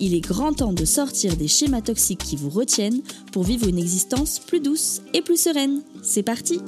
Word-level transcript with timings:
Il 0.00 0.14
est 0.14 0.20
grand 0.20 0.52
temps 0.52 0.72
de 0.72 0.84
sortir 0.84 1.36
des 1.36 1.48
schémas 1.48 1.80
toxiques 1.80 2.24
qui 2.24 2.36
vous 2.36 2.50
retiennent 2.50 3.00
pour 3.32 3.44
vivre 3.44 3.68
une 3.68 3.78
existence 3.78 4.38
plus 4.38 4.60
douce 4.60 5.00
et 5.12 5.22
plus 5.22 5.40
sereine. 5.40 5.82
C'est 6.02 6.22
parti 6.22 6.60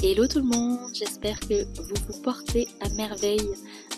Hello 0.00 0.26
tout 0.26 0.38
le 0.38 0.44
monde, 0.44 0.78
j'espère 0.94 1.38
que 1.40 1.64
vous 1.82 1.94
vous 2.08 2.22
portez 2.22 2.66
à 2.80 2.88
merveille. 2.90 3.50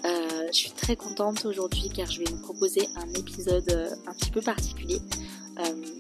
Euh, 0.05 0.47
je 0.53 0.57
suis 0.57 0.71
très 0.71 0.97
contente 0.97 1.45
aujourd'hui 1.45 1.91
car 1.95 2.11
je 2.11 2.21
vais 2.21 2.31
vous 2.31 2.41
proposer 2.41 2.89
un 2.97 3.09
épisode 3.15 3.71
euh, 3.71 3.91
un 4.07 4.15
petit 4.15 4.31
peu 4.31 4.41
particulier. 4.41 4.99
Euh, 5.59 6.00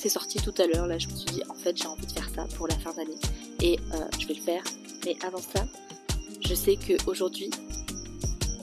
c'est 0.00 0.08
sorti 0.08 0.38
tout 0.38 0.54
à 0.56 0.66
l'heure, 0.66 0.86
là 0.86 0.96
je 0.98 1.08
me 1.08 1.14
suis 1.14 1.26
dit 1.26 1.42
en 1.50 1.54
fait 1.54 1.76
j'ai 1.76 1.86
envie 1.86 2.06
de 2.06 2.12
faire 2.12 2.28
ça 2.34 2.46
pour 2.56 2.66
la 2.66 2.78
fin 2.78 2.92
d'année 2.94 3.18
et 3.60 3.78
je 4.18 4.26
vais 4.26 4.34
le 4.34 4.40
faire. 4.40 4.62
Mais 5.04 5.14
avant 5.22 5.38
ça, 5.40 5.66
je 6.40 6.54
sais 6.54 6.76
qu'aujourd'hui, 6.76 7.50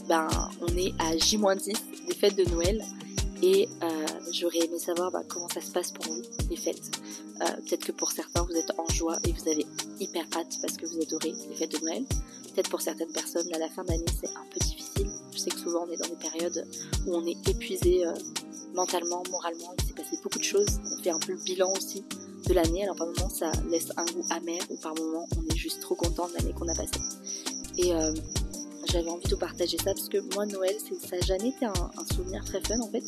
ben, 0.07 0.27
on 0.61 0.75
est 0.75 0.93
à 0.99 1.15
J-10 1.15 1.75
des 2.07 2.15
fêtes 2.15 2.35
de 2.35 2.45
Noël 2.45 2.83
et 3.43 3.69
j'aurais 4.33 4.65
aimé 4.65 4.79
savoir 4.79 5.11
ben, 5.11 5.21
comment 5.27 5.47
ça 5.49 5.61
se 5.61 5.71
passe 5.71 5.91
pour 5.91 6.05
vous, 6.05 6.21
les 6.49 6.57
fêtes. 6.57 6.99
Peut-être 7.37 7.85
que 7.85 7.91
pour 7.91 8.11
certains 8.11 8.41
vous 8.41 8.55
êtes 8.55 8.71
en 8.79 8.87
joie 8.91 9.17
et 9.27 9.31
vous 9.31 9.47
avez 9.47 9.65
hyper 9.99 10.25
hâte 10.35 10.57
parce 10.59 10.75
que 10.75 10.87
vous 10.87 11.01
adorez 11.01 11.33
les 11.49 11.55
fêtes 11.55 11.79
de 11.79 11.85
Noël. 11.85 12.03
Peut-être 12.55 12.71
pour 12.71 12.81
certaines 12.81 13.11
personnes, 13.11 13.47
la 13.51 13.69
fin 13.69 13.83
d'année, 13.83 14.05
c'est 14.19 14.29
un 14.29 14.45
peu 14.51 14.59
difficile. 14.59 15.07
Je 15.31 15.37
sais 15.37 15.51
que 15.51 15.59
souvent 15.59 15.85
on 15.87 15.91
est 15.91 15.97
dans 15.97 16.09
des 16.09 16.15
périodes 16.15 16.67
où 17.05 17.15
on 17.15 17.25
est 17.27 17.47
épuisé 17.47 18.07
euh, 18.07 18.13
mentalement, 18.77 19.23
moralement, 19.31 19.73
il 19.79 19.85
s'est 19.85 19.93
passé 19.93 20.17
beaucoup 20.23 20.37
de 20.37 20.43
choses. 20.43 20.79
On 20.85 21.03
fait 21.03 21.09
un 21.09 21.19
peu 21.19 21.33
le 21.33 21.43
bilan 21.43 21.73
aussi 21.75 22.05
de 22.47 22.53
l'année. 22.53 22.83
Alors 22.83 22.95
par 22.95 23.07
moments 23.07 23.29
ça 23.29 23.51
laisse 23.69 23.89
un 23.97 24.05
goût 24.05 24.25
amer 24.29 24.59
ou 24.69 24.77
par 24.77 24.95
moments 24.95 25.27
on 25.35 25.53
est 25.53 25.57
juste 25.57 25.81
trop 25.81 25.95
content 25.95 26.27
de 26.29 26.33
l'année 26.35 26.53
qu'on 26.53 26.67
a 26.69 26.75
passée. 26.75 27.01
Et 27.77 27.93
euh, 27.93 28.13
j'avais 28.85 29.09
envie 29.09 29.27
de 29.27 29.35
partager 29.35 29.77
ça 29.77 29.93
parce 29.93 30.07
que 30.07 30.19
moi 30.35 30.45
Noël, 30.45 30.75
ça 30.79 31.15
n'a 31.15 31.21
jamais 31.21 31.49
été 31.49 31.65
un, 31.65 31.73
souvenir 32.15 32.45
très 32.45 32.61
fun 32.61 32.79
en 32.79 32.89
fait. 32.89 33.03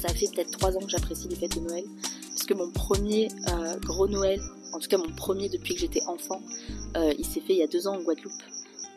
Ça 0.00 0.08
fait 0.14 0.28
peut-être 0.32 0.52
trois 0.52 0.76
ans 0.76 0.80
que 0.80 0.90
j'apprécie 0.90 1.28
les 1.28 1.36
fêtes 1.36 1.56
de 1.56 1.60
Noël 1.60 1.84
parce 2.28 2.44
que 2.44 2.54
mon 2.54 2.70
premier 2.70 3.28
euh, 3.48 3.76
gros 3.80 4.06
Noël 4.06 4.40
en 4.72 4.78
tout 4.78 4.88
cas 4.88 4.98
mon 4.98 5.10
premier 5.10 5.48
depuis 5.48 5.74
que 5.74 5.80
j'étais 5.80 6.02
enfant, 6.06 6.40
euh, 6.96 7.12
il 7.18 7.24
s'est 7.26 7.40
fait 7.40 7.54
il 7.54 7.58
y 7.58 7.62
a 7.62 7.66
deux 7.66 7.88
ans 7.88 7.96
en 7.96 8.02
Guadeloupe. 8.02 8.32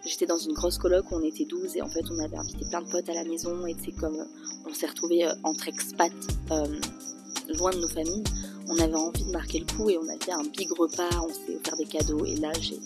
J'étais 0.05 0.25
dans 0.25 0.37
une 0.37 0.53
grosse 0.53 0.77
coloc 0.77 1.11
où 1.11 1.15
on 1.15 1.23
était 1.23 1.45
12 1.45 1.77
et 1.77 1.81
en 1.81 1.87
fait 1.87 2.03
on 2.09 2.19
avait 2.19 2.37
invité 2.37 2.65
plein 2.69 2.81
de 2.81 2.89
potes 2.89 3.07
à 3.09 3.13
la 3.13 3.23
maison 3.23 3.65
et 3.65 3.75
c'est 3.83 3.91
comme 3.91 4.15
euh, 4.15 4.25
on 4.69 4.73
s'est 4.73 4.87
retrouvés 4.87 5.25
euh, 5.25 5.33
entre 5.43 5.67
expats 5.67 6.11
loin 7.57 7.71
de 7.71 7.79
nos 7.79 7.87
familles. 7.87 8.23
On 8.67 8.79
avait 8.79 8.95
envie 8.95 9.25
de 9.25 9.31
marquer 9.31 9.59
le 9.59 9.65
coup 9.65 9.89
et 9.89 9.97
on 9.97 10.07
a 10.07 10.17
fait 10.23 10.31
un 10.31 10.43
big 10.43 10.71
repas, 10.71 11.09
on 11.21 11.33
s'est 11.33 11.57
offert 11.57 11.75
des 11.77 11.85
cadeaux 11.85 12.23
et 12.25 12.35
là 12.35 12.51
j'ai 12.59 12.79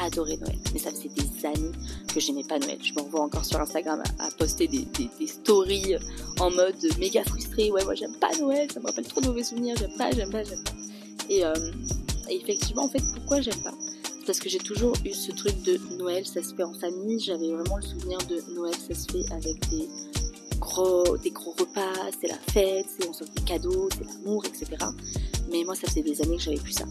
adoré 0.00 0.36
Noël. 0.36 0.58
Mais 0.72 0.78
ça 0.78 0.90
faisait 0.90 1.08
des 1.08 1.46
années 1.46 1.72
que 2.12 2.20
j'aimais 2.20 2.44
pas 2.44 2.58
Noël. 2.58 2.78
Je 2.82 2.92
me 2.94 3.00
revois 3.00 3.22
encore 3.22 3.44
sur 3.44 3.60
Instagram 3.60 4.02
à, 4.18 4.28
poster 4.38 4.68
des, 4.68 4.86
stories 5.26 5.96
en 6.38 6.50
mode 6.50 6.76
méga 6.98 7.24
frustré. 7.24 7.70
Ouais 7.70 7.84
moi 7.84 7.94
j'aime 7.94 8.14
pas 8.16 8.30
Noël, 8.38 8.70
ça 8.70 8.80
me 8.80 8.86
rappelle 8.86 9.06
trop 9.06 9.20
de 9.20 9.26
mauvais 9.26 9.44
souvenirs, 9.44 9.76
j'aime 9.78 9.96
pas, 9.96 10.10
j'aime 10.12 10.30
pas, 10.30 10.44
j'aime 10.44 10.62
pas. 10.62 10.72
Et 11.28 11.44
et 12.30 12.36
effectivement, 12.36 12.84
en 12.84 12.88
fait, 12.88 13.02
pourquoi 13.14 13.40
j'aime 13.40 13.60
pas? 13.62 13.74
Parce 14.30 14.38
que 14.38 14.48
j'ai 14.48 14.58
toujours 14.58 14.94
eu 15.04 15.12
ce 15.12 15.32
truc 15.32 15.60
de 15.64 15.80
Noël, 15.98 16.24
ça 16.24 16.40
se 16.40 16.54
fait 16.54 16.62
en 16.62 16.72
famille. 16.72 17.18
J'avais 17.18 17.50
vraiment 17.50 17.78
le 17.78 17.82
souvenir 17.82 18.16
de 18.28 18.40
Noël, 18.54 18.72
ça 18.76 18.94
se 18.94 19.10
fait 19.10 19.28
avec 19.32 19.58
des 19.70 19.88
gros, 20.60 21.16
des 21.18 21.32
gros 21.32 21.50
repas, 21.58 22.12
c'est 22.20 22.28
la 22.28 22.38
fête, 22.52 22.86
c'est 22.96 23.08
on 23.08 23.12
s'offre 23.12 23.32
des 23.32 23.42
cadeaux, 23.42 23.88
c'est 23.90 24.06
l'amour, 24.06 24.44
etc. 24.46 24.86
Mais 25.50 25.64
moi, 25.64 25.74
ça 25.74 25.88
faisait 25.88 26.02
des 26.02 26.22
années 26.22 26.36
que 26.36 26.44
j'avais 26.44 26.60
plus 26.60 26.74
ça. 26.74 26.84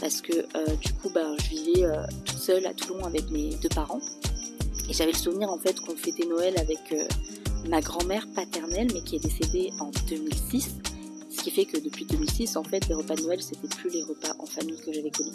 Parce 0.00 0.22
que 0.22 0.32
euh, 0.32 0.74
du 0.82 0.94
coup, 0.94 1.10
bah, 1.14 1.36
je 1.38 1.50
vivais 1.50 1.84
euh, 1.84 2.02
toute 2.24 2.38
seule 2.38 2.64
à 2.64 2.72
Toulon 2.72 3.04
avec 3.04 3.30
mes 3.30 3.50
deux 3.56 3.68
parents. 3.68 4.00
Et 4.88 4.94
j'avais 4.94 5.12
le 5.12 5.18
souvenir 5.18 5.50
en 5.50 5.58
fait 5.58 5.78
qu'on 5.78 5.96
fêtait 5.96 6.24
Noël 6.24 6.54
avec 6.58 6.80
euh, 6.92 7.06
ma 7.68 7.82
grand-mère 7.82 8.26
paternelle, 8.34 8.88
mais 8.94 9.02
qui 9.02 9.16
est 9.16 9.22
décédée 9.22 9.68
en 9.80 9.90
2006 10.08 10.76
qui 11.46 11.52
fait 11.52 11.64
que 11.64 11.78
depuis 11.78 12.04
2006, 12.06 12.56
en 12.56 12.64
fait, 12.64 12.88
les 12.88 12.94
repas 12.94 13.14
de 13.14 13.22
Noël, 13.22 13.40
c'était 13.40 13.68
plus 13.68 13.88
les 13.88 14.02
repas 14.02 14.34
en 14.40 14.46
famille 14.46 14.80
que 14.84 14.92
j'avais 14.92 15.12
connus. 15.12 15.30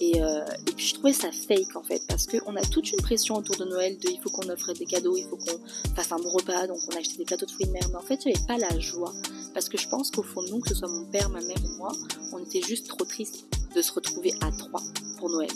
Et, 0.00 0.22
euh, 0.22 0.44
puis 0.76 0.88
je 0.88 0.94
trouvais 0.94 1.14
ça 1.14 1.32
fake 1.32 1.74
en 1.74 1.82
fait, 1.82 2.02
parce 2.06 2.26
qu'on 2.26 2.54
a 2.56 2.60
toute 2.60 2.92
une 2.92 3.00
pression 3.00 3.36
autour 3.36 3.56
de 3.56 3.64
Noël 3.64 3.96
de 3.96 4.10
il 4.10 4.20
faut 4.20 4.28
qu'on 4.28 4.46
offre 4.50 4.74
des 4.74 4.84
cadeaux, 4.84 5.16
il 5.16 5.24
faut 5.24 5.38
qu'on 5.38 5.58
fasse 5.94 6.12
un 6.12 6.18
bon 6.18 6.28
repas, 6.28 6.66
donc 6.66 6.76
on 6.88 6.94
a 6.94 6.98
acheté 6.98 7.16
des 7.16 7.24
plateaux 7.24 7.46
de 7.46 7.50
fruits 7.50 7.64
de 7.64 7.72
mer. 7.72 7.88
Mais 7.88 7.96
en 7.96 8.02
fait, 8.02 8.20
avait 8.26 8.34
pas 8.46 8.58
la 8.58 8.78
joie. 8.78 9.14
Parce 9.54 9.70
que 9.70 9.78
je 9.78 9.88
pense 9.88 10.10
qu'au 10.10 10.22
fond 10.22 10.42
de 10.42 10.50
nous, 10.50 10.60
que 10.60 10.68
ce 10.68 10.74
soit 10.74 10.88
mon 10.88 11.06
père, 11.06 11.30
ma 11.30 11.40
mère 11.40 11.56
ou 11.64 11.78
moi, 11.78 11.92
on 12.34 12.38
était 12.38 12.60
juste 12.60 12.88
trop 12.88 13.06
triste 13.06 13.46
de 13.74 13.80
se 13.80 13.92
retrouver 13.92 14.34
à 14.42 14.50
trois 14.50 14.82
pour 15.18 15.30
Noël. 15.30 15.48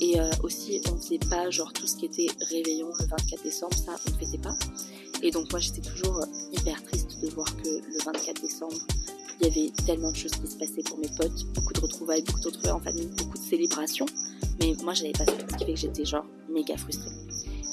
Et 0.00 0.20
euh, 0.20 0.30
aussi, 0.44 0.80
on 0.92 0.96
faisait 0.96 1.18
pas 1.18 1.50
genre 1.50 1.72
tout 1.72 1.88
ce 1.88 1.96
qui 1.96 2.06
était 2.06 2.28
réveillon 2.50 2.88
le 3.00 3.06
24 3.06 3.42
décembre, 3.42 3.74
ça 3.74 3.96
on 4.06 4.10
ne 4.12 4.16
faisait 4.16 4.38
pas. 4.38 4.56
Et 5.22 5.30
donc 5.30 5.50
moi 5.50 5.60
j'étais 5.60 5.82
toujours 5.82 6.24
hyper 6.52 6.82
triste 6.84 7.20
de 7.20 7.28
voir 7.28 7.54
que 7.56 7.68
le 7.68 8.04
24 8.04 8.40
décembre, 8.40 8.76
il 9.40 9.46
y 9.46 9.50
avait 9.50 9.72
tellement 9.86 10.10
de 10.10 10.16
choses 10.16 10.32
qui 10.32 10.46
se 10.46 10.56
passaient 10.56 10.82
pour 10.84 10.98
mes 10.98 11.08
potes, 11.16 11.46
beaucoup 11.54 11.72
de 11.72 11.80
retrouvailles, 11.80 12.22
beaucoup 12.22 12.40
de 12.40 12.46
retrouvailles 12.46 12.72
en 12.72 12.80
famille, 12.80 13.08
beaucoup 13.16 13.38
de 13.38 13.42
célébrations. 13.42 14.06
Mais 14.60 14.74
moi, 14.82 14.92
j'avais 14.92 15.12
pas 15.12 15.24
ça, 15.24 15.32
ce 15.32 15.56
qui 15.56 15.64
fait 15.64 15.74
que 15.74 15.80
j'étais 15.80 16.04
genre 16.04 16.26
méga 16.48 16.76
frustrée. 16.76 17.10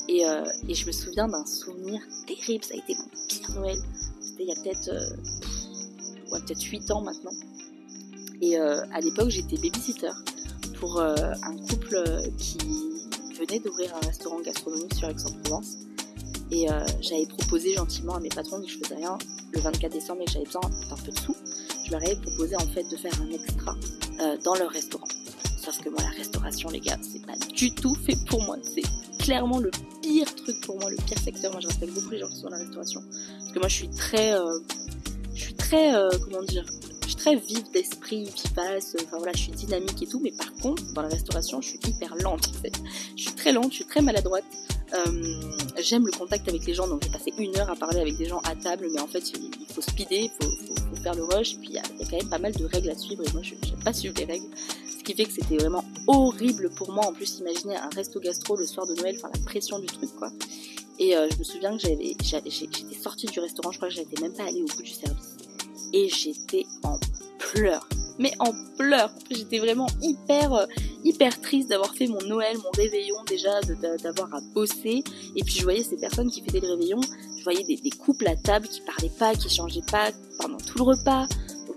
Et, 0.07 0.25
euh, 0.25 0.45
et 0.69 0.73
je 0.73 0.87
me 0.87 0.91
souviens 0.91 1.27
d'un 1.27 1.45
souvenir 1.45 2.01
terrible, 2.25 2.63
ça 2.63 2.73
a 2.73 2.77
été 2.77 2.95
mon 2.95 3.09
pire 3.27 3.51
Noël. 3.55 3.77
C'était 4.21 4.43
il 4.43 4.49
y 4.49 4.51
a 4.51 4.55
peut-être 4.55 4.89
euh, 4.89 6.31
ouais, 6.31 6.39
peut-être 6.45 6.63
8 6.63 6.91
ans 6.91 7.01
maintenant. 7.01 7.33
Et 8.41 8.57
euh, 8.57 8.79
à 8.93 9.01
l'époque, 9.01 9.29
j'étais 9.29 9.57
babysitter 9.57 10.11
pour 10.79 10.99
euh, 10.99 11.15
un 11.43 11.57
couple 11.67 12.01
qui 12.37 12.59
venait 13.37 13.59
d'ouvrir 13.59 13.93
un 13.95 14.05
restaurant 14.05 14.39
gastronomique 14.39 14.93
sur 14.93 15.09
Aix-en-Provence. 15.09 15.77
Et 16.51 16.69
euh, 16.69 16.85
j'avais 17.01 17.25
proposé 17.25 17.75
gentiment 17.75 18.15
à 18.15 18.19
mes 18.19 18.29
patrons 18.29 18.61
que 18.61 18.67
je 18.67 18.77
faisais 18.77 18.95
rien 18.95 19.17
le 19.51 19.59
24 19.59 19.91
décembre 19.91 20.21
et 20.21 20.25
que 20.25 20.31
j'avais 20.31 20.45
besoin 20.45 20.61
d'un 20.61 20.95
peu 20.95 21.11
de 21.11 21.19
sous. 21.19 21.35
Je 21.85 21.91
leur 21.91 22.01
avais 22.01 22.15
proposé 22.15 22.55
en 22.55 22.67
fait 22.67 22.83
de 22.83 22.97
faire 22.97 23.13
un 23.21 23.31
extra 23.31 23.75
euh, 24.21 24.37
dans 24.43 24.55
leur 24.55 24.69
restaurant. 24.69 25.07
Sauf 25.57 25.79
que 25.83 25.89
moi, 25.89 25.99
la 26.01 26.09
restauration, 26.09 26.69
les 26.69 26.79
gars, 26.79 26.97
c'est 27.01 27.25
pas 27.25 27.33
du 27.53 27.73
tout 27.73 27.93
fait 27.95 28.17
pour 28.29 28.41
moi. 28.43 28.57
C'est 28.63 28.83
clairement 29.19 29.59
le 29.59 29.69
pire 30.01 30.33
truc 30.35 30.55
pour 30.61 30.79
moi, 30.79 30.89
le 30.89 30.95
pire 30.95 31.19
secteur. 31.19 31.51
Moi, 31.51 31.59
je 31.61 31.67
respecte 31.67 31.93
beaucoup 31.93 32.11
les 32.11 32.19
gens 32.19 32.27
qui 32.27 32.37
sont 32.37 32.43
dans 32.43 32.51
la 32.51 32.59
restauration. 32.59 33.01
Parce 33.39 33.51
que 33.51 33.59
moi, 33.59 33.67
je 33.67 33.75
suis 33.75 33.89
très, 33.89 34.33
euh, 34.33 34.59
je 35.33 35.41
suis 35.41 35.53
très, 35.55 35.93
euh, 35.93 36.09
comment 36.23 36.43
dire, 36.43 36.65
je 37.01 37.07
suis 37.07 37.15
très 37.15 37.35
vive 37.35 37.69
d'esprit, 37.73 38.23
vivace. 38.23 38.95
Enfin 39.03 39.17
voilà, 39.17 39.33
je 39.33 39.43
suis 39.43 39.51
dynamique 39.51 40.01
et 40.01 40.07
tout. 40.07 40.21
Mais 40.23 40.31
par 40.31 40.53
contre, 40.61 40.83
dans 40.93 41.01
la 41.01 41.09
restauration, 41.09 41.61
je 41.61 41.69
suis 41.69 41.79
hyper 41.85 42.15
lente 42.15 42.47
en 42.47 42.61
fait. 42.61 42.73
Je 43.17 43.23
suis 43.23 43.33
très 43.33 43.51
lente, 43.51 43.71
je 43.71 43.75
suis 43.75 43.85
très 43.85 44.01
maladroite. 44.01 44.45
Euh, 44.93 45.41
j'aime 45.79 46.05
le 46.05 46.11
contact 46.11 46.47
avec 46.47 46.65
les 46.65 46.73
gens, 46.73 46.87
donc 46.87 47.03
j'ai 47.03 47.09
passé 47.09 47.33
une 47.37 47.57
heure 47.57 47.69
à 47.69 47.75
parler 47.75 47.99
avec 47.99 48.15
des 48.17 48.25
gens 48.25 48.39
à 48.39 48.55
table, 48.55 48.87
mais 48.93 49.01
en 49.01 49.07
fait 49.07 49.31
il, 49.31 49.65
faut 49.73 49.81
speeder, 49.81 50.29
il 50.29 50.31
faut, 50.41 50.95
faire 51.03 51.13
le 51.13 51.23
rush, 51.25 51.57
puis 51.57 51.69
il 51.69 51.75
y, 51.75 51.79
a 51.79 51.81
quand 51.81 52.17
même 52.17 52.29
pas 52.29 52.39
mal 52.39 52.53
de 52.53 52.63
règles 52.65 52.89
à 52.89 52.97
suivre, 52.97 53.23
et 53.27 53.31
moi 53.33 53.41
je 53.43 53.55
n'aime 53.55 53.83
pas 53.83 53.91
suivre 53.91 54.15
les 54.17 54.23
règles, 54.23 54.47
ce 54.87 55.03
qui 55.03 55.13
fait 55.13 55.25
que 55.25 55.33
c'était 55.33 55.57
vraiment 55.57 55.83
horrible 56.07 56.69
pour 56.75 56.91
moi, 56.93 57.05
en 57.05 57.13
plus 57.13 57.39
imaginez 57.39 57.75
un 57.75 57.89
resto 57.89 58.19
gastro 58.21 58.55
le 58.55 58.65
soir 58.65 58.87
de 58.87 58.93
Noël, 58.93 59.15
enfin 59.17 59.29
la 59.33 59.41
pression 59.41 59.79
du 59.79 59.87
truc 59.87 60.09
quoi. 60.17 60.31
Et 60.99 61.15
euh, 61.15 61.27
je 61.31 61.37
me 61.37 61.43
souviens 61.43 61.77
que 61.77 61.83
j'avais, 61.83 62.15
j'étais 62.45 62.95
sortie 62.99 63.27
du 63.27 63.39
restaurant, 63.39 63.71
je 63.71 63.77
crois 63.77 63.89
que 63.89 63.95
j'étais 63.95 64.21
même 64.21 64.33
pas 64.33 64.45
allée 64.45 64.61
au 64.61 64.67
bout 64.67 64.83
du 64.83 64.91
service, 64.91 65.35
et 65.91 66.07
j'étais 66.07 66.65
en 66.83 66.97
pleurs. 67.37 67.87
Mais 68.19 68.31
en 68.39 68.51
pleurs. 68.77 69.11
J'étais 69.29 69.59
vraiment 69.59 69.87
hyper, 70.01 70.53
euh, 70.53 70.65
hyper 71.07 71.39
triste 71.41 71.69
d'avoir 71.69 71.95
fait 71.95 72.07
mon 72.07 72.21
Noël, 72.27 72.57
mon 72.57 72.71
réveillon 72.75 73.15
déjà, 73.27 73.61
d'avoir 74.03 74.33
à 74.33 74.41
bosser. 74.53 75.03
Et 75.35 75.43
puis 75.43 75.55
je 75.55 75.63
voyais 75.63 75.83
ces 75.83 75.97
personnes 75.97 76.29
qui 76.29 76.41
faisaient 76.41 76.59
le 76.59 76.71
réveillon, 76.71 76.99
je 77.37 77.43
voyais 77.43 77.63
des, 77.63 77.89
couples 77.91 78.27
à 78.27 78.35
table 78.35 78.67
qui 78.67 78.81
parlaient 78.81 79.11
pas, 79.17 79.33
qui 79.35 79.49
changeaient 79.49 79.81
pas 79.89 80.11
pendant 80.39 80.57
tout 80.57 80.77
le 80.77 80.83
repas, 80.83 81.27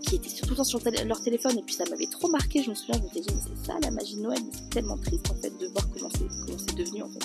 qui 0.02 0.16
étaient 0.16 0.30
tout 0.30 0.50
le 0.50 0.56
temps 0.56 0.64
sur 0.64 0.80
leur 1.06 1.20
téléphone. 1.20 1.58
Et 1.58 1.62
puis 1.62 1.74
ça 1.74 1.84
m'avait 1.88 2.06
trop 2.06 2.28
marqué. 2.28 2.62
Je 2.62 2.70
me 2.70 2.74
souviens, 2.74 2.98
je 2.98 3.02
me 3.02 3.22
dit, 3.22 3.28
mais 3.28 3.40
c'est 3.40 3.66
ça 3.66 3.78
la 3.82 3.90
magie 3.90 4.16
de 4.16 4.22
Noël. 4.22 4.40
C'est 4.52 4.70
tellement 4.70 4.96
triste 4.96 5.30
en 5.30 5.34
fait 5.34 5.56
de 5.58 5.66
voir 5.68 5.88
comment 5.90 6.10
c'est 6.10 6.74
devenu 6.74 7.02
en 7.02 7.08
fait. 7.08 7.24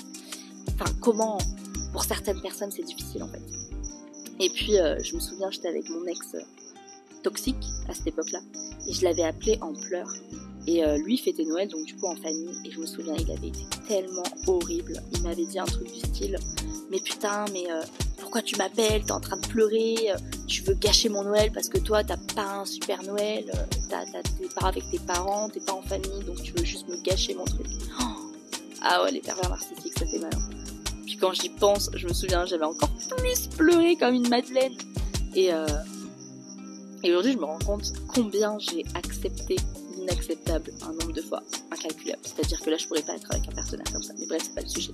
Enfin, 0.74 0.92
comment, 1.02 1.38
pour 1.92 2.04
certaines 2.04 2.42
personnes, 2.42 2.72
c'est 2.72 2.84
difficile 2.84 3.24
en 3.24 3.28
fait. 3.28 3.42
Et 4.40 4.50
puis 4.50 4.78
euh, 4.78 5.02
je 5.02 5.16
me 5.16 5.20
souviens, 5.22 5.50
j'étais 5.50 5.70
avec 5.70 5.90
mon 5.90 6.06
ex 6.06 6.36
toxique 7.24 7.66
à 7.90 7.94
cette 7.94 8.08
époque-là. 8.08 8.40
Et 8.88 8.94
je 8.94 9.04
l'avais 9.04 9.24
appelé 9.24 9.58
en 9.62 9.74
pleurs. 9.74 10.14
Et 10.68 10.84
euh, 10.84 10.98
lui 10.98 11.18
fêtait 11.18 11.46
Noël, 11.46 11.68
donc 11.68 11.86
du 11.86 11.96
coup 11.96 12.08
en 12.08 12.16
famille. 12.16 12.50
Et 12.66 12.72
je 12.72 12.80
me 12.80 12.86
souviens, 12.86 13.16
il 13.18 13.32
avait 13.32 13.48
été 13.48 13.66
tellement 13.88 14.24
horrible. 14.48 15.02
Il 15.14 15.22
m'avait 15.24 15.46
dit 15.46 15.60
un 15.60 15.66
truc 15.66 15.92
du 15.92 16.00
style 16.00 16.38
Mais 16.90 17.00
putain, 17.00 17.46
mais 17.54 17.70
euh, 17.70 17.82
pourquoi 18.18 18.42
tu 18.42 18.56
m'appelles? 18.58 19.04
T'es 19.04 19.12
en 19.12 19.20
train 19.20 19.38
de 19.38 19.48
pleurer 19.48 19.96
Tu 20.48 20.64
veux 20.64 20.74
gâcher 20.74 21.10
mon 21.10 21.24
Noël 21.24 21.52
parce 21.54 21.70
que 21.70 21.78
toi, 21.78 22.04
t'as 22.04 22.18
pas 22.36 22.62
un 22.62 22.66
super 22.66 23.04
Noël 23.04 23.46
T'es 23.90 24.48
pas 24.60 24.68
avec 24.68 24.84
tes 24.90 25.00
parents, 25.00 25.50
t'es 25.50 25.60
pas 25.60 25.74
en 25.74 25.82
famille, 25.82 26.24
donc 26.26 26.42
tu 26.42 26.52
veux 26.54 26.66
juste 26.66 26.88
me 26.88 27.02
gâcher 27.02 27.34
mon 27.36 27.46
truc. 27.46 27.68
Ah 28.88 29.02
ouais, 29.02 29.12
les 29.12 29.20
pervers 29.20 29.50
narcissiques, 29.50 29.98
ça 29.98 30.06
fait 30.06 30.20
mal. 30.20 30.30
Hein. 30.36 30.66
Puis 31.08 31.18
quand 31.18 31.34
j'y 31.34 31.50
pense, 31.50 31.90
je 31.96 32.08
me 32.08 32.14
souviens, 32.14 32.46
j'avais 32.46 32.66
encore 32.66 32.92
plus 33.18 33.48
pleuré 33.48 33.96
comme 33.96 34.14
une 34.14 34.28
madeleine. 34.28 34.74
Euh, 35.38 35.68
et 37.04 37.10
aujourd'hui, 37.10 37.34
je 37.34 37.38
me 37.38 37.46
rends 37.46 37.60
compte 37.66 37.94
combien 38.14 38.60
j'ai 38.60 38.84
accepté 38.94 39.56
inacceptable 40.06 40.72
un 40.84 40.94
nombre 40.94 41.14
de 41.14 41.22
fois 41.22 41.42
incalculable. 41.72 42.22
C'est-à-dire 42.24 42.62
que 42.62 42.70
là, 42.70 42.78
je 42.78 42.88
pourrais 42.88 43.02
pas 43.02 43.16
être 43.16 43.32
avec 43.32 43.48
un 43.48 43.52
partenaire 43.52 43.92
comme 43.92 44.04
ça. 44.04 44.14
Mais 44.18 44.26
bref, 44.28 44.44
c'est 44.46 44.56
pas 44.56 44.62
le 44.62 44.68
sujet. 44.68 44.92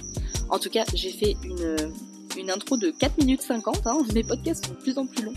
En 0.50 0.60
tout 0.60 0.70
cas, 0.70 0.84
j'ai 0.94 1.12
fait 1.12 1.36
une, 1.44 1.94
une 2.38 2.52
intro 2.52 2.78
de 2.78 2.92
4 2.92 3.18
minutes 3.18 3.42
50. 3.42 3.88
Hein. 3.88 3.98
Mes 4.14 4.24
podcasts 4.24 4.66
sont 4.66 4.74
de 4.74 4.78
plus 4.78 4.98
en 4.98 5.06
plus 5.06 5.24
longs. 5.24 5.34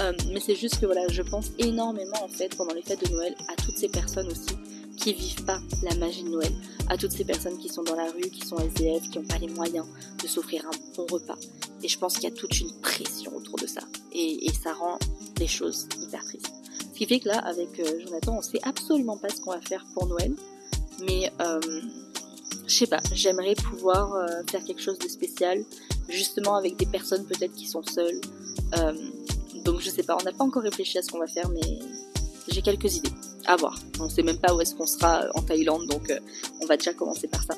Euh, 0.00 0.12
mais 0.32 0.40
c'est 0.40 0.56
juste 0.56 0.80
que 0.80 0.86
voilà, 0.86 1.06
je 1.08 1.22
pense 1.22 1.50
énormément 1.58 2.24
en 2.24 2.28
fait 2.28 2.56
pendant 2.56 2.74
les 2.74 2.82
fêtes 2.82 3.08
de 3.08 3.12
Noël 3.12 3.32
à 3.48 3.54
toutes 3.54 3.78
ces 3.78 3.88
personnes 3.88 4.26
aussi 4.26 4.56
qui 4.96 5.12
vivent 5.12 5.44
pas 5.44 5.60
la 5.82 5.94
magie 5.96 6.22
de 6.22 6.28
Noël, 6.28 6.52
à 6.88 6.96
toutes 6.96 7.12
ces 7.12 7.24
personnes 7.24 7.58
qui 7.58 7.68
sont 7.68 7.82
dans 7.82 7.96
la 7.96 8.10
rue, 8.10 8.30
qui 8.30 8.46
sont 8.46 8.56
SDF, 8.56 9.10
qui 9.10 9.18
n'ont 9.18 9.24
pas 9.24 9.38
les 9.38 9.48
moyens 9.48 9.86
de 10.22 10.28
s'offrir 10.28 10.64
un 10.66 10.96
bon 10.96 11.06
repas. 11.10 11.36
Et 11.82 11.88
je 11.88 11.98
pense 11.98 12.14
qu'il 12.14 12.24
y 12.24 12.32
a 12.32 12.34
toute 12.34 12.58
une 12.60 12.72
pression 12.80 13.34
autour 13.36 13.56
de 13.56 13.66
ça. 13.66 13.82
Et, 14.12 14.50
ça 14.62 14.72
rend 14.72 14.98
les 15.38 15.46
choses 15.46 15.86
hyper 16.00 16.24
tristes. 16.24 16.52
Ce 16.94 16.98
qui 17.00 17.06
fait 17.06 17.18
que 17.18 17.28
là, 17.28 17.38
avec 17.38 17.80
euh, 17.80 18.00
Jonathan, 18.06 18.36
on 18.38 18.42
sait 18.42 18.60
absolument 18.62 19.16
pas 19.16 19.28
ce 19.28 19.40
qu'on 19.40 19.50
va 19.50 19.60
faire 19.60 19.84
pour 19.94 20.06
Noël. 20.06 20.32
Mais 21.00 21.32
euh, 21.40 21.60
je 22.68 22.72
sais 22.72 22.86
pas, 22.86 23.00
j'aimerais 23.12 23.56
pouvoir 23.56 24.14
euh, 24.14 24.26
faire 24.48 24.62
quelque 24.62 24.80
chose 24.80 25.00
de 25.00 25.08
spécial, 25.08 25.64
justement 26.08 26.54
avec 26.54 26.76
des 26.76 26.86
personnes 26.86 27.24
peut-être 27.24 27.52
qui 27.52 27.66
sont 27.66 27.82
seules. 27.82 28.20
donc 29.64 29.80
je 29.80 29.90
sais 29.90 30.04
pas, 30.04 30.16
on 30.20 30.22
n'a 30.22 30.30
pas 30.30 30.44
encore 30.44 30.62
réfléchi 30.62 30.96
à 30.98 31.02
ce 31.02 31.10
qu'on 31.10 31.18
va 31.18 31.26
faire, 31.26 31.48
mais 31.48 31.80
j'ai 32.46 32.62
quelques 32.62 32.94
idées. 32.94 33.10
À 33.46 33.56
voir. 33.56 33.76
On 33.98 34.08
sait 34.08 34.22
même 34.22 34.38
pas 34.38 34.54
où 34.54 34.60
est-ce 34.60 34.76
qu'on 34.76 34.86
sera 34.86 35.26
en 35.34 35.42
Thaïlande, 35.42 35.88
donc 35.88 36.12
on 36.62 36.66
va 36.66 36.76
déjà 36.76 36.94
commencer 36.94 37.26
par 37.26 37.42
ça. 37.42 37.56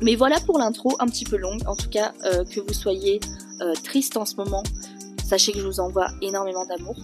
Mais 0.00 0.14
voilà 0.14 0.38
pour 0.46 0.58
l'intro, 0.58 0.94
un 1.00 1.06
petit 1.06 1.24
peu 1.24 1.36
longue. 1.36 1.62
En 1.66 1.74
tout 1.74 1.90
cas, 1.90 2.12
que 2.22 2.60
vous 2.60 2.72
soyez 2.72 3.18
triste 3.82 4.16
en 4.16 4.24
ce 4.24 4.36
moment, 4.36 4.62
sachez 5.28 5.50
que 5.50 5.58
je 5.58 5.66
vous 5.66 5.80
envoie 5.80 6.06
énormément 6.22 6.64
d'amour. 6.66 6.96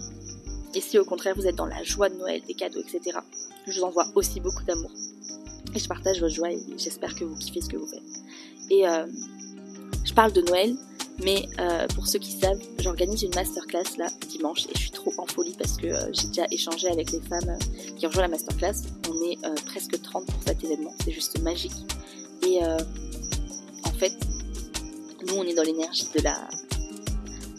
Et 0.75 0.81
si 0.81 0.99
au 0.99 1.05
contraire 1.05 1.34
vous 1.37 1.46
êtes 1.46 1.56
dans 1.56 1.67
la 1.67 1.82
joie 1.82 2.08
de 2.08 2.17
Noël, 2.17 2.40
des 2.46 2.55
cadeaux, 2.55 2.81
etc., 2.81 3.19
je 3.67 3.78
vous 3.78 3.84
envoie 3.84 4.06
aussi 4.14 4.40
beaucoup 4.40 4.64
d'amour. 4.64 4.90
Et 5.75 5.78
je 5.78 5.88
partage 5.88 6.20
votre 6.20 6.34
joie 6.34 6.50
et 6.50 6.58
j'espère 6.76 7.14
que 7.14 7.25
vous 7.25 7.37
kiffez 7.37 7.61
ce 7.61 7.69
que 7.69 7.76
vous 7.76 7.87
faites. 7.87 8.02
Et 8.70 8.84
je 10.05 10.14
parle 10.14 10.32
de 10.32 10.40
Noël, 10.43 10.75
mais 11.22 11.46
euh, 11.58 11.87
pour 11.94 12.06
ceux 12.06 12.19
qui 12.19 12.32
savent, 12.32 12.58
j'organise 12.78 13.22
une 13.22 13.34
masterclass 13.34 13.96
là 13.99 14.06
dimanche 14.28 14.67
et 14.67 14.72
je 14.75 14.81
suis 14.81 14.90
trop 14.90 15.12
en 15.19 15.26
folie 15.26 15.55
parce 15.58 15.76
que 15.76 15.87
euh, 15.87 16.11
j'ai 16.12 16.28
déjà 16.28 16.46
échangé 16.50 16.88
avec 16.88 17.12
les 17.12 17.20
femmes 17.20 17.50
euh, 17.50 17.94
qui 17.96 18.06
ont 18.06 18.08
rejoint 18.08 18.23
la 18.23 18.28
masterclass. 18.28 18.75
On 19.11 19.31
est 19.31 19.38
presque 19.66 20.00
30 20.00 20.26
pour 20.26 20.43
cet 20.46 20.64
événement, 20.64 20.94
c'est 21.05 21.12
juste 21.12 21.40
magique. 21.43 21.73
Et 22.46 22.58
en 22.64 23.93
fait, 23.99 24.12
nous 25.26 25.34
on 25.34 25.44
est 25.44 25.55
dans 25.55 25.62
l'énergie 25.62 26.06
de 26.14 26.23
la 26.23 26.49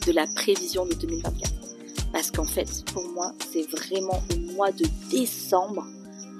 de 0.07 0.11
la 0.11 0.25
prévision 0.25 0.85
de 0.85 0.93
2024. 0.95 1.60
Parce 2.11 2.31
qu'en 2.31 2.45
fait, 2.45 2.83
pour 2.93 3.07
moi, 3.09 3.33
c'est 3.51 3.69
vraiment 3.69 4.21
au 4.33 4.53
mois 4.53 4.71
de 4.71 4.85
décembre 5.09 5.85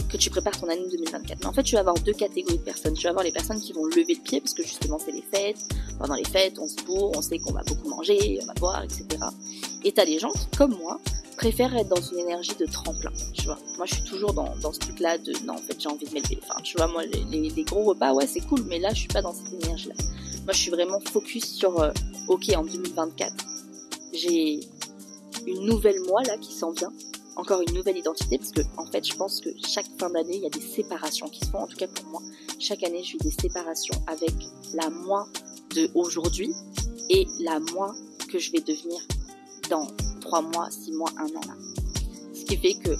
que 0.09 0.17
tu 0.17 0.29
prépares 0.29 0.59
ton 0.59 0.67
année 0.67 0.85
2024. 0.91 1.39
Mais 1.39 1.45
en 1.45 1.53
fait, 1.53 1.63
tu 1.63 1.75
vas 1.75 1.81
avoir 1.81 1.95
deux 1.95 2.13
catégories 2.13 2.57
de 2.57 2.63
personnes. 2.63 2.93
Tu 2.93 3.03
vas 3.03 3.11
avoir 3.11 3.23
les 3.23 3.31
personnes 3.31 3.59
qui 3.59 3.71
vont 3.71 3.85
lever 3.85 4.05
le 4.09 4.21
pied 4.21 4.41
parce 4.41 4.53
que 4.53 4.63
justement 4.63 4.99
c'est 4.99 5.13
les 5.13 5.23
fêtes. 5.23 5.65
Pendant 5.97 6.15
les 6.15 6.25
fêtes, 6.25 6.59
on 6.59 6.67
se 6.67 6.83
bourre, 6.85 7.13
on 7.15 7.21
sait 7.21 7.39
qu'on 7.39 7.53
va 7.53 7.61
beaucoup 7.65 7.87
manger, 7.87 8.39
on 8.41 8.45
va 8.45 8.53
boire, 8.55 8.83
etc. 8.83 9.05
Et 9.83 9.91
t'as 9.93 10.03
les 10.03 10.19
gens 10.19 10.31
qui, 10.31 10.47
comme 10.57 10.75
moi, 10.77 10.99
préfèrent 11.37 11.75
être 11.75 11.89
dans 11.89 12.01
une 12.01 12.19
énergie 12.19 12.55
de 12.59 12.65
tremplin. 12.65 13.11
Tu 13.33 13.45
vois, 13.45 13.57
moi 13.77 13.87
je 13.87 13.95
suis 13.95 14.03
toujours 14.03 14.33
dans, 14.33 14.55
dans 14.61 14.71
ce 14.71 14.79
truc-là 14.79 15.17
de 15.17 15.33
non, 15.45 15.53
en 15.53 15.57
fait 15.57 15.75
j'ai 15.79 15.89
envie 15.89 16.05
de 16.05 16.13
m'élever. 16.13 16.37
Enfin, 16.43 16.61
tu 16.61 16.77
vois, 16.77 16.87
moi 16.87 17.03
les, 17.03 17.63
gros 17.63 17.83
repas, 17.83 18.13
ouais, 18.13 18.27
c'est 18.27 18.41
cool, 18.41 18.61
mais 18.67 18.77
là 18.77 18.89
je 18.93 18.99
suis 18.99 19.07
pas 19.07 19.23
dans 19.23 19.33
cette 19.33 19.51
énergie-là. 19.63 19.95
Moi 20.43 20.53
je 20.53 20.59
suis 20.59 20.69
vraiment 20.69 20.99
focus 20.99 21.45
sur, 21.45 21.79
euh, 21.79 21.91
ok, 22.27 22.51
en 22.55 22.63
2024, 22.63 23.33
j'ai 24.13 24.59
une 25.47 25.65
nouvelle 25.65 25.99
moi 26.07 26.21
là 26.23 26.37
qui 26.37 26.53
s'en 26.53 26.71
vient. 26.71 26.91
Encore 27.35 27.61
une 27.61 27.73
nouvelle 27.73 27.97
identité 27.97 28.37
parce 28.37 28.51
que 28.51 28.61
en 28.77 28.85
fait 28.85 29.05
je 29.05 29.15
pense 29.15 29.39
que 29.39 29.49
chaque 29.67 29.87
fin 29.97 30.09
d'année 30.09 30.35
il 30.35 30.43
y 30.43 30.45
a 30.45 30.49
des 30.49 30.61
séparations 30.61 31.27
qui 31.29 31.39
se 31.45 31.49
font. 31.49 31.59
En 31.59 31.67
tout 31.67 31.77
cas 31.77 31.87
pour 31.87 32.05
moi 32.05 32.21
chaque 32.59 32.83
année 32.83 33.03
je 33.03 33.13
vis 33.13 33.17
des 33.19 33.31
séparations 33.31 33.95
avec 34.07 34.33
la 34.73 34.89
moi 34.89 35.27
de 35.75 35.89
aujourd'hui 35.95 36.53
et 37.09 37.25
la 37.39 37.59
moi 37.59 37.93
que 38.29 38.37
je 38.37 38.51
vais 38.51 38.59
devenir 38.59 38.99
dans 39.69 39.87
trois 40.19 40.41
mois 40.41 40.69
six 40.69 40.91
mois 40.91 41.09
un 41.17 41.27
an 41.27 41.41
là. 41.47 41.55
Ce 42.33 42.43
qui 42.45 42.57
fait 42.57 42.73
que 42.73 42.95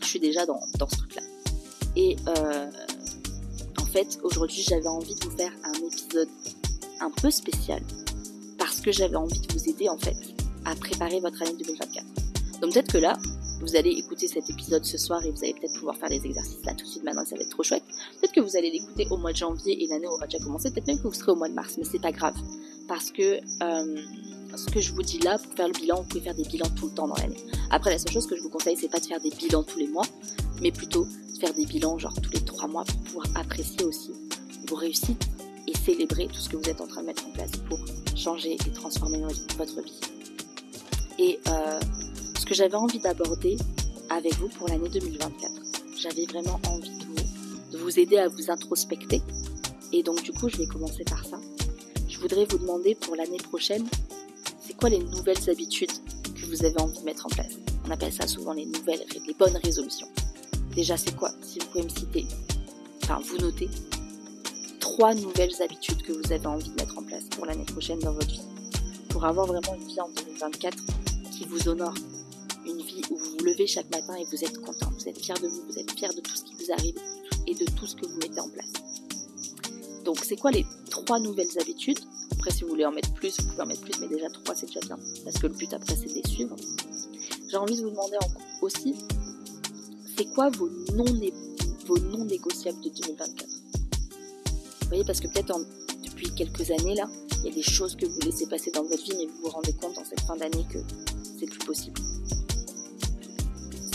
je 0.00 0.06
suis 0.06 0.20
déjà 0.20 0.46
dans, 0.46 0.60
dans 0.78 0.88
ce 0.88 0.96
truc 0.96 1.16
là 1.16 1.22
et 1.96 2.16
euh, 2.28 2.70
en 3.80 3.86
fait 3.86 4.18
aujourd'hui 4.22 4.62
j'avais 4.62 4.86
envie 4.86 5.14
de 5.14 5.24
vous 5.24 5.36
faire 5.36 5.52
un 5.64 5.74
épisode 5.74 6.28
un 7.00 7.10
peu 7.10 7.30
spécial 7.30 7.82
parce 8.56 8.80
que 8.80 8.92
j'avais 8.92 9.16
envie 9.16 9.40
de 9.40 9.52
vous 9.52 9.68
aider 9.68 9.88
en 9.88 9.98
fait 9.98 10.16
à 10.64 10.74
préparer 10.74 11.20
votre 11.20 11.42
année 11.42 11.56
2024 11.58 12.04
donc 12.62 12.74
peut-être 12.74 12.92
que 12.92 12.98
là, 12.98 13.18
vous 13.60 13.74
allez 13.74 13.90
écouter 13.90 14.28
cet 14.28 14.48
épisode 14.48 14.84
ce 14.84 14.96
soir 14.96 15.20
et 15.26 15.32
vous 15.32 15.42
allez 15.42 15.52
peut-être 15.52 15.74
pouvoir 15.74 15.96
faire 15.96 16.08
des 16.08 16.24
exercices 16.24 16.64
là 16.64 16.72
tout 16.74 16.84
de 16.84 16.90
suite 16.90 17.02
maintenant, 17.02 17.24
ça 17.24 17.34
va 17.34 17.42
être 17.42 17.50
trop 17.50 17.64
chouette. 17.64 17.82
Peut-être 18.20 18.32
que 18.32 18.40
vous 18.40 18.56
allez 18.56 18.70
l'écouter 18.70 19.08
au 19.10 19.16
mois 19.16 19.32
de 19.32 19.36
janvier 19.36 19.82
et 19.82 19.88
l'année 19.88 20.06
aura 20.06 20.26
déjà 20.26 20.42
commencé, 20.42 20.70
peut-être 20.70 20.86
même 20.86 20.98
que 20.98 21.08
vous 21.08 21.12
serez 21.12 21.32
au 21.32 21.34
mois 21.34 21.48
de 21.48 21.54
mars, 21.54 21.74
mais 21.76 21.84
c'est 21.84 22.00
pas 22.00 22.12
grave. 22.12 22.36
Parce 22.86 23.10
que 23.10 23.40
euh, 23.64 24.00
ce 24.56 24.70
que 24.70 24.80
je 24.80 24.92
vous 24.92 25.02
dis 25.02 25.18
là, 25.18 25.38
pour 25.38 25.52
faire 25.54 25.66
le 25.66 25.72
bilan, 25.72 25.96
vous 25.96 26.04
pouvez 26.04 26.20
faire 26.20 26.36
des 26.36 26.44
bilans 26.44 26.70
tout 26.76 26.86
le 26.86 26.94
temps 26.94 27.08
dans 27.08 27.16
l'année. 27.16 27.40
Après, 27.70 27.90
la 27.90 27.98
seule 27.98 28.12
chose 28.12 28.28
que 28.28 28.36
je 28.36 28.42
vous 28.42 28.50
conseille, 28.50 28.76
c'est 28.76 28.90
pas 28.90 29.00
de 29.00 29.06
faire 29.06 29.20
des 29.20 29.30
bilans 29.30 29.64
tous 29.64 29.80
les 29.80 29.88
mois, 29.88 30.06
mais 30.60 30.70
plutôt 30.70 31.04
de 31.04 31.38
faire 31.40 31.52
des 31.52 31.66
bilans 31.66 31.98
genre 31.98 32.14
tous 32.22 32.30
les 32.30 32.44
trois 32.44 32.68
mois 32.68 32.84
pour 32.84 33.00
pouvoir 33.00 33.26
apprécier 33.34 33.84
aussi 33.84 34.12
vos 34.68 34.76
réussites 34.76 35.26
et 35.66 35.76
célébrer 35.76 36.28
tout 36.28 36.40
ce 36.40 36.48
que 36.48 36.56
vous 36.56 36.68
êtes 36.68 36.80
en 36.80 36.86
train 36.86 37.00
de 37.00 37.08
mettre 37.08 37.26
en 37.26 37.32
place 37.32 37.50
pour 37.68 37.80
changer 38.14 38.52
et 38.54 38.70
transformer 38.70 39.20
votre 39.58 39.82
vie. 39.82 40.21
Et 41.18 41.38
euh, 41.48 41.80
ce 42.38 42.44
que 42.44 42.54
j'avais 42.54 42.74
envie 42.74 42.98
d'aborder 42.98 43.56
avec 44.10 44.34
vous 44.34 44.48
pour 44.48 44.68
l'année 44.68 44.88
2024. 44.88 45.52
J'avais 45.98 46.26
vraiment 46.26 46.60
envie 46.68 46.90
de 47.70 47.78
vous, 47.78 47.98
aider 47.98 48.18
à 48.18 48.28
vous 48.28 48.50
introspecter. 48.50 49.22
Et 49.92 50.02
donc 50.02 50.22
du 50.22 50.32
coup, 50.32 50.48
je 50.48 50.58
vais 50.58 50.66
commencer 50.66 51.04
par 51.04 51.24
ça. 51.24 51.38
Je 52.08 52.18
voudrais 52.18 52.44
vous 52.44 52.58
demander 52.58 52.94
pour 52.94 53.16
l'année 53.16 53.38
prochaine, 53.38 53.86
c'est 54.66 54.76
quoi 54.76 54.90
les 54.90 54.98
nouvelles 54.98 55.48
habitudes 55.48 55.92
que 56.34 56.46
vous 56.46 56.64
avez 56.64 56.80
envie 56.80 56.98
de 56.98 57.04
mettre 57.04 57.26
en 57.26 57.30
place? 57.30 57.52
On 57.86 57.90
appelle 57.90 58.12
ça 58.12 58.26
souvent 58.26 58.52
les 58.52 58.66
nouvelles, 58.66 59.04
les 59.26 59.34
bonnes 59.34 59.56
résolutions. 59.56 60.08
Déjà, 60.74 60.96
c'est 60.96 61.16
quoi? 61.16 61.30
Si 61.42 61.58
vous 61.58 61.66
pouvez 61.66 61.84
me 61.84 61.88
citer, 61.88 62.26
enfin 63.02 63.20
vous 63.24 63.38
notez, 63.38 63.68
trois 64.80 65.14
nouvelles 65.14 65.62
habitudes 65.62 66.02
que 66.02 66.12
vous 66.12 66.32
avez 66.32 66.46
envie 66.46 66.68
de 66.68 66.74
mettre 66.74 66.98
en 66.98 67.02
place 67.02 67.24
pour 67.30 67.46
l'année 67.46 67.64
prochaine 67.64 67.98
dans 68.00 68.12
votre 68.12 68.30
vie. 68.30 68.42
Pour 69.08 69.24
avoir 69.24 69.46
vraiment 69.46 69.74
une 69.74 69.86
vie 69.86 70.00
en 70.00 70.08
2024 70.10 70.76
vous 71.46 71.68
honore, 71.68 71.94
une 72.66 72.80
vie 72.82 73.02
où 73.10 73.16
vous 73.16 73.30
vous 73.38 73.44
levez 73.44 73.66
chaque 73.66 73.90
matin 73.90 74.14
et 74.14 74.24
vous 74.24 74.44
êtes 74.44 74.60
content, 74.60 74.90
vous 74.98 75.08
êtes 75.08 75.18
fier 75.18 75.38
de 75.40 75.48
vous, 75.48 75.62
vous 75.68 75.78
êtes 75.78 75.90
fier 75.92 76.12
de 76.14 76.20
tout 76.20 76.36
ce 76.36 76.44
qui 76.44 76.54
vous 76.54 76.72
arrive 76.72 76.94
et 77.46 77.54
de 77.54 77.64
tout 77.64 77.86
ce 77.86 77.96
que 77.96 78.06
vous 78.06 78.18
mettez 78.18 78.40
en 78.40 78.48
place. 78.48 78.72
Donc 80.04 80.18
c'est 80.24 80.36
quoi 80.36 80.50
les 80.50 80.66
trois 80.90 81.20
nouvelles 81.20 81.58
habitudes? 81.60 81.98
Après 82.32 82.50
si 82.50 82.62
vous 82.62 82.70
voulez 82.70 82.86
en 82.86 82.92
mettre 82.92 83.12
plus, 83.14 83.40
vous 83.40 83.48
pouvez 83.48 83.62
en 83.62 83.66
mettre 83.66 83.82
plus, 83.82 84.00
mais 84.00 84.08
déjà 84.08 84.28
trois 84.30 84.54
c'est 84.54 84.66
déjà 84.66 84.80
bien, 84.80 84.98
parce 85.24 85.38
que 85.38 85.46
le 85.46 85.54
but 85.54 85.72
après 85.72 85.96
c'est 85.96 86.08
de 86.08 86.14
les 86.14 86.28
suivre. 86.28 86.56
J'ai 87.50 87.56
envie 87.56 87.76
de 87.76 87.82
vous 87.82 87.90
demander 87.90 88.16
aussi, 88.62 88.94
c'est 90.16 90.26
quoi 90.34 90.50
vos 90.50 90.68
non, 90.94 91.04
vos 91.86 91.98
non 91.98 92.24
négociables 92.24 92.80
de 92.80 92.88
2024 92.88 93.46
Vous 94.80 94.88
voyez, 94.88 95.04
parce 95.04 95.20
que 95.20 95.28
peut-être 95.28 95.58
depuis 96.02 96.34
quelques 96.34 96.70
années 96.70 96.94
là, 96.94 97.08
il 97.38 97.48
y 97.48 97.52
a 97.52 97.54
des 97.54 97.62
choses 97.62 97.96
que 97.96 98.06
vous 98.06 98.20
laissez 98.20 98.46
passer 98.46 98.70
dans 98.70 98.84
votre 98.84 99.02
vie, 99.02 99.14
mais 99.18 99.26
vous 99.26 99.42
vous 99.42 99.50
rendez 99.50 99.72
compte 99.74 99.98
en 99.98 100.04
cette 100.04 100.20
fin 100.20 100.36
d'année 100.36 100.64
que 100.70 100.78
c'est 101.42 101.50
plus 101.50 101.66
possible 101.66 102.00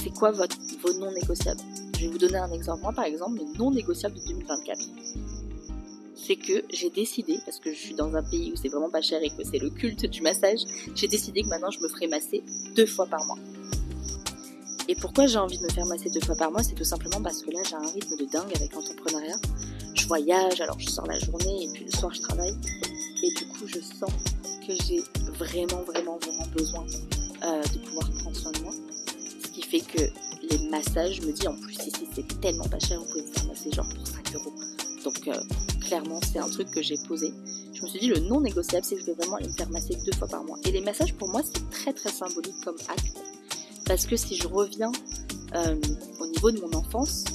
c'est 0.08 0.14
quoi 0.14 0.32
votre, 0.32 0.56
non 1.00 1.12
négociables? 1.12 1.60
Je 1.96 2.06
vais 2.06 2.08
vous 2.08 2.18
donner 2.18 2.38
un 2.38 2.52
exemple. 2.52 2.82
Moi, 2.82 2.94
par 2.94 3.06
exemple, 3.06 3.34
mes 3.34 3.58
non 3.58 3.72
négociables 3.72 4.16
de 4.16 4.28
2024, 4.28 4.80
c'est 6.16 6.36
que 6.36 6.64
j'ai 6.72 6.90
décidé, 6.90 7.40
parce 7.46 7.60
que 7.60 7.74
je 7.74 7.78
suis 7.78 7.94
dans 7.94 8.16
un 8.16 8.24
pays 8.24 8.52
où 8.52 8.56
c'est 8.56 8.70
vraiment 8.70 8.90
pas 8.90 9.02
cher 9.02 9.20
et 9.22 9.30
que 9.30 9.44
c'est 9.44 9.60
le 9.60 9.70
culte 9.70 10.06
du 10.06 10.22
massage, 10.22 10.60
j'ai 10.96 11.08
décidé 11.08 11.42
que 11.42 11.48
maintenant 11.48 11.72
je 11.72 11.80
me 11.80 11.88
ferai 11.90 12.08
masser 12.08 12.44
deux 12.76 12.86
fois 12.86 13.06
par 13.06 13.26
mois. 13.26 13.38
Et 14.90 14.96
pourquoi 14.96 15.28
j'ai 15.28 15.40
envie 15.40 15.58
de 15.58 15.64
me 15.64 15.70
faire 15.70 15.86
masser 15.86 16.10
deux 16.10 16.22
fois 16.22 16.36
par 16.36 16.52
mois? 16.52 16.64
C'est 16.64 16.76
tout 16.76 16.86
simplement 16.86 17.22
parce 17.22 17.42
que 17.42 17.52
là 17.52 17.60
j'ai 17.68 17.76
un 17.76 17.92
rythme 17.92 18.16
de 18.18 18.26
dingue 18.26 18.52
avec 18.56 18.74
l'entrepreneuriat. 18.74 19.38
Je 19.94 20.08
voyage, 20.08 20.62
alors 20.62 20.80
je 20.80 20.90
sors 20.90 21.06
la 21.08 21.20
journée 21.20 21.66
et 21.66 21.68
puis 21.74 21.86
le 21.86 21.92
soir 21.92 22.14
je 22.14 22.22
travaille. 22.22 22.56
Et 23.24 23.34
du 23.34 23.48
coup 23.48 23.68
je 23.68 23.80
sens 23.80 24.12
que 24.66 24.74
j'ai 24.86 25.02
vraiment 25.38 25.82
vraiment 25.84 26.18
vraiment 26.18 26.48
besoin 26.56 26.86
euh, 27.44 27.64
de 27.64 27.80
pouvoir 27.80 28.10
prendre 28.12 28.36
soin 28.36 28.52
de 28.52 28.60
moi 28.60 28.74
fait 29.68 29.82
que 29.82 30.02
les 30.50 30.70
massages, 30.70 31.16
je 31.16 31.22
me 31.28 31.34
dis 31.34 31.48
en 31.48 31.56
plus 31.56 31.74
ici 31.74 32.08
c'est 32.14 32.40
tellement 32.40 32.68
pas 32.68 32.80
cher, 32.80 33.00
vous 33.00 33.06
pouvez 33.06 33.22
vous 33.22 33.34
faire 33.34 33.46
masser 33.46 33.72
genre 33.72 33.88
pour 33.96 34.08
5 34.08 34.36
euros. 34.36 34.54
Donc 35.04 35.28
euh, 35.28 35.34
clairement 35.82 36.20
c'est 36.22 36.40
un 36.40 36.50
truc 36.50 36.72
que 36.72 36.82
j'ai 36.82 36.96
posé. 37.08 37.34
Je 37.74 37.84
me 37.84 37.88
suis 37.88 38.00
dit 38.00 38.08
le 38.08 38.20
non 38.20 38.40
négociable 38.42 38.86
c'est 38.86 38.96
que 38.96 39.02
je 39.02 39.06
vais 39.08 39.14
vraiment 39.14 39.36
aller 39.36 39.48
me 39.48 39.54
faire 39.54 39.70
masser 39.70 39.96
deux 40.06 40.18
fois 40.18 40.28
par 40.28 40.44
mois. 40.44 40.58
Et 40.66 40.72
les 40.72 40.82
massages 40.82 41.14
pour 41.16 41.28
moi 41.28 41.42
c'est 41.44 41.70
très 41.70 41.94
très 41.94 42.10
symbolique 42.10 42.56
comme 42.64 42.78
acte. 42.88 43.18
Parce 43.86 44.06
que 44.06 44.16
si 44.16 44.36
je 44.36 44.48
reviens 44.48 44.92
euh, 45.56 45.76
au 46.20 46.28
niveau 46.28 46.52
de 46.52 46.62
mon 46.62 46.74
enfance, 46.74 47.26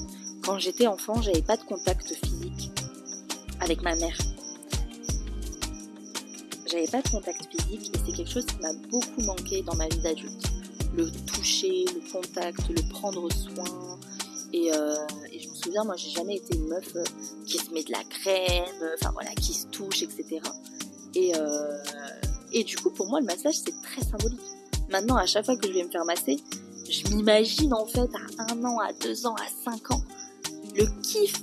quand 0.43 0.59
j'étais 0.59 0.87
enfant 0.87 1.21
j'avais 1.21 1.43
pas 1.43 1.57
de 1.57 1.65
contact 1.65 2.15
physique 2.15 2.71
avec 3.61 3.83
ma 3.83 3.95
mère. 3.95 4.17
J'avais 6.73 6.87
pas 6.87 7.02
de 7.02 7.09
contact 7.11 7.43
physique 7.50 7.91
et 7.95 7.99
c'est 7.99 8.17
quelque 8.17 8.31
chose 8.31 8.47
qui 8.47 8.57
m'a 8.62 8.73
beaucoup 8.91 9.21
manqué 9.21 9.61
dans 9.62 9.75
ma 9.75 9.88
vie 9.88 9.99
d'adulte 9.99 10.43
le 10.95 11.11
toucher, 11.26 11.85
le 11.95 12.11
contact, 12.11 12.67
le 12.69 12.88
prendre 12.88 13.31
soin. 13.31 13.99
Et, 14.55 14.73
euh, 14.73 14.95
je 15.38 15.49
me 15.49 15.55
souviens, 15.55 15.85
moi, 15.85 15.97
j'ai 15.97 16.11
jamais 16.11 16.37
été 16.37 16.57
une 16.57 16.69
meuf 16.69 16.97
euh, 16.97 17.05
qui 17.45 17.59
se 17.59 17.71
met 17.73 17.83
de 17.83 17.93
la 17.93 18.02
crème, 18.05 18.64
euh, 18.83 18.97
enfin 18.99 19.11
voilà, 19.12 19.31
qui 19.35 19.52
se 19.52 19.67
touche, 19.67 20.02
etc. 20.02 20.41
Et, 21.14 21.33
et 22.52 22.64
du 22.64 22.76
coup, 22.76 22.91
pour 22.91 23.07
moi, 23.07 23.21
le 23.21 23.26
massage, 23.26 23.57
c'est 23.57 23.75
très 23.83 24.02
symbolique. 24.02 24.41
Maintenant, 24.91 25.17
à 25.17 25.26
chaque 25.26 25.45
fois 25.45 25.57
que 25.57 25.67
je 25.69 25.73
vais 25.73 25.85
me 25.85 25.91
faire 25.91 26.07
masser, 26.07 26.38
je 26.88 27.14
m'imagine 27.14 27.75
en 27.75 27.87
fait 27.87 28.09
à 28.38 28.52
un 28.52 28.64
an, 28.64 28.79
à 28.79 28.93
deux 28.95 29.26
ans, 29.26 29.35
à 29.35 29.71
cinq 29.71 29.91
ans, 29.91 30.02
le 30.75 30.87
kiff 31.02 31.35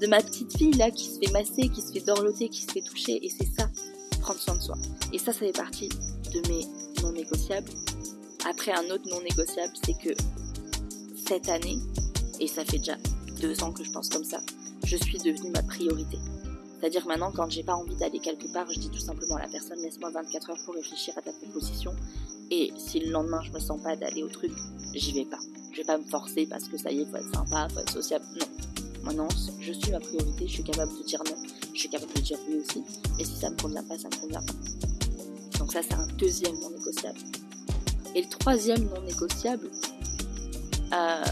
de 0.00 0.06
ma 0.06 0.22
petite 0.22 0.56
fille 0.56 0.72
là 0.72 0.90
qui 0.90 1.06
se 1.06 1.18
fait 1.18 1.32
masser, 1.32 1.68
qui 1.68 1.80
se 1.80 1.92
fait 1.92 2.00
dorloter, 2.00 2.48
qui 2.48 2.62
se 2.62 2.70
fait 2.70 2.82
toucher. 2.82 3.24
Et 3.24 3.30
c'est 3.30 3.48
ça, 3.58 3.68
prendre 4.28 4.40
soin 4.40 4.56
de 4.56 4.62
soi. 4.62 4.76
Et 5.12 5.18
ça, 5.18 5.32
ça 5.32 5.38
fait 5.40 5.52
partie 5.52 5.88
de 5.88 6.48
mes 6.48 6.66
non 7.02 7.12
négociables 7.12 7.72
après, 8.46 8.72
un 8.72 8.88
autre 8.90 9.08
non 9.10 9.20
négociable, 9.20 9.72
c'est 9.84 9.94
que 9.94 10.14
cette 11.26 11.48
année, 11.48 11.76
et 12.40 12.46
ça 12.46 12.64
fait 12.64 12.78
déjà 12.78 12.96
deux 13.40 13.62
ans 13.62 13.72
que 13.72 13.82
je 13.82 13.90
pense 13.90 14.08
comme 14.08 14.24
ça, 14.24 14.38
je 14.84 14.96
suis 14.96 15.18
devenue 15.18 15.50
ma 15.50 15.62
priorité. 15.62 16.18
C'est-à-dire 16.78 17.06
maintenant, 17.06 17.32
quand 17.32 17.50
j'ai 17.50 17.64
pas 17.64 17.74
envie 17.74 17.96
d'aller 17.96 18.20
quelque 18.20 18.50
part, 18.52 18.70
je 18.70 18.78
dis 18.78 18.90
tout 18.90 19.00
simplement 19.00 19.36
à 19.36 19.42
la 19.42 19.48
personne, 19.48 19.78
laisse-moi 19.82 20.10
24 20.10 20.50
heures 20.50 20.58
pour 20.64 20.74
réfléchir 20.74 21.14
à 21.18 21.22
ta 21.22 21.32
proposition. 21.32 21.94
Et 22.50 22.72
si 22.78 23.00
le 23.00 23.10
lendemain 23.10 23.42
je 23.42 23.50
me 23.52 23.58
sens 23.58 23.82
pas 23.82 23.96
d'aller 23.96 24.22
au 24.22 24.28
truc, 24.28 24.52
j'y 24.94 25.12
vais 25.12 25.26
pas. 25.26 25.40
Je 25.72 25.78
vais 25.78 25.84
pas 25.84 25.98
me 25.98 26.04
forcer 26.04 26.46
parce 26.46 26.64
que 26.68 26.78
ça 26.78 26.92
y 26.92 27.00
est, 27.00 27.06
faut 27.06 27.16
être 27.16 27.34
sympa, 27.34 27.68
faut 27.74 27.80
être 27.80 27.92
sociable. 27.92 28.24
Non. 28.38 28.46
Maintenant, 29.02 29.28
je 29.60 29.72
suis 29.72 29.90
ma 29.90 30.00
priorité, 30.00 30.46
je 30.46 30.52
suis 30.52 30.64
capable 30.64 30.96
de 30.96 31.02
dire 31.04 31.22
non, 31.26 31.36
je 31.78 31.82
suis 31.82 31.90
capable 31.90 32.12
de 32.12 32.20
dire 32.20 32.38
oui 32.48 32.56
aussi. 32.56 32.82
Et 33.20 33.24
si 33.24 33.36
ça 33.36 33.50
me 33.50 33.56
convient 33.56 33.84
pas, 33.84 33.96
ça 33.96 34.08
me 34.08 34.20
convient 34.20 34.40
pas. 34.42 35.58
Donc 35.58 35.72
ça, 35.72 35.80
c'est 35.82 35.94
un 35.94 36.08
deuxième 36.18 36.58
non 36.58 36.70
négociable. 36.70 37.18
Et 38.16 38.22
le 38.22 38.28
troisième 38.28 38.84
non 38.88 39.00
négociable, 39.02 39.70
euh, 40.92 41.24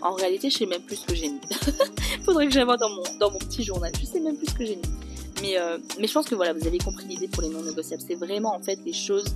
en 0.00 0.14
réalité, 0.14 0.48
je 0.48 0.58
sais 0.58 0.66
même 0.66 0.80
plus 0.80 0.96
ce 0.96 1.06
que 1.06 1.14
j'ai 1.14 1.28
mis. 1.28 1.40
Faudrait 2.24 2.46
que 2.46 2.52
j'aille 2.52 2.64
voir 2.64 2.78
dans 2.78 2.88
mon, 2.88 3.02
dans 3.18 3.30
mon 3.30 3.38
petit 3.38 3.62
journal. 3.62 3.92
Je 4.00 4.06
sais 4.06 4.20
même 4.20 4.36
plus 4.36 4.46
ce 4.46 4.54
que 4.54 4.64
j'ai 4.64 4.76
mis. 4.76 4.82
Mais, 5.42 5.58
euh, 5.60 5.76
mais 6.00 6.06
je 6.06 6.12
pense 6.14 6.26
que 6.26 6.34
voilà, 6.34 6.54
vous 6.54 6.66
avez 6.66 6.78
compris 6.78 7.06
l'idée 7.06 7.28
pour 7.28 7.42
les 7.42 7.50
non 7.50 7.62
négociables. 7.62 8.02
C'est 8.06 8.14
vraiment 8.14 8.54
en 8.54 8.60
fait 8.60 8.78
les 8.86 8.94
choses 8.94 9.26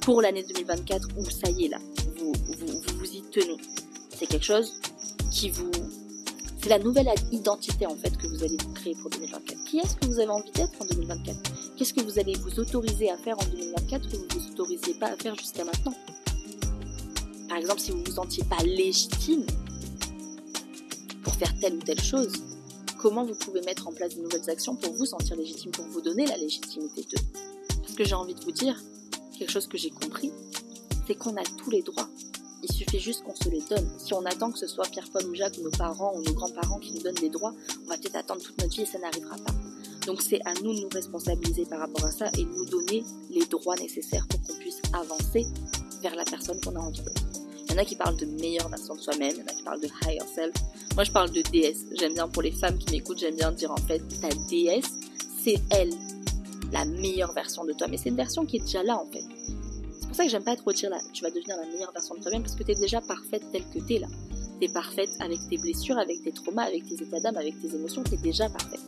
pour 0.00 0.22
l'année 0.22 0.44
2024 0.44 1.08
où 1.16 1.24
ça 1.24 1.50
y 1.50 1.64
est 1.64 1.68
là, 1.68 1.78
vous 2.18 2.32
vous, 2.46 2.66
vous, 2.66 2.98
vous 2.98 3.16
y 3.16 3.22
tenez. 3.32 3.56
C'est 4.16 4.26
quelque 4.26 4.46
chose 4.46 4.80
qui 5.30 5.50
vous 5.50 5.70
c'est 6.62 6.68
la 6.68 6.78
nouvelle 6.78 7.08
identité 7.32 7.86
en 7.86 7.96
fait 7.96 8.16
que 8.16 8.26
vous 8.26 8.44
allez 8.44 8.56
vous 8.62 8.72
créer 8.74 8.94
pour 8.94 9.10
2024. 9.10 9.64
Qui 9.64 9.78
est-ce 9.78 9.96
que 9.96 10.06
vous 10.06 10.18
avez 10.20 10.28
envie 10.28 10.50
d'être 10.52 10.80
en 10.80 10.84
2024 10.84 11.76
Qu'est-ce 11.76 11.94
que 11.94 12.02
vous 12.02 12.18
allez 12.18 12.34
vous 12.36 12.60
autoriser 12.60 13.10
à 13.10 13.16
faire 13.16 13.38
en 13.38 13.44
2024 13.44 14.08
que 14.08 14.16
vous 14.16 14.26
ne 14.26 14.34
vous 14.34 14.50
autorisiez 14.52 14.94
pas 14.94 15.06
à 15.06 15.16
faire 15.16 15.34
jusqu'à 15.36 15.64
maintenant? 15.64 15.94
Par 17.48 17.56
exemple, 17.56 17.80
si 17.80 17.92
vous 17.92 17.98
ne 17.98 18.04
vous 18.04 18.14
sentiez 18.14 18.44
pas 18.44 18.62
légitime 18.62 19.46
pour 21.22 21.34
faire 21.34 21.52
telle 21.60 21.76
ou 21.76 21.80
telle 21.80 22.00
chose, 22.00 22.32
comment 23.00 23.24
vous 23.24 23.34
pouvez 23.34 23.62
mettre 23.62 23.88
en 23.88 23.92
place 23.92 24.16
de 24.16 24.20
nouvelles 24.20 24.50
actions 24.50 24.76
pour 24.76 24.92
vous 24.92 25.06
sentir 25.06 25.36
légitime, 25.36 25.70
pour 25.70 25.86
vous 25.86 26.02
donner 26.02 26.26
la 26.26 26.36
légitimité 26.36 27.02
de? 27.02 27.18
Parce 27.80 27.94
que 27.94 28.04
j'ai 28.04 28.14
envie 28.14 28.34
de 28.34 28.44
vous 28.44 28.52
dire, 28.52 28.78
quelque 29.38 29.50
chose 29.50 29.66
que 29.66 29.78
j'ai 29.78 29.90
compris, 29.90 30.30
c'est 31.06 31.14
qu'on 31.14 31.36
a 31.36 31.42
tous 31.42 31.70
les 31.70 31.82
droits 31.82 32.08
il 32.62 32.72
suffit 32.72 32.98
juste 32.98 33.22
qu'on 33.24 33.34
se 33.34 33.48
les 33.48 33.62
donne. 33.68 33.88
Si 33.98 34.12
on 34.14 34.24
attend 34.24 34.50
que 34.50 34.58
ce 34.58 34.66
soit 34.66 34.88
Pierre-Paul 34.90 35.24
ou 35.26 35.34
Jacques, 35.34 35.58
nos 35.58 35.70
parents 35.70 36.14
ou 36.16 36.22
nos 36.22 36.32
grands-parents 36.32 36.78
qui 36.78 36.92
nous 36.92 37.02
donnent 37.02 37.14
des 37.14 37.30
droits, 37.30 37.54
on 37.84 37.88
va 37.88 37.96
peut-être 37.96 38.16
attendre 38.16 38.42
toute 38.42 38.60
notre 38.60 38.74
vie 38.74 38.82
et 38.82 38.86
ça 38.86 38.98
n'arrivera 38.98 39.36
pas. 39.36 39.54
Donc 40.06 40.22
c'est 40.22 40.40
à 40.44 40.54
nous 40.54 40.74
de 40.74 40.80
nous 40.80 40.88
responsabiliser 40.88 41.66
par 41.66 41.80
rapport 41.80 42.04
à 42.04 42.10
ça 42.10 42.26
et 42.38 42.44
nous 42.44 42.66
donner 42.66 43.04
les 43.30 43.44
droits 43.46 43.76
nécessaires 43.76 44.26
pour 44.28 44.40
qu'on 44.42 44.54
puisse 44.54 44.80
avancer 44.92 45.46
vers 46.02 46.14
la 46.14 46.24
personne 46.24 46.60
qu'on 46.60 46.76
a 46.76 46.80
envie 46.80 47.02
d'être. 47.02 47.22
Il 47.66 47.72
y 47.72 47.74
en 47.74 47.78
a 47.78 47.84
qui 47.84 47.94
parlent 47.94 48.16
de 48.16 48.26
meilleure 48.26 48.68
version 48.68 48.96
de 48.96 49.00
soi-même, 49.00 49.32
il 49.32 49.40
y 49.40 49.42
en 49.42 49.46
a 49.46 49.52
qui 49.52 49.62
parlent 49.62 49.80
de 49.80 49.88
higher 50.04 50.22
self. 50.34 50.54
Moi 50.94 51.04
je 51.04 51.12
parle 51.12 51.30
de 51.30 51.42
déesse. 51.42 51.84
J'aime 51.98 52.14
bien 52.14 52.28
pour 52.28 52.42
les 52.42 52.50
femmes 52.50 52.78
qui 52.78 52.90
m'écoutent, 52.90 53.18
j'aime 53.18 53.36
bien 53.36 53.52
dire 53.52 53.70
en 53.70 53.76
fait 53.76 54.02
ta 54.20 54.28
déesse, 54.48 54.90
c'est 55.42 55.60
elle, 55.70 55.92
la 56.72 56.84
meilleure 56.84 57.32
version 57.32 57.64
de 57.64 57.72
toi. 57.72 57.86
Mais 57.88 57.96
c'est 57.96 58.08
une 58.08 58.16
version 58.16 58.44
qui 58.44 58.56
est 58.56 58.60
déjà 58.60 58.82
là 58.82 58.96
en 58.96 59.06
fait 59.06 59.24
ça 60.20 60.26
que 60.26 60.30
j'aime 60.32 60.44
pas 60.44 60.56
trop 60.56 60.72
dire 60.72 60.90
là, 60.90 60.98
tu 61.12 61.22
vas 61.22 61.30
devenir 61.30 61.56
la 61.56 61.66
meilleure 61.66 61.92
version 61.92 62.14
de 62.14 62.20
toi-même 62.20 62.42
parce 62.42 62.54
que 62.54 62.62
tu 62.62 62.72
es 62.72 62.74
déjà 62.74 63.00
parfaite 63.00 63.42
telle 63.52 63.64
que 63.72 63.78
tu 63.78 63.94
es 63.94 63.98
là. 64.00 64.06
Tu 64.60 64.66
es 64.66 64.68
parfaite 64.68 65.08
avec 65.20 65.38
tes 65.48 65.56
blessures, 65.56 65.98
avec 65.98 66.22
tes 66.22 66.32
traumas, 66.32 66.64
avec 66.64 66.86
tes 66.86 67.02
états 67.02 67.20
d'âme, 67.20 67.38
avec 67.38 67.60
tes 67.60 67.74
émotions, 67.74 68.02
tu 68.04 68.14
es 68.14 68.16
déjà 68.18 68.48
parfaite. 68.50 68.80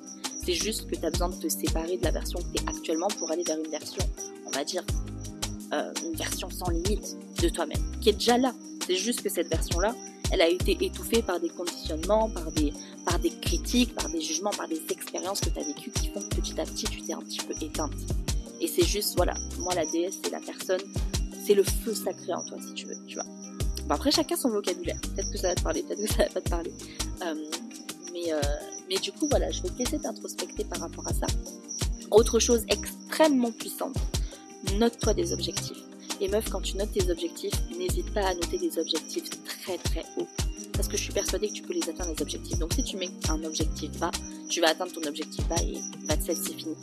C'est 0.44 0.52
juste 0.52 0.90
que 0.90 0.96
tu 0.96 1.06
as 1.06 1.10
besoin 1.10 1.30
de 1.30 1.36
te 1.36 1.48
séparer 1.48 1.96
de 1.96 2.04
la 2.04 2.10
version 2.10 2.38
que 2.38 2.58
tu 2.58 2.62
es 2.62 2.68
actuellement 2.68 3.08
pour 3.18 3.30
aller 3.30 3.44
vers 3.44 3.56
une 3.58 3.70
version, 3.70 4.04
on 4.46 4.50
va 4.50 4.64
dire, 4.64 4.82
euh, 5.72 5.92
une 6.04 6.16
version 6.16 6.50
sans 6.50 6.68
limite 6.68 7.16
de 7.40 7.48
toi-même, 7.48 7.82
qui 8.00 8.10
est 8.10 8.14
déjà 8.14 8.36
là. 8.36 8.52
C'est 8.86 8.96
juste 8.96 9.22
que 9.22 9.30
cette 9.30 9.48
version-là, 9.48 9.94
elle 10.32 10.42
a 10.42 10.48
été 10.48 10.76
étouffée 10.84 11.22
par 11.22 11.40
des 11.40 11.48
conditionnements, 11.48 12.28
par 12.28 12.50
des, 12.52 12.74
par 13.06 13.18
des 13.18 13.30
critiques, 13.30 13.94
par 13.94 14.10
des 14.10 14.20
jugements, 14.20 14.50
par 14.50 14.68
des 14.68 14.82
expériences 14.90 15.40
que 15.40 15.48
tu 15.48 15.58
as 15.58 15.62
vécues 15.62 15.92
qui 15.92 16.08
font 16.08 16.20
que 16.20 16.36
petit 16.36 16.60
à 16.60 16.64
petit 16.64 16.84
tu 16.84 17.00
t'es 17.00 17.14
un 17.14 17.20
petit 17.20 17.38
peu 17.38 17.54
éteinte. 17.64 17.92
Et 18.60 18.66
c'est 18.66 18.84
juste, 18.84 19.14
voilà, 19.16 19.34
moi 19.58 19.74
la 19.74 19.86
déesse, 19.86 20.18
c'est 20.22 20.30
la 20.30 20.40
personne, 20.40 20.80
c'est 21.44 21.54
le 21.54 21.62
feu 21.62 21.94
sacré 21.94 22.32
en 22.32 22.44
toi, 22.44 22.58
si 22.66 22.74
tu 22.74 22.86
veux, 22.86 22.96
tu 23.06 23.14
vois. 23.14 23.26
Bon, 23.86 23.94
après, 23.94 24.10
chacun 24.10 24.36
son 24.36 24.50
vocabulaire. 24.50 25.00
Peut-être 25.00 25.30
que 25.30 25.38
ça 25.38 25.48
va 25.48 25.54
te 25.54 25.62
parler, 25.62 25.82
peut-être 25.82 26.00
que 26.00 26.12
ça 26.12 26.24
va 26.24 26.28
pas 26.28 26.40
te 26.40 26.50
parler. 26.50 26.72
Euh, 27.24 27.34
mais, 28.12 28.32
euh, 28.32 28.40
mais 28.88 28.96
du 28.96 29.12
coup, 29.12 29.26
voilà, 29.28 29.50
je 29.50 29.62
vais 29.62 29.68
te 29.70 29.78
laisser 29.78 29.98
t'introspecter 29.98 30.64
par 30.64 30.80
rapport 30.80 31.06
à 31.06 31.12
ça. 31.12 31.26
Autre 32.10 32.38
chose 32.38 32.62
extrêmement 32.68 33.50
puissante, 33.50 33.96
note-toi 34.78 35.14
des 35.14 35.32
objectifs. 35.32 35.78
Et 36.20 36.28
meuf, 36.28 36.48
quand 36.50 36.60
tu 36.60 36.76
notes 36.76 36.92
tes 36.92 37.10
objectifs, 37.10 37.54
n'hésite 37.76 38.12
pas 38.12 38.28
à 38.28 38.34
noter 38.34 38.58
des 38.58 38.78
objectifs 38.78 39.28
très 39.44 39.78
très 39.78 40.04
hauts. 40.16 40.28
Parce 40.74 40.86
que 40.86 40.96
je 40.96 41.02
suis 41.02 41.12
persuadée 41.12 41.48
que 41.48 41.54
tu 41.54 41.62
peux 41.62 41.72
les 41.72 41.88
atteindre 41.88 42.12
les 42.14 42.22
objectifs. 42.22 42.58
Donc 42.58 42.72
si 42.74 42.84
tu 42.84 42.96
mets 42.96 43.10
un 43.28 43.42
objectif 43.44 43.90
bas, 43.98 44.10
tu 44.48 44.60
vas 44.60 44.68
atteindre 44.68 44.92
ton 44.92 45.02
objectif 45.08 45.46
bas 45.48 45.56
et 45.62 45.78
va 46.06 46.16
te 46.16 46.24
c'est 46.24 46.36
fini. 46.36 46.76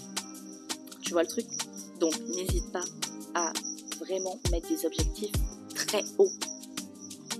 Tu 1.01 1.13
vois 1.13 1.23
le 1.23 1.29
truc? 1.29 1.45
Donc 1.99 2.13
n'hésite 2.35 2.69
pas 2.71 2.83
à 3.33 3.53
vraiment 4.09 4.39
mettre 4.51 4.67
des 4.69 4.85
objectifs 4.85 5.31
très 5.75 6.03
hauts. 6.17 6.31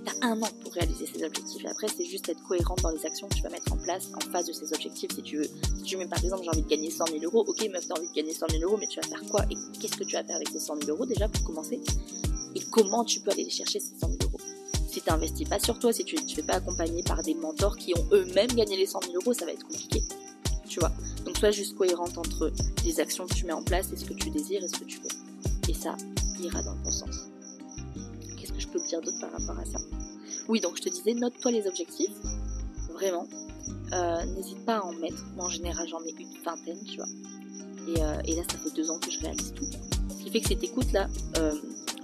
T'as 0.04 0.26
un 0.26 0.40
an 0.40 0.48
pour 0.62 0.72
réaliser 0.72 1.06
ces 1.06 1.22
objectifs. 1.24 1.64
Et 1.64 1.68
après, 1.68 1.88
c'est 1.88 2.04
juste 2.04 2.28
être 2.28 2.42
cohérent 2.44 2.76
dans 2.82 2.90
les 2.90 3.04
actions 3.04 3.28
que 3.28 3.34
tu 3.34 3.42
vas 3.42 3.50
mettre 3.50 3.72
en 3.72 3.76
place 3.76 4.08
en 4.14 4.20
face 4.30 4.46
de 4.46 4.52
ces 4.52 4.72
objectifs. 4.72 5.10
Si 5.14 5.22
tu 5.22 5.36
veux, 5.38 5.48
si 5.76 5.82
tu 5.82 5.96
mets 5.96 6.06
par 6.06 6.22
exemple, 6.22 6.42
j'ai 6.44 6.48
envie 6.48 6.62
de 6.62 6.68
gagner 6.68 6.90
100 6.90 7.06
000 7.06 7.24
euros, 7.24 7.44
ok, 7.46 7.68
meuf, 7.70 7.86
t'as 7.86 7.98
envie 7.98 8.08
de 8.08 8.14
gagner 8.14 8.32
100 8.32 8.46
000 8.50 8.62
euros, 8.62 8.76
mais 8.78 8.86
tu 8.86 9.00
vas 9.00 9.06
faire 9.06 9.22
quoi? 9.30 9.44
Et 9.50 9.56
qu'est-ce 9.78 9.96
que 9.96 10.04
tu 10.04 10.14
vas 10.14 10.24
faire 10.24 10.36
avec 10.36 10.48
ces 10.48 10.60
100 10.60 10.76
000 10.86 10.90
euros 10.90 11.06
déjà 11.06 11.28
pour 11.28 11.44
commencer? 11.44 11.80
Et 12.54 12.60
comment 12.70 13.04
tu 13.04 13.20
peux 13.20 13.30
aller 13.32 13.50
chercher 13.50 13.80
ces 13.80 13.98
100 14.00 14.06
000 14.06 14.18
euros? 14.22 14.38
Si 14.88 15.02
tu 15.02 15.10
n'investis 15.10 15.48
pas 15.48 15.58
sur 15.58 15.78
toi, 15.78 15.92
si 15.92 16.04
tu 16.04 16.16
ne 16.16 16.28
fais 16.28 16.42
pas 16.42 16.54
accompagner 16.54 17.02
par 17.02 17.22
des 17.22 17.34
mentors 17.34 17.76
qui 17.76 17.92
ont 17.98 18.06
eux-mêmes 18.12 18.52
gagné 18.52 18.76
les 18.76 18.86
100 18.86 19.00
000 19.02 19.14
euros, 19.16 19.34
ça 19.34 19.44
va 19.44 19.52
être 19.52 19.66
compliqué. 19.66 20.02
Tu 20.68 20.80
vois? 20.80 20.92
Donc 21.24 21.36
sois 21.36 21.50
juste 21.50 21.76
cohérente 21.76 22.16
entre 22.16 22.52
les 22.84 23.00
actions 23.00 23.26
que 23.26 23.34
tu 23.34 23.44
mets 23.44 23.52
en 23.52 23.62
place 23.62 23.88
et 23.92 23.96
ce 23.96 24.04
que 24.04 24.14
tu 24.14 24.30
désires 24.30 24.64
et 24.64 24.68
ce 24.68 24.78
que 24.78 24.84
tu 24.84 24.98
veux. 24.98 25.08
Et 25.68 25.74
ça 25.74 25.96
ira 26.42 26.62
dans 26.62 26.74
le 26.74 26.82
bon 26.82 26.90
sens. 26.90 27.28
Qu'est-ce 28.36 28.52
que 28.52 28.60
je 28.60 28.68
peux 28.68 28.80
dire 28.80 29.00
d'autre 29.00 29.20
par 29.20 29.32
rapport 29.32 29.58
à 29.58 29.64
ça? 29.64 29.78
Oui, 30.48 30.60
donc 30.60 30.76
je 30.76 30.82
te 30.82 30.88
disais, 30.88 31.14
note-toi 31.14 31.52
les 31.52 31.66
objectifs. 31.66 32.10
Vraiment. 32.92 33.26
Euh, 33.92 34.24
n'hésite 34.36 34.64
pas 34.64 34.78
à 34.78 34.82
en 34.82 34.92
mettre. 34.92 35.24
Moi, 35.36 35.46
en 35.46 35.50
général, 35.50 35.88
j'en 35.88 36.00
mets 36.00 36.14
une 36.18 36.32
vingtaine, 36.44 36.78
tu 36.84 36.96
vois. 36.96 37.06
Et, 37.88 38.02
euh, 38.02 38.36
là, 38.36 38.42
ça 38.50 38.58
fait 38.58 38.74
deux 38.74 38.90
ans 38.90 38.98
que 38.98 39.10
je 39.10 39.20
réalise 39.20 39.52
tout. 39.54 39.64
Ce 39.64 40.24
qui 40.24 40.30
fait 40.30 40.40
que 40.40 40.48
si 40.48 40.56
t'écoutes 40.56 40.92
là 40.92 41.08
euh, 41.38 41.54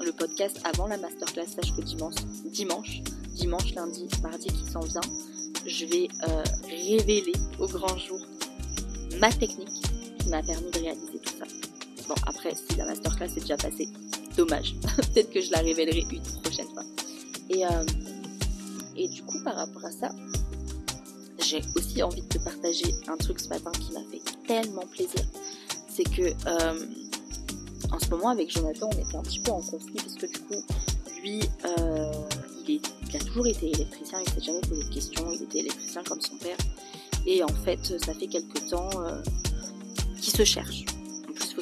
le 0.04 0.12
podcast 0.12 0.60
avant 0.64 0.86
la 0.86 0.96
masterclass, 0.96 1.46
sache 1.46 1.74
que 1.76 1.82
dimanche, 1.82 2.14
dimanche, 2.46 3.02
dimanche, 3.34 3.74
lundi, 3.74 4.08
mardi 4.22 4.48
qui 4.48 4.70
s'en 4.70 4.80
vient, 4.80 5.00
je 5.66 5.84
vais 5.86 6.08
révéler 6.68 7.32
au 7.58 7.66
grand 7.66 7.96
jour 7.98 8.18
ma 9.18 9.30
technique 9.32 9.82
qui 10.18 10.28
m'a 10.28 10.42
permis 10.42 10.70
de 10.70 10.78
réaliser 10.78 11.18
tout 11.18 11.34
ça. 11.38 11.44
Bon, 12.08 12.14
après, 12.26 12.54
si 12.54 12.76
la 12.76 12.86
masterclass 12.86 13.26
est 13.36 13.40
déjà 13.40 13.56
passée, 13.56 13.88
dommage. 14.36 14.74
Peut-être 14.96 15.30
que 15.30 15.40
je 15.40 15.50
la 15.50 15.58
révélerai 15.58 16.04
une 16.12 16.40
prochaine 16.42 16.68
fois. 16.68 16.84
Et, 17.50 17.64
euh, 17.64 17.84
et 18.96 19.08
du 19.08 19.22
coup, 19.22 19.42
par 19.44 19.56
rapport 19.56 19.84
à 19.84 19.90
ça, 19.90 20.10
j'ai 21.38 21.60
aussi 21.76 22.02
envie 22.02 22.22
de 22.22 22.28
te 22.28 22.38
partager 22.38 22.92
un 23.08 23.16
truc 23.16 23.38
ce 23.40 23.48
matin 23.48 23.70
qui 23.72 23.92
m'a 23.92 24.00
fait 24.10 24.22
tellement 24.46 24.86
plaisir. 24.86 25.22
C'est 25.88 26.04
que 26.04 26.22
euh, 26.22 26.86
en 27.92 27.98
ce 27.98 28.10
moment 28.10 28.30
avec 28.30 28.50
Jonathan, 28.50 28.88
on 28.92 28.98
était 28.98 29.16
un 29.16 29.22
petit 29.22 29.40
peu 29.40 29.52
en 29.52 29.62
conflit 29.62 29.96
parce 29.96 30.14
que 30.14 30.26
du 30.26 30.38
coup, 30.40 30.62
lui, 31.22 31.40
euh, 31.66 32.12
il 32.68 32.80
a 33.14 33.18
toujours 33.20 33.46
été 33.46 33.70
électricien, 33.70 34.18
il 34.26 34.32
s'est 34.32 34.44
jamais 34.44 34.60
posé 34.62 34.82
de 34.82 34.94
questions, 34.94 35.24
il 35.32 35.42
était 35.42 35.60
électricien 35.60 36.02
comme 36.02 36.20
son 36.20 36.36
père. 36.36 36.58
Et 37.26 37.42
en 37.42 37.48
fait, 37.64 37.80
ça 38.04 38.12
fait 38.14 38.26
quelques 38.26 38.68
temps 38.68 38.90
qu'il 40.20 40.32
se 40.32 40.44
cherche. 40.44 40.84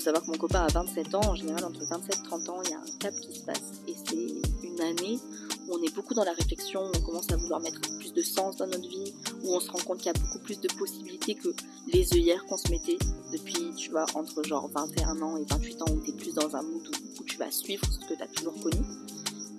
Savoir 0.05 0.23
que 0.23 0.31
mon 0.31 0.37
copain 0.37 0.61
a 0.61 0.69
27 0.69 1.15
ans. 1.15 1.21
En 1.25 1.35
général, 1.35 1.65
entre 1.65 1.83
27 1.83 2.19
et 2.19 2.23
30 2.25 2.49
ans, 2.51 2.63
il 2.65 2.71
y 2.71 2.75
a 2.75 2.79
un 2.79 2.99
cap 2.99 3.15
qui 3.15 3.39
se 3.39 3.45
passe. 3.45 3.73
Et 3.89 3.95
c'est 4.05 4.67
une 4.67 4.81
année 4.81 5.19
où 5.67 5.75
on 5.75 5.83
est 5.83 5.95
beaucoup 5.95 6.13
dans 6.13 6.25
la 6.25 6.33
réflexion, 6.33 6.83
on 6.95 7.01
commence 7.01 7.31
à 7.33 7.37
vouloir 7.37 7.61
mettre 7.61 7.81
plus 7.99 8.13
de 8.13 8.23
sens 8.23 8.57
dans 8.57 8.67
notre 8.67 8.87
vie, 8.87 9.15
où 9.43 9.55
on 9.55 9.61
se 9.61 9.71
rend 9.71 9.79
compte 9.79 9.99
qu'il 9.99 10.07
y 10.07 10.11
a 10.11 10.21
beaucoup 10.21 10.39
plus 10.41 10.61
de 10.61 10.69
possibilités 10.75 11.35
que 11.35 11.49
les 11.93 12.13
œillères 12.13 12.45
qu'on 12.45 12.59
se 12.59 12.69
mettait 12.71 12.99
depuis, 13.33 13.73
tu 13.77 13.91
vois, 13.91 14.05
entre 14.15 14.43
genre 14.45 14.69
21 14.75 15.23
ans 15.23 15.39
et 15.39 15.45
28 15.49 15.83
ans, 15.83 15.87
où 15.91 16.01
tu 16.01 16.11
es 16.11 16.15
plus 16.15 16.35
dans 16.35 16.55
un 16.55 16.63
mood 16.63 16.87
où, 17.19 17.25
tu 17.25 17.39
vas 17.39 17.51
suivre 17.51 17.85
ce 17.91 17.99
que 18.07 18.15
tu 18.15 18.23
as 18.23 18.27
toujours 18.27 18.55
connu. 18.61 18.85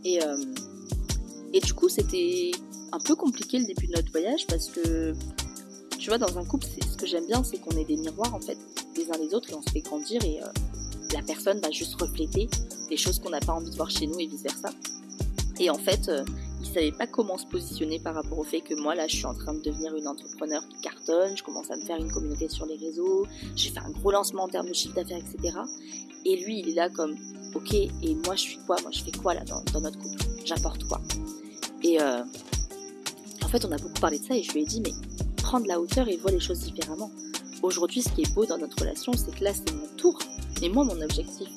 Et, 0.03 0.23
euh, 0.23 0.37
et 1.53 1.59
du 1.59 1.73
coup, 1.73 1.89
c'était 1.89 2.51
un 2.91 2.99
peu 2.99 3.15
compliqué 3.15 3.57
le 3.57 3.65
début 3.65 3.87
de 3.87 3.93
notre 3.93 4.11
voyage 4.11 4.45
parce 4.45 4.69
que, 4.69 5.13
tu 5.97 6.09
vois, 6.09 6.19
dans 6.19 6.37
un 6.37 6.45
couple, 6.45 6.67
ce 6.67 6.97
que 6.97 7.07
j'aime 7.07 7.25
bien, 7.25 7.43
c'est 7.43 7.57
qu'on 7.57 7.75
est 7.77 7.85
des 7.85 7.97
miroirs, 7.97 8.35
en 8.35 8.39
fait, 8.41 8.57
les 8.97 9.09
uns 9.11 9.17
les 9.17 9.33
autres, 9.33 9.49
et 9.51 9.53
on 9.53 9.61
se 9.61 9.69
fait 9.69 9.81
grandir, 9.81 10.23
et 10.23 10.41
euh, 10.41 10.47
la 11.13 11.21
personne 11.21 11.59
va 11.59 11.71
juste 11.71 11.99
refléter 12.01 12.49
des 12.89 12.97
choses 12.97 13.19
qu'on 13.19 13.29
n'a 13.29 13.39
pas 13.39 13.53
envie 13.53 13.69
de 13.69 13.75
voir 13.75 13.89
chez 13.89 14.07
nous, 14.07 14.19
et 14.19 14.27
vice-versa. 14.27 14.69
Et 15.59 15.69
en 15.69 15.77
fait, 15.77 16.09
euh, 16.09 16.23
il 16.61 16.67
savait 16.67 16.91
pas 16.91 17.07
comment 17.07 17.37
se 17.37 17.45
positionner 17.45 17.99
par 17.99 18.15
rapport 18.15 18.37
au 18.37 18.43
fait 18.43 18.61
que 18.61 18.73
moi, 18.75 18.95
là, 18.95 19.07
je 19.07 19.15
suis 19.15 19.25
en 19.25 19.33
train 19.33 19.53
de 19.53 19.61
devenir 19.61 19.95
une 19.95 20.07
entrepreneur 20.07 20.67
qui 20.67 20.81
cartonne, 20.81 21.37
je 21.37 21.43
commence 21.43 21.71
à 21.71 21.77
me 21.77 21.81
faire 21.81 21.97
une 21.97 22.11
communauté 22.11 22.49
sur 22.49 22.65
les 22.65 22.75
réseaux, 22.75 23.25
j'ai 23.55 23.69
fait 23.69 23.79
un 23.79 23.91
gros 23.91 24.11
lancement 24.11 24.43
en 24.43 24.49
termes 24.49 24.67
de 24.67 24.73
chiffre 24.73 24.95
d'affaires, 24.95 25.17
etc. 25.17 25.57
Et 26.25 26.37
lui, 26.43 26.59
il 26.59 26.69
est 26.69 26.73
là 26.73 26.89
comme, 26.89 27.15
ok, 27.53 27.73
et 27.73 28.15
moi, 28.25 28.35
je 28.35 28.41
suis 28.41 28.59
quoi? 28.65 28.77
Moi, 28.81 28.91
je 28.91 29.03
fais 29.03 29.11
quoi 29.11 29.33
là 29.33 29.43
dans, 29.45 29.81
notre 29.81 29.99
couple? 29.99 30.23
J'apporte 30.43 30.83
quoi? 30.85 30.99
Et 31.83 32.01
euh, 32.01 32.23
en 33.43 33.47
fait, 33.47 33.63
on 33.63 33.71
a 33.71 33.77
beaucoup 33.77 34.01
parlé 34.01 34.17
de 34.17 34.25
ça 34.25 34.35
et 34.35 34.41
je 34.41 34.51
lui 34.53 34.63
ai 34.63 34.65
dit, 34.65 34.81
mais 34.81 34.91
prends 35.37 35.59
de 35.59 35.67
la 35.67 35.79
hauteur 35.79 36.07
et 36.09 36.17
vois 36.17 36.31
les 36.31 36.39
choses 36.39 36.59
différemment. 36.59 37.11
Aujourd'hui, 37.65 38.03
ce 38.03 38.09
qui 38.09 38.21
est 38.21 38.31
beau 38.31 38.45
dans 38.45 38.59
notre 38.59 38.77
relation, 38.77 39.11
c'est 39.13 39.33
que 39.33 39.43
là, 39.43 39.51
c'est 39.51 39.73
mon 39.73 39.87
tour. 39.97 40.19
Et 40.61 40.69
moi, 40.69 40.83
mon 40.83 41.01
objectif, 41.01 41.47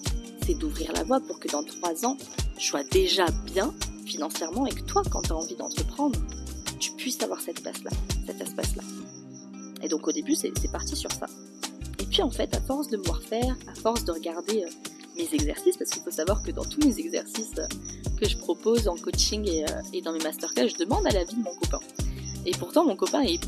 c'est 0.43 0.55
d'ouvrir 0.55 0.91
la 0.95 1.05
voie 1.05 1.21
pour 1.21 1.39
que 1.39 1.49
dans 1.49 1.63
trois 1.63 2.07
ans, 2.07 2.17
je 2.59 2.65
sois 2.65 2.83
déjà 2.83 3.27
bien 3.45 3.75
financièrement 4.07 4.65
et 4.65 4.71
que 4.71 4.81
toi, 4.81 5.03
quand 5.11 5.21
tu 5.21 5.33
as 5.33 5.37
envie 5.37 5.55
d'entreprendre, 5.55 6.19
tu 6.81 6.93
puisses 6.93 7.23
avoir 7.23 7.43
cette 7.43 7.61
place-là, 7.61 7.91
cet 8.27 8.41
espace-là. 8.41 8.83
Et 9.83 9.89
donc 9.89 10.09
au 10.09 10.13
début, 10.13 10.35
c'est 10.35 10.51
parti 10.73 10.97
sur 10.97 11.13
ça. 11.13 11.27
Et 12.01 12.07
puis 12.07 12.23
en 12.23 12.31
fait, 12.31 12.57
à 12.57 12.61
force 12.63 12.89
de 12.89 12.97
me 12.97 13.03
voir 13.03 13.21
faire, 13.21 13.55
à 13.71 13.75
force 13.75 14.03
de 14.07 14.13
regarder 14.13 14.65
euh, 14.65 14.69
mes 15.15 15.29
exercices, 15.35 15.77
parce 15.77 15.91
qu'il 15.91 16.03
faut 16.03 16.11
savoir 16.11 16.43
que 16.43 16.53
dans 16.53 16.65
tous 16.65 16.81
mes 16.87 16.99
exercices 16.99 17.53
euh, 17.59 17.67
que 18.19 18.27
je 18.27 18.39
propose 18.39 18.89
en 18.89 18.97
coaching 18.97 19.47
euh, 19.47 19.83
et 19.93 20.01
dans 20.01 20.13
mes 20.13 20.23
masterclass, 20.23 20.69
je 20.69 20.77
demande 20.77 21.07
à 21.07 21.11
l'avis 21.11 21.35
de 21.35 21.43
mon 21.43 21.55
copain. 21.57 21.81
Et 22.49 22.53
pourtant, 22.53 22.83
mon 22.83 22.97
copain 22.97 23.21
est, 23.21 23.39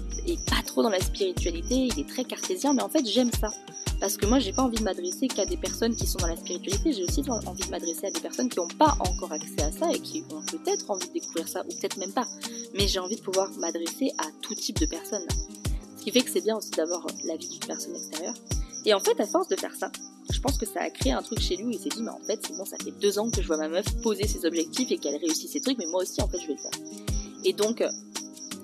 pas 0.50 0.62
trop 0.66 0.83
dans 0.83 0.90
la 0.90 1.00
spiritualité, 1.00 1.88
il 1.88 1.99
est 1.99 2.07
très 2.07 2.23
cartésien, 2.23 2.75
mais 2.75 2.83
en 2.83 2.90
fait, 2.90 3.02
j'aime 3.07 3.30
ça. 3.40 3.49
Parce 3.99 4.19
que 4.19 4.26
moi, 4.26 4.40
j'ai 4.40 4.52
pas 4.52 4.61
envie 4.61 4.76
de 4.76 4.83
m'adresser 4.83 5.26
qu'à 5.26 5.47
des 5.47 5.57
personnes 5.57 5.97
qui 5.97 6.07
sont 6.07 6.19
dans 6.19 6.26
la 6.26 6.37
spiritualité, 6.37 6.92
j'ai 6.92 7.04
aussi 7.04 7.23
envie 7.47 7.64
de 7.64 7.71
m'adresser 7.71 8.09
à 8.09 8.11
des 8.11 8.21
personnes 8.21 8.50
qui 8.50 8.59
n'ont 8.59 8.69
pas 8.69 8.99
encore 9.00 9.33
accès 9.33 9.62
à 9.62 9.73
ça 9.73 9.90
et 9.90 10.00
qui 10.00 10.23
ont 10.30 10.42
peut-être 10.42 10.90
envie 10.90 11.09
de 11.09 11.14
découvrir 11.14 11.49
ça, 11.49 11.62
ou 11.62 11.69
peut-être 11.69 11.97
même 11.97 12.12
pas. 12.12 12.26
Mais 12.75 12.87
j'ai 12.88 12.99
envie 12.99 13.16
de 13.16 13.23
pouvoir 13.23 13.49
m'adresser 13.59 14.12
à 14.19 14.26
tout 14.42 14.54
type 14.54 14.78
de 14.78 14.85
personnes. 14.85 15.26
Ce 15.97 16.04
qui 16.04 16.11
fait 16.11 16.21
que 16.21 16.30
c'est 16.30 16.45
bien 16.45 16.59
aussi 16.59 16.73
d'avoir 16.73 17.07
l'avis 17.25 17.49
d'une 17.49 17.61
personne 17.61 17.97
extérieure. 17.97 18.35
Et 18.85 18.92
en 18.92 19.00
fait, 19.00 19.19
à 19.19 19.26
force 19.26 19.49
de 19.49 19.57
faire 19.57 19.75
ça, 19.75 19.90
je 20.30 20.40
pense 20.40 20.59
que 20.59 20.66
ça 20.66 20.80
a 20.80 20.90
créé 20.90 21.12
un 21.12 21.23
truc 21.23 21.40
chez 21.40 21.57
lui 21.57 21.64
où 21.64 21.71
il 21.71 21.78
s'est 21.78 21.88
dit, 21.88 22.02
mais 22.02 22.11
en 22.11 22.21
fait, 22.26 22.38
c'est 22.47 22.54
bon, 22.54 22.66
ça 22.66 22.76
fait 22.76 22.92
deux 23.00 23.19
ans 23.19 23.30
que 23.30 23.40
je 23.40 23.47
vois 23.47 23.57
ma 23.57 23.69
meuf 23.69 23.87
poser 24.02 24.26
ses 24.26 24.45
objectifs 24.45 24.92
et 24.92 24.99
qu'elle 24.99 25.16
réussit 25.16 25.49
ses 25.49 25.62
trucs, 25.62 25.78
mais 25.78 25.87
moi 25.87 26.02
aussi, 26.02 26.21
en 26.21 26.28
fait, 26.28 26.38
je 26.38 26.49
vais 26.49 26.52
le 26.52 26.59
faire. 26.59 26.71
Et 27.47 27.54
donc, 27.54 27.83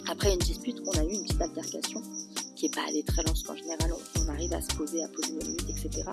après 0.08 0.32
une 0.32 0.38
dispute, 0.38 0.76
on 0.86 0.98
a 0.98 1.04
eu 1.04 1.12
une 1.12 1.22
petite 1.22 1.40
altercation 1.40 2.02
qui 2.54 2.66
n'est 2.66 2.70
pas 2.70 2.82
allée 2.88 3.02
très 3.02 3.22
parce 3.24 3.42
qu'en 3.42 3.56
général, 3.56 3.92
on, 3.92 4.28
arrive 4.28 4.52
à 4.52 4.62
se 4.62 4.74
poser, 4.76 5.02
à 5.02 5.08
poser 5.08 5.32
nos 5.32 5.40
limites, 5.40 5.68
etc. 5.68 6.04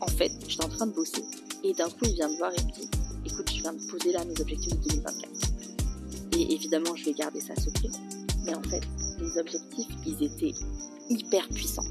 En 0.00 0.06
fait, 0.08 0.32
j'étais 0.48 0.64
en 0.64 0.68
train 0.68 0.86
de 0.86 0.92
bosser, 0.92 1.22
et 1.62 1.72
d'un 1.74 1.88
coup, 1.88 2.04
il 2.04 2.14
vient 2.14 2.28
me 2.28 2.36
voir 2.36 2.52
et 2.52 2.64
me 2.64 2.72
dit, 2.72 2.88
écoute, 3.24 3.48
je 3.54 3.62
viens 3.62 3.72
de 3.72 3.86
poser 3.86 4.12
là 4.12 4.24
mes 4.24 4.40
objectifs 4.40 4.72
de 4.72 4.88
2024. 4.88 5.30
Et 6.38 6.52
évidemment, 6.54 6.96
je 6.96 7.04
vais 7.04 7.12
garder 7.12 7.40
ça 7.40 7.54
secret. 7.54 7.90
Mais 8.44 8.54
en 8.54 8.62
fait, 8.62 8.82
les 9.20 9.38
objectifs, 9.38 9.88
ils 10.06 10.24
étaient 10.24 10.54
hyper 11.08 11.48
puissants. 11.48 11.84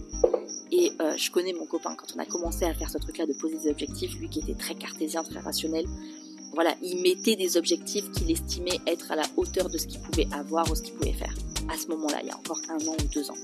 Et 0.72 0.92
euh, 1.02 1.16
je 1.16 1.32
connais 1.32 1.54
mon 1.54 1.66
copain, 1.66 1.96
quand 1.96 2.08
on 2.16 2.20
a 2.20 2.26
commencé 2.26 2.66
à 2.66 2.74
faire 2.74 2.90
ce 2.90 2.98
truc-là 2.98 3.26
de 3.26 3.34
poser 3.34 3.58
des 3.58 3.70
objectifs, 3.70 4.18
lui 4.20 4.30
qui 4.30 4.40
était 4.40 4.56
très 4.56 4.76
cartésien, 4.76 5.24
très 5.24 5.40
rationnel, 5.40 5.86
voilà, 6.54 6.76
il 6.82 7.02
mettait 7.02 7.36
des 7.36 7.58
objectifs 7.58 8.12
qu'il 8.12 8.30
estimait 8.30 8.80
être 8.86 9.12
à 9.12 9.16
la 9.16 9.24
hauteur 9.38 9.70
de 9.70 9.78
ce 9.78 9.88
qu'il 9.88 10.02
pouvait 10.02 10.28
avoir 10.34 10.70
ou 10.70 10.76
ce 10.76 10.82
qu'il 10.82 10.94
pouvait 10.94 11.14
faire. 11.14 11.34
À 11.70 11.78
ce 11.78 11.88
moment-là, 11.88 12.20
il 12.22 12.28
y 12.28 12.32
a 12.32 12.38
encore 12.38 12.60
un 12.70 12.86
an 12.88 12.96
ou 13.00 13.14
deux 13.14 13.30
ans. 13.32 13.38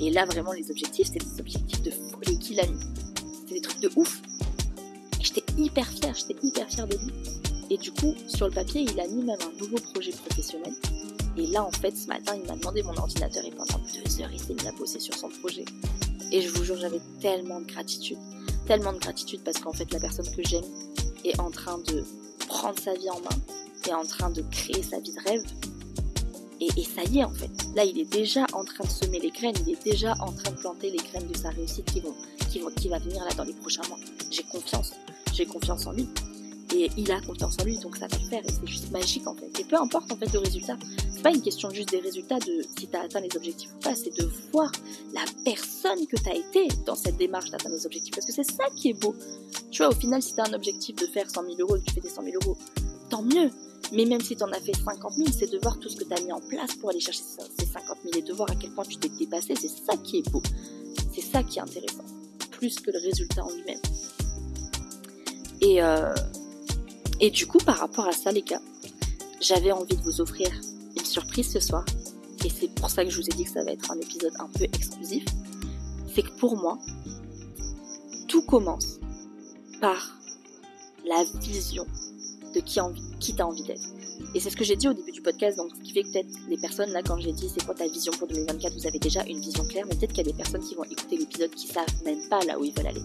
Et 0.00 0.10
là, 0.10 0.24
vraiment, 0.24 0.52
les 0.52 0.70
objectifs, 0.70 1.08
c'était 1.08 1.24
des 1.24 1.40
objectifs 1.40 1.82
de 1.82 1.90
folie 1.90 2.38
qu'il 2.38 2.58
a 2.60 2.66
mis. 2.66 2.80
C'était 3.40 3.54
des 3.54 3.60
trucs 3.60 3.80
de 3.80 3.90
ouf. 3.96 4.22
Et 5.20 5.24
j'étais 5.24 5.44
hyper 5.58 5.86
fière, 5.86 6.14
j'étais 6.14 6.36
hyper 6.42 6.68
fière 6.68 6.86
de 6.86 6.96
lui. 6.96 7.12
Et 7.68 7.76
du 7.76 7.92
coup, 7.92 8.14
sur 8.26 8.48
le 8.48 8.54
papier, 8.54 8.82
il 8.82 8.98
a 8.98 9.06
mis 9.06 9.22
même 9.22 9.38
un 9.40 9.62
nouveau 9.62 9.76
projet 9.92 10.12
professionnel. 10.12 10.72
Et 11.36 11.46
là, 11.46 11.62
en 11.62 11.70
fait, 11.70 11.96
ce 11.96 12.06
matin, 12.06 12.34
il 12.34 12.48
m'a 12.48 12.56
demandé 12.56 12.82
mon 12.82 12.96
ordinateur 12.96 13.44
et 13.44 13.50
pendant 13.50 13.78
deux 13.78 14.22
heures, 14.22 14.30
il 14.32 14.40
s'est 14.40 14.54
mis 14.54 14.66
à 14.66 14.72
bosser 14.72 14.98
sur 14.98 15.14
son 15.14 15.28
projet. 15.28 15.64
Et 16.32 16.40
je 16.40 16.48
vous 16.48 16.64
jure, 16.64 16.76
j'avais 16.76 17.00
tellement 17.20 17.60
de 17.60 17.66
gratitude. 17.66 18.18
Tellement 18.66 18.92
de 18.92 18.98
gratitude 18.98 19.42
parce 19.44 19.58
qu'en 19.58 19.72
fait, 19.72 19.92
la 19.92 20.00
personne 20.00 20.28
que 20.34 20.42
j'aime 20.42 20.64
est 21.24 21.38
en 21.38 21.50
train 21.50 21.78
de 21.78 22.04
prendre 22.50 22.78
sa 22.78 22.94
vie 22.94 23.08
en 23.08 23.20
main, 23.20 23.36
est 23.88 23.94
en 23.94 24.04
train 24.04 24.30
de 24.30 24.42
créer 24.50 24.82
sa 24.82 24.98
vie 24.98 25.12
de 25.12 25.28
rêve. 25.28 25.44
Et, 26.60 26.68
ça 26.84 27.02
y 27.04 27.20
est 27.20 27.24
en 27.24 27.32
fait. 27.32 27.50
Là, 27.74 27.84
il 27.84 27.98
est 27.98 28.12
déjà 28.12 28.44
en 28.52 28.64
train 28.64 28.84
de 28.84 28.90
semer 28.90 29.18
les 29.18 29.30
graines, 29.30 29.54
il 29.66 29.72
est 29.72 29.82
déjà 29.82 30.12
en 30.20 30.30
train 30.32 30.50
de 30.50 30.58
planter 30.58 30.90
les 30.90 30.98
graines 30.98 31.26
de 31.26 31.36
sa 31.36 31.48
réussite 31.50 31.86
qui, 31.86 32.00
vont, 32.00 32.14
qui, 32.50 32.58
vont, 32.58 32.70
qui 32.70 32.88
va 32.88 32.98
venir 32.98 33.24
là 33.24 33.30
dans 33.34 33.44
les 33.44 33.54
prochains 33.54 33.86
mois. 33.88 33.96
J'ai 34.30 34.42
confiance, 34.42 34.92
j'ai 35.32 35.46
confiance 35.46 35.86
en 35.86 35.92
lui. 35.92 36.06
Et 36.74 36.90
il 36.98 37.10
a 37.10 37.20
confiance 37.22 37.56
en 37.60 37.64
lui, 37.64 37.78
donc 37.78 37.96
ça 37.96 38.06
va 38.08 38.18
le 38.18 38.28
faire. 38.28 38.42
Et 38.44 38.50
c'est 38.50 38.66
juste 38.66 38.90
magique 38.90 39.26
en 39.26 39.34
fait. 39.34 39.58
Et 39.58 39.64
peu 39.64 39.76
importe 39.76 40.12
en 40.12 40.16
fait 40.16 40.30
le 40.32 40.40
résultat. 40.40 40.76
C'est 41.20 41.24
pas 41.24 41.36
une 41.36 41.42
question 41.42 41.68
juste 41.68 41.90
des 41.90 41.98
résultats 41.98 42.38
de 42.38 42.62
si 42.78 42.88
tu 42.88 42.96
as 42.96 43.02
atteint 43.02 43.20
les 43.20 43.36
objectifs 43.36 43.68
ou 43.76 43.80
pas, 43.80 43.94
c'est 43.94 44.18
de 44.18 44.26
voir 44.54 44.72
la 45.12 45.20
personne 45.44 46.06
que 46.06 46.16
tu 46.16 46.30
as 46.30 46.34
été 46.34 46.66
dans 46.86 46.94
cette 46.94 47.18
démarche 47.18 47.50
d'atteindre 47.50 47.74
les 47.74 47.84
objectifs. 47.84 48.14
Parce 48.14 48.24
que 48.24 48.32
c'est 48.32 48.50
ça 48.50 48.64
qui 48.74 48.88
est 48.88 48.94
beau. 48.94 49.14
Tu 49.70 49.82
vois, 49.82 49.92
au 49.92 49.94
final, 49.94 50.22
si 50.22 50.32
tu 50.32 50.40
as 50.40 50.44
un 50.44 50.54
objectif 50.54 50.96
de 50.96 51.04
faire 51.04 51.30
100 51.30 51.42
000 51.42 51.56
euros 51.60 51.76
et 51.76 51.80
que 51.80 51.84
tu 51.84 51.92
fais 51.92 52.00
des 52.00 52.08
100 52.08 52.22
000 52.22 52.36
euros, 52.42 52.56
tant 53.10 53.20
mieux. 53.20 53.50
Mais 53.92 54.06
même 54.06 54.22
si 54.22 54.34
tu 54.34 54.42
en 54.42 54.50
as 54.50 54.60
fait 54.60 54.74
50 54.74 55.12
000, 55.12 55.28
c'est 55.38 55.52
de 55.52 55.58
voir 55.58 55.78
tout 55.78 55.90
ce 55.90 55.96
que 55.96 56.04
tu 56.04 56.14
as 56.14 56.24
mis 56.24 56.32
en 56.32 56.40
place 56.40 56.74
pour 56.76 56.88
aller 56.88 57.00
chercher 57.00 57.20
ces 57.58 57.66
50 57.66 57.98
000 58.02 58.16
et 58.16 58.22
de 58.22 58.32
voir 58.32 58.50
à 58.50 58.54
quel 58.54 58.70
point 58.70 58.86
tu 58.86 58.96
t'es 58.96 59.10
dépassé. 59.10 59.52
C'est 59.60 59.68
ça 59.68 59.98
qui 60.02 60.20
est 60.20 60.30
beau. 60.30 60.40
C'est 61.12 61.20
ça 61.20 61.42
qui 61.42 61.58
est 61.58 61.62
intéressant. 61.62 62.04
Plus 62.50 62.80
que 62.80 62.90
le 62.90 62.98
résultat 62.98 63.44
en 63.44 63.50
lui-même. 63.50 63.82
Et, 65.60 65.82
euh, 65.82 66.14
et 67.20 67.28
du 67.28 67.46
coup, 67.46 67.58
par 67.58 67.76
rapport 67.76 68.08
à 68.08 68.12
ça, 68.12 68.32
les 68.32 68.40
gars, 68.40 68.62
j'avais 69.42 69.72
envie 69.72 69.96
de 69.96 70.02
vous 70.02 70.22
offrir 70.22 70.48
une 70.96 71.04
surprise 71.04 71.50
ce 71.52 71.60
soir. 71.60 71.84
Et 72.44 72.48
c'est 72.48 72.68
pour 72.74 72.90
ça 72.90 73.04
que 73.04 73.10
je 73.10 73.16
vous 73.20 73.26
ai 73.26 73.32
dit 73.32 73.44
que 73.44 73.50
ça 73.50 73.64
va 73.64 73.72
être 73.72 73.90
un 73.90 73.98
épisode 73.98 74.32
un 74.38 74.48
peu 74.48 74.64
exclusif. 74.64 75.24
C'est 76.14 76.22
que 76.22 76.36
pour 76.38 76.56
moi, 76.56 76.78
tout 78.28 78.42
commence 78.42 78.98
par 79.80 80.18
la 81.06 81.24
vision 81.40 81.86
de 82.54 82.60
qui, 82.60 82.80
qui 83.18 83.34
t'as 83.34 83.44
envie 83.44 83.62
d'être. 83.62 83.90
Et 84.34 84.40
c'est 84.40 84.50
ce 84.50 84.56
que 84.56 84.64
j'ai 84.64 84.76
dit 84.76 84.88
au 84.88 84.92
début 84.92 85.12
du 85.12 85.22
podcast, 85.22 85.56
donc 85.56 85.70
ce 85.76 85.82
qui 85.82 85.92
fait 85.92 86.02
que 86.02 86.12
peut-être 86.12 86.28
les 86.48 86.56
personnes 86.56 86.90
là, 86.90 87.02
quand 87.02 87.18
j'ai 87.18 87.32
dit 87.32 87.48
c'est 87.48 87.64
quoi 87.64 87.74
ta 87.74 87.86
vision 87.86 88.12
pour 88.12 88.28
2024, 88.28 88.74
vous 88.74 88.86
avez 88.86 88.98
déjà 88.98 89.24
une 89.24 89.40
vision 89.40 89.64
claire, 89.64 89.86
mais 89.88 89.94
peut-être 89.94 90.12
qu'il 90.12 90.26
y 90.26 90.28
a 90.28 90.32
des 90.32 90.36
personnes 90.36 90.62
qui 90.62 90.74
vont 90.74 90.84
écouter 90.84 91.16
l'épisode 91.16 91.50
qui 91.50 91.66
savent 91.66 91.86
même 92.04 92.20
pas 92.28 92.40
là 92.44 92.58
où 92.58 92.64
ils 92.64 92.72
veulent 92.72 92.88
aller. 92.88 93.02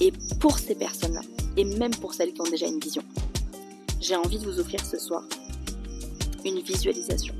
Et 0.00 0.12
pour 0.40 0.58
ces 0.58 0.74
personnes-là, 0.74 1.22
et 1.56 1.64
même 1.64 1.94
pour 1.96 2.14
celles 2.14 2.32
qui 2.32 2.40
ont 2.40 2.50
déjà 2.50 2.66
une 2.66 2.80
vision. 2.80 3.02
J'ai 4.00 4.14
envie 4.14 4.38
de 4.38 4.44
vous 4.44 4.60
offrir 4.60 4.84
ce 4.84 4.98
soir 4.98 5.22
une 6.46 6.60
visualisation. 6.60 7.34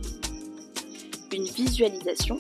Une 1.33 1.45
visualisation, 1.45 2.39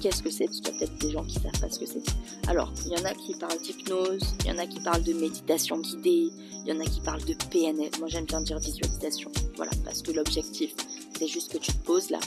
qu'est-ce 0.00 0.22
que 0.22 0.30
c'est? 0.30 0.46
Parce 0.46 0.60
qu'il 0.60 0.72
y 0.72 0.76
a 0.76 0.78
peut-être 0.78 0.98
des 0.98 1.10
gens 1.10 1.24
qui 1.24 1.34
savent 1.34 1.60
pas 1.60 1.70
ce 1.70 1.78
que 1.78 1.86
c'est. 1.86 2.02
Alors, 2.48 2.72
il 2.86 2.92
y 2.92 3.00
en 3.00 3.04
a 3.04 3.14
qui 3.14 3.34
parlent 3.34 3.60
d'hypnose, 3.60 4.22
il 4.40 4.46
y 4.46 4.52
en 4.52 4.58
a 4.58 4.66
qui 4.66 4.80
parlent 4.80 5.02
de 5.02 5.12
méditation 5.12 5.78
guidée, 5.78 6.30
il 6.64 6.66
y 6.66 6.72
en 6.72 6.80
a 6.80 6.84
qui 6.84 7.00
parlent 7.00 7.24
de 7.24 7.34
PNL. 7.50 7.90
Moi, 7.98 8.08
j'aime 8.08 8.24
bien 8.24 8.40
dire 8.40 8.58
visualisation. 8.58 9.30
Voilà, 9.56 9.72
parce 9.84 10.02
que 10.02 10.12
l'objectif, 10.12 10.74
c'est 11.18 11.26
juste 11.26 11.52
que 11.52 11.58
tu 11.58 11.72
te 11.72 11.84
poses 11.84 12.10
là, 12.10 12.20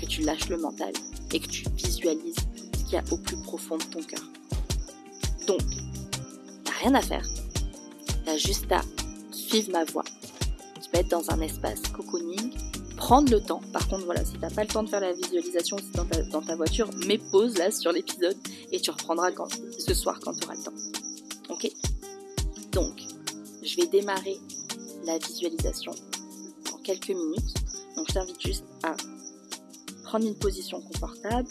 que 0.00 0.06
tu 0.06 0.22
lâches 0.22 0.48
le 0.48 0.58
mental 0.58 0.92
et 1.32 1.40
que 1.40 1.48
tu 1.48 1.64
visualises 1.76 2.36
ce 2.76 2.84
qu'il 2.84 2.94
y 2.94 2.96
a 2.96 3.04
au 3.10 3.18
plus 3.18 3.36
profond 3.36 3.76
de 3.76 3.84
ton 3.84 4.02
cœur. 4.02 4.22
Donc, 5.46 5.60
t'as 6.64 6.72
rien 6.82 6.94
à 6.94 7.02
faire 7.02 7.26
T'as 8.24 8.36
juste 8.36 8.70
à 8.72 8.82
suivre 9.30 9.70
ma 9.72 9.84
voie. 9.84 10.04
Tu 10.82 10.90
peux 10.90 10.98
être 10.98 11.08
dans 11.08 11.30
un 11.30 11.40
espace 11.40 11.80
cocooning, 11.96 12.52
prendre 12.98 13.30
le 13.32 13.40
temps. 13.40 13.62
Par 13.72 13.88
contre, 13.88 14.04
voilà, 14.04 14.24
si 14.24 14.34
t'as 14.38 14.50
pas 14.50 14.62
le 14.62 14.68
temps 14.68 14.82
de 14.82 14.88
faire 14.88 15.00
la 15.00 15.12
visualisation 15.12 15.76
dans 15.94 16.04
ta, 16.04 16.20
dans 16.24 16.42
ta 16.42 16.56
voiture, 16.56 16.90
mets 17.06 17.18
pause 17.18 17.56
là 17.56 17.70
sur 17.70 17.92
l'épisode 17.92 18.36
et 18.70 18.80
tu 18.80 18.90
reprendras 18.90 19.30
ce 19.78 19.94
soir 19.94 20.18
quand 20.20 20.34
tu 20.34 20.44
auras 20.44 20.56
le 20.56 20.62
temps. 20.62 20.74
Ok? 21.48 21.70
Donc, 22.72 23.00
je 23.62 23.76
vais 23.76 23.86
démarrer 23.86 24.38
la 25.04 25.18
visualisation 25.18 25.92
dans 26.70 26.78
quelques 26.78 27.08
minutes. 27.08 27.54
Donc 27.96 28.06
je 28.08 28.14
t'invite 28.14 28.40
juste 28.40 28.64
à 28.82 28.94
prendre 30.04 30.26
une 30.26 30.36
position 30.36 30.80
confortable, 30.80 31.48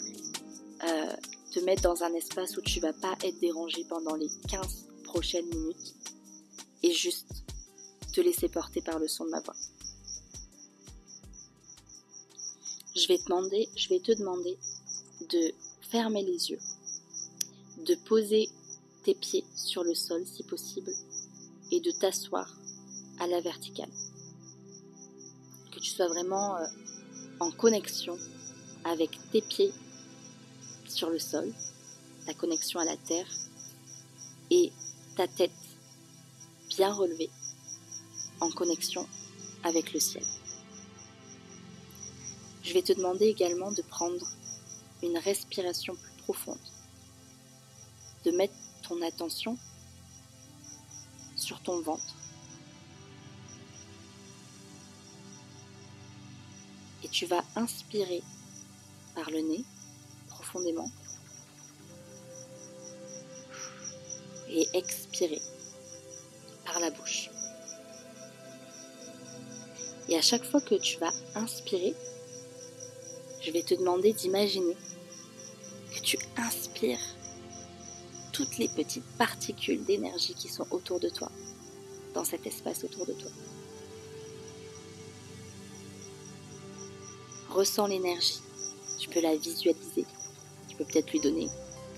euh, 0.84 1.12
te 1.52 1.60
mettre 1.60 1.82
dans 1.82 2.02
un 2.02 2.12
espace 2.14 2.56
où 2.56 2.60
tu 2.60 2.80
vas 2.80 2.92
pas 2.92 3.14
être 3.24 3.38
dérangé 3.40 3.84
pendant 3.88 4.14
les 4.14 4.28
15 4.48 4.86
prochaines 5.04 5.46
minutes 5.46 5.94
et 6.82 6.92
juste 6.92 7.44
te 8.12 8.20
laisser 8.20 8.48
porter 8.48 8.80
par 8.80 8.98
le 8.98 9.08
son 9.08 9.24
de 9.24 9.30
ma 9.30 9.40
voix. 9.40 9.54
Je 12.98 13.06
vais 13.06 14.00
te 14.00 14.12
demander, 14.12 14.58
de 15.30 15.54
fermer 15.82 16.24
les 16.24 16.50
yeux, 16.50 16.58
de 17.86 17.94
poser 17.94 18.48
tes 19.04 19.14
pieds 19.14 19.44
sur 19.54 19.84
le 19.84 19.94
sol 19.94 20.26
si 20.26 20.42
possible 20.42 20.90
et 21.70 21.78
de 21.78 21.92
t'asseoir 21.92 22.52
à 23.20 23.28
la 23.28 23.40
verticale. 23.40 23.92
Que 25.70 25.78
tu 25.78 25.90
sois 25.90 26.08
vraiment 26.08 26.56
euh, 26.56 26.66
en 27.38 27.52
connexion 27.52 28.18
avec 28.82 29.16
tes 29.30 29.42
pieds 29.42 29.72
sur 30.88 31.08
le 31.08 31.20
sol, 31.20 31.52
ta 32.26 32.34
connexion 32.34 32.80
à 32.80 32.84
la 32.84 32.96
terre 32.96 33.30
et 34.50 34.72
ta 35.16 35.28
tête 35.28 35.52
bien 36.68 36.92
relevée 36.92 37.30
en 38.40 38.50
connexion 38.50 39.06
avec 39.62 39.92
le 39.92 40.00
ciel. 40.00 40.24
Je 42.62 42.74
vais 42.74 42.82
te 42.82 42.92
demander 42.92 43.26
également 43.26 43.72
de 43.72 43.82
prendre 43.82 44.26
une 45.02 45.16
respiration 45.18 45.94
plus 45.94 46.22
profonde, 46.22 46.58
de 48.24 48.30
mettre 48.32 48.54
ton 48.86 49.00
attention 49.02 49.56
sur 51.36 51.60
ton 51.60 51.80
ventre. 51.80 52.14
Et 57.04 57.08
tu 57.08 57.26
vas 57.26 57.44
inspirer 57.56 58.22
par 59.14 59.30
le 59.30 59.40
nez 59.40 59.64
profondément 60.28 60.90
et 64.50 64.68
expirer 64.74 65.40
par 66.64 66.80
la 66.80 66.90
bouche. 66.90 67.30
Et 70.08 70.16
à 70.16 70.22
chaque 70.22 70.44
fois 70.44 70.60
que 70.60 70.74
tu 70.74 70.98
vas 70.98 71.12
inspirer, 71.34 71.94
je 73.48 73.52
vais 73.54 73.62
te 73.62 73.72
demander 73.72 74.12
d'imaginer 74.12 74.76
que 75.94 76.00
tu 76.00 76.18
inspires 76.36 77.00
toutes 78.30 78.58
les 78.58 78.68
petites 78.68 79.06
particules 79.16 79.82
d'énergie 79.86 80.34
qui 80.34 80.48
sont 80.48 80.66
autour 80.70 81.00
de 81.00 81.08
toi, 81.08 81.32
dans 82.12 82.24
cet 82.24 82.46
espace 82.46 82.84
autour 82.84 83.06
de 83.06 83.14
toi. 83.14 83.30
Ressens 87.48 87.86
l'énergie, 87.86 88.40
tu 88.98 89.08
peux 89.08 89.22
la 89.22 89.34
visualiser, 89.34 90.04
tu 90.68 90.76
peux 90.76 90.84
peut-être 90.84 91.10
lui 91.10 91.20
donner 91.20 91.48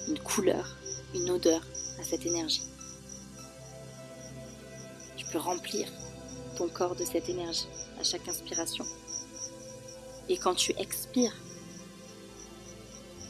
une 0.06 0.20
couleur, 0.20 0.76
une 1.16 1.30
odeur 1.30 1.66
à 1.98 2.04
cette 2.04 2.26
énergie. 2.26 2.62
Tu 5.16 5.26
peux 5.26 5.38
remplir 5.38 5.88
ton 6.56 6.68
corps 6.68 6.94
de 6.94 7.04
cette 7.04 7.28
énergie 7.28 7.66
à 7.98 8.04
chaque 8.04 8.28
inspiration. 8.28 8.84
Et 10.30 10.38
quand 10.38 10.54
tu 10.54 10.72
expires, 10.78 11.34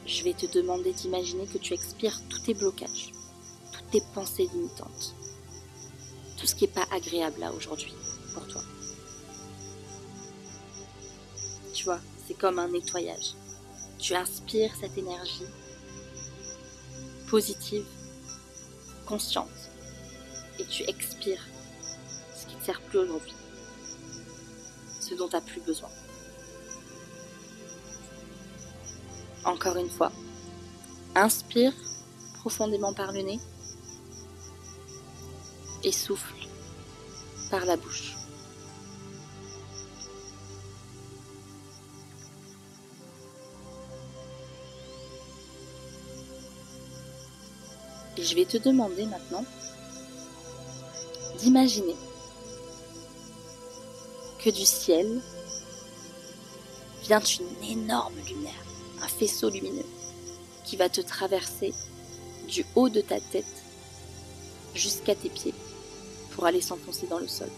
je 0.05 0.23
vais 0.23 0.35
te 0.35 0.45
demander 0.45 0.93
d'imaginer 0.93 1.47
que 1.47 1.57
tu 1.57 1.73
expires 1.73 2.21
tous 2.29 2.41
tes 2.41 2.53
blocages, 2.53 3.13
toutes 3.73 3.91
tes 3.91 4.03
pensées 4.13 4.51
limitantes, 4.53 5.15
tout 6.37 6.47
ce 6.47 6.55
qui 6.55 6.65
n'est 6.65 6.73
pas 6.73 6.87
agréable 6.93 7.41
là 7.41 7.55
aujourd'hui 7.55 7.95
pour 8.35 8.47
toi. 8.49 8.61
Tu 11.73 11.85
vois, 11.85 12.01
c'est 12.29 12.35
comme 12.35 12.59
un 12.59 12.69
nettoyage. 12.69 13.33
Tu 13.99 14.15
inspires 14.15 14.75
cette 14.79 14.99
énergie 14.99 15.47
positive, 17.31 17.87
consciente, 19.07 19.49
et 20.59 20.67
tu 20.67 20.83
expires 20.83 21.47
ce 22.37 22.45
qui 22.45 22.57
ne 22.57 22.61
te 22.61 22.67
sert 22.67 22.83
plus 22.83 22.99
aujourd'hui, 22.99 23.37
ce 25.01 25.15
dont 25.15 25.29
tu 25.29 25.37
n'as 25.37 25.41
plus 25.41 25.63
besoin. 25.63 25.89
Encore 29.45 29.77
une 29.77 29.89
fois. 29.89 30.13
Inspire 31.15 31.73
profondément 32.41 32.95
par 32.95 33.13
le 33.13 33.23
nez 33.23 33.41
et 35.83 35.93
souffle 35.93 36.35
par 37.51 37.65
la 37.65 37.77
bouche. 37.77 38.17
Et 48.17 48.23
je 48.23 48.35
vais 48.35 48.45
te 48.45 48.59
demander 48.59 49.07
maintenant 49.07 49.45
d'imaginer 51.39 51.97
que 54.39 54.51
du 54.51 54.65
ciel 54.65 55.21
vient 57.03 57.21
une 57.21 57.65
énorme 57.65 58.17
lumière 58.27 58.70
faisceau 59.11 59.51
lumineux 59.51 59.87
qui 60.65 60.77
va 60.77 60.89
te 60.89 61.01
traverser 61.01 61.75
du 62.49 62.65
haut 62.75 62.89
de 62.89 63.01
ta 63.01 63.21
tête 63.21 63.45
jusqu'à 64.75 65.15
tes 65.15 65.29
pieds 65.29 65.55
pour 66.33 66.47
aller 66.47 66.61
s'enfoncer 66.61 67.07
dans 67.07 67.19
le 67.19 67.29
sol. 67.29 67.51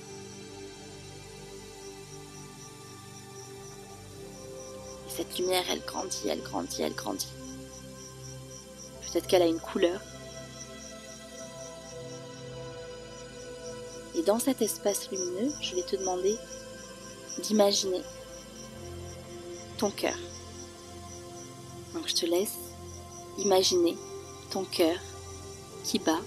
Et 5.06 5.10
cette 5.10 5.38
lumière, 5.38 5.64
elle 5.70 5.82
grandit, 5.84 6.28
elle 6.28 6.42
grandit, 6.42 6.82
elle 6.82 6.94
grandit. 6.94 7.28
Peut-être 9.02 9.26
qu'elle 9.26 9.42
a 9.42 9.46
une 9.46 9.60
couleur. 9.60 10.00
Et 14.14 14.22
dans 14.22 14.38
cet 14.38 14.62
espace 14.62 15.10
lumineux, 15.10 15.52
je 15.60 15.74
vais 15.74 15.82
te 15.82 15.96
demander 15.96 16.36
d'imaginer 17.42 18.02
ton 19.78 19.90
cœur. 19.90 20.16
Donc 21.94 22.08
je 22.08 22.14
te 22.14 22.26
laisse 22.26 22.56
imaginer 23.38 23.96
ton 24.50 24.64
cœur 24.64 24.98
qui 25.84 25.98
bat. 25.98 26.20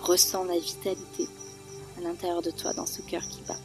Ressens 0.00 0.44
la 0.44 0.58
vitalité 0.58 1.26
à 1.98 2.00
l'intérieur 2.00 2.42
de 2.42 2.50
toi 2.50 2.72
dans 2.72 2.86
ce 2.86 3.02
cœur 3.02 3.22
qui 3.22 3.42
bat. 3.42 3.58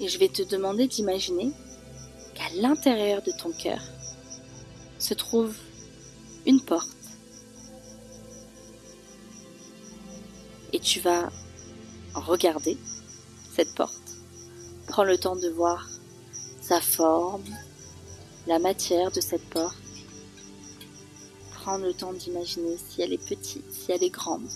Et 0.00 0.08
je 0.08 0.18
vais 0.18 0.28
te 0.28 0.42
demander 0.42 0.86
d'imaginer 0.86 1.50
qu'à 2.34 2.48
l'intérieur 2.54 3.22
de 3.22 3.32
ton 3.32 3.50
cœur 3.50 3.80
se 4.98 5.14
trouve 5.14 5.56
une 6.46 6.60
porte. 6.60 6.88
Et 10.72 10.78
tu 10.78 11.00
vas 11.00 11.30
regarder 12.14 12.76
cette 13.54 13.74
porte 13.74 13.97
Prends 14.98 15.04
le 15.04 15.16
temps 15.16 15.36
de 15.36 15.48
voir 15.48 15.88
sa 16.60 16.80
forme, 16.80 17.44
la 18.48 18.58
matière 18.58 19.12
de 19.12 19.20
cette 19.20 19.48
porte. 19.48 19.76
Prends 21.52 21.78
le 21.78 21.94
temps 21.94 22.12
d'imaginer 22.12 22.76
si 22.76 23.02
elle 23.02 23.12
est 23.12 23.28
petite, 23.28 23.72
si 23.72 23.92
elle 23.92 24.02
est 24.02 24.10
grande, 24.10 24.48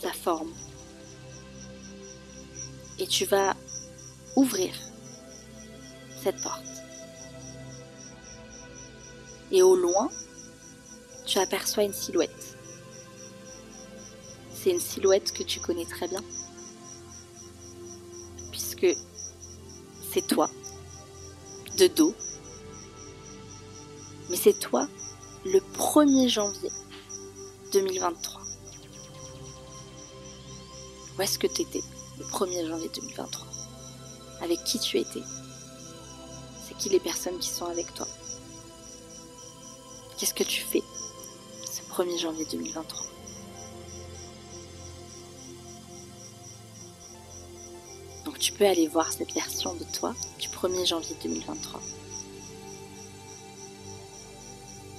sa 0.00 0.14
forme. 0.14 0.50
Et 2.98 3.06
tu 3.06 3.26
vas 3.26 3.54
ouvrir 4.34 4.72
cette 6.22 6.40
porte. 6.40 6.64
Et 9.52 9.62
au 9.62 9.76
loin, 9.76 10.08
tu 11.26 11.38
aperçois 11.38 11.82
une 11.82 11.92
silhouette. 11.92 12.56
C'est 14.54 14.70
une 14.70 14.80
silhouette 14.80 15.32
que 15.32 15.42
tu 15.42 15.60
connais 15.60 15.84
très 15.84 16.08
bien. 16.08 16.24
Puisque 18.50 18.86
c'est 20.16 20.26
toi, 20.26 20.48
de 21.76 21.88
dos. 21.88 22.14
Mais 24.30 24.36
c'est 24.36 24.58
toi 24.58 24.88
le 25.44 25.58
1er 25.58 26.30
janvier 26.30 26.70
2023. 27.74 28.40
Où 31.18 31.20
est-ce 31.20 31.38
que 31.38 31.46
tu 31.46 31.60
étais 31.60 31.82
le 32.18 32.24
1er 32.24 32.66
janvier 32.66 32.90
2023 32.94 33.46
Avec 34.40 34.64
qui 34.64 34.78
tu 34.78 34.96
étais? 34.96 35.22
C'est 36.66 36.78
qui 36.78 36.88
les 36.88 37.00
personnes 37.00 37.38
qui 37.38 37.50
sont 37.50 37.66
avec 37.66 37.92
toi? 37.92 38.08
Qu'est-ce 40.16 40.32
que 40.32 40.44
tu 40.44 40.62
fais 40.62 40.82
ce 41.70 41.82
1er 41.92 42.18
janvier 42.18 42.46
2023 42.50 43.15
peux 48.56 48.66
aller 48.66 48.88
voir 48.88 49.12
cette 49.12 49.32
version 49.32 49.74
de 49.74 49.84
toi 49.84 50.14
du 50.38 50.48
1er 50.48 50.86
janvier 50.86 51.14
2023. 51.22 51.80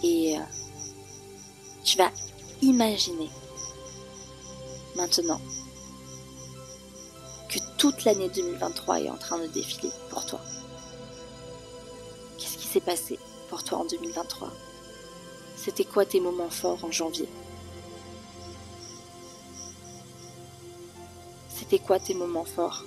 Et 0.04 0.38
euh, 0.38 0.42
tu 1.84 1.98
vas 1.98 2.12
imaginer 2.62 3.30
maintenant 4.96 5.42
que 7.50 7.58
toute 7.78 8.04
l'année 8.04 8.30
2023 8.30 9.02
est 9.02 9.10
en 9.10 9.18
train 9.18 9.40
de 9.40 9.48
défiler 9.48 9.92
pour 10.10 10.26
toi. 10.26 10.40
Qu'est-ce 12.38 12.58
qui 12.58 12.68
s'est 12.68 12.80
passé 12.80 13.18
pour 13.50 13.64
toi 13.64 13.80
en 13.80 13.86
2023 13.86 14.52
C'était 15.56 15.86
quoi 15.86 16.06
tes 16.06 16.20
moments 16.20 16.50
forts 16.50 16.84
en 16.86 16.92
janvier? 16.92 17.28
C'était 21.50 21.80
quoi 21.80 22.00
tes 22.00 22.14
moments 22.14 22.46
forts? 22.46 22.84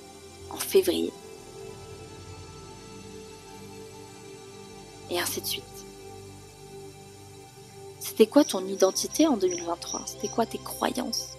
En 0.50 0.58
février. 0.58 1.12
Et 5.10 5.18
ainsi 5.18 5.40
de 5.40 5.46
suite. 5.46 5.64
C'était 7.98 8.26
quoi 8.26 8.44
ton 8.44 8.66
identité 8.66 9.26
en 9.26 9.36
2023 9.36 10.02
C'était 10.06 10.28
quoi 10.28 10.46
tes 10.46 10.58
croyances? 10.58 11.36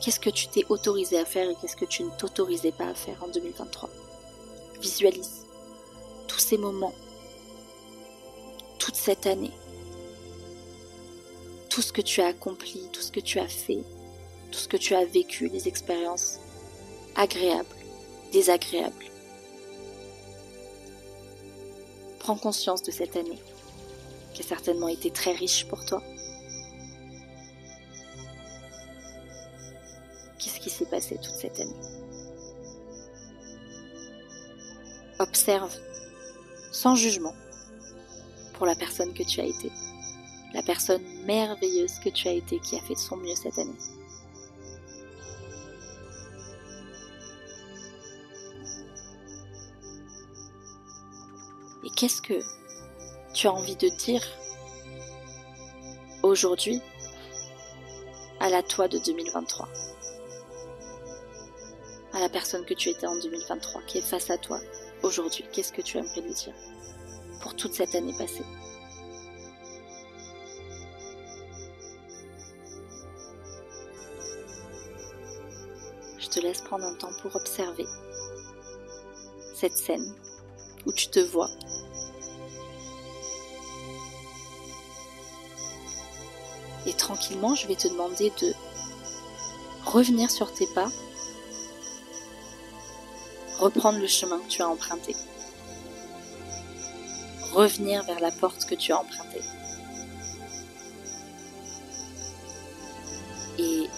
Qu'est-ce 0.00 0.20
que 0.20 0.30
tu 0.30 0.46
t'es 0.48 0.64
autorisé 0.68 1.18
à 1.18 1.24
faire 1.24 1.50
et 1.50 1.56
qu'est-ce 1.60 1.76
que 1.76 1.84
tu 1.84 2.04
ne 2.04 2.10
t'autorisais 2.10 2.72
pas 2.72 2.86
à 2.86 2.94
faire 2.94 3.22
en 3.24 3.28
2023 3.28 3.90
Visualise 4.80 5.46
tous 6.28 6.38
ces 6.38 6.58
moments, 6.58 6.94
toute 8.78 8.94
cette 8.94 9.26
année, 9.26 9.52
tout 11.68 11.82
ce 11.82 11.92
que 11.92 12.02
tu 12.02 12.20
as 12.20 12.26
accompli, 12.26 12.88
tout 12.92 13.00
ce 13.00 13.10
que 13.10 13.20
tu 13.20 13.38
as 13.38 13.48
fait, 13.48 13.82
tout 14.52 14.58
ce 14.58 14.68
que 14.68 14.76
tu 14.76 14.94
as 14.94 15.04
vécu, 15.04 15.48
les 15.48 15.66
expériences 15.66 16.40
agréables, 17.16 17.66
désagréables. 18.32 19.04
Prends 22.18 22.36
conscience 22.36 22.82
de 22.82 22.90
cette 22.90 23.16
année 23.16 23.38
qui 24.34 24.42
a 24.42 24.46
certainement 24.46 24.88
été 24.88 25.10
très 25.10 25.32
riche 25.32 25.66
pour 25.66 25.84
toi. 25.86 26.02
Qu'est-ce 30.38 30.60
qui 30.60 30.70
s'est 30.70 30.86
passé 30.86 31.16
toute 31.16 31.34
cette 31.34 31.58
année? 31.58 31.72
Observe 35.18 35.74
sans 36.72 36.94
jugement 36.94 37.34
pour 38.54 38.66
la 38.66 38.74
personne 38.74 39.14
que 39.14 39.22
tu 39.22 39.40
as 39.40 39.46
été, 39.46 39.70
la 40.52 40.62
personne 40.62 41.02
merveilleuse 41.24 41.98
que 42.04 42.10
tu 42.10 42.28
as 42.28 42.32
été 42.32 42.60
qui 42.60 42.76
a 42.76 42.80
fait 42.80 42.94
de 42.94 42.98
son 42.98 43.16
mieux 43.16 43.34
cette 43.34 43.58
année. 43.58 43.78
Qu'est-ce 51.96 52.20
que 52.20 52.38
tu 53.32 53.46
as 53.46 53.52
envie 53.52 53.76
de 53.76 53.88
dire 53.88 54.22
aujourd'hui 56.22 56.82
à 58.38 58.50
la 58.50 58.62
toi 58.62 58.86
de 58.86 58.98
2023 58.98 59.66
À 62.12 62.20
la 62.20 62.28
personne 62.28 62.66
que 62.66 62.74
tu 62.74 62.90
étais 62.90 63.06
en 63.06 63.18
2023 63.18 63.82
qui 63.86 63.98
est 63.98 64.02
face 64.02 64.28
à 64.28 64.36
toi 64.36 64.60
aujourd'hui 65.02 65.46
Qu'est-ce 65.52 65.72
que 65.72 65.80
tu 65.80 65.96
aimerais 65.96 66.20
lui 66.20 66.34
dire 66.34 66.54
pour 67.40 67.56
toute 67.56 67.72
cette 67.72 67.94
année 67.94 68.14
passée? 68.18 68.44
Je 76.18 76.28
te 76.28 76.40
laisse 76.40 76.60
prendre 76.60 76.84
un 76.84 76.94
temps 76.96 77.12
pour 77.22 77.34
observer 77.34 77.86
cette 79.54 79.78
scène 79.78 80.14
où 80.84 80.92
tu 80.92 81.08
te 81.08 81.20
vois 81.20 81.48
tranquillement, 87.06 87.54
je 87.54 87.68
vais 87.68 87.76
te 87.76 87.86
demander 87.86 88.32
de 88.40 88.52
revenir 89.84 90.28
sur 90.28 90.52
tes 90.52 90.66
pas, 90.74 90.88
reprendre 93.60 94.00
le 94.00 94.08
chemin 94.08 94.40
que 94.40 94.48
tu 94.48 94.60
as 94.60 94.68
emprunté, 94.68 95.14
revenir 97.52 98.02
vers 98.02 98.18
la 98.18 98.32
porte 98.32 98.64
que 98.64 98.74
tu 98.74 98.92
as 98.92 98.98
empruntée. 98.98 99.42
Et 103.58 103.88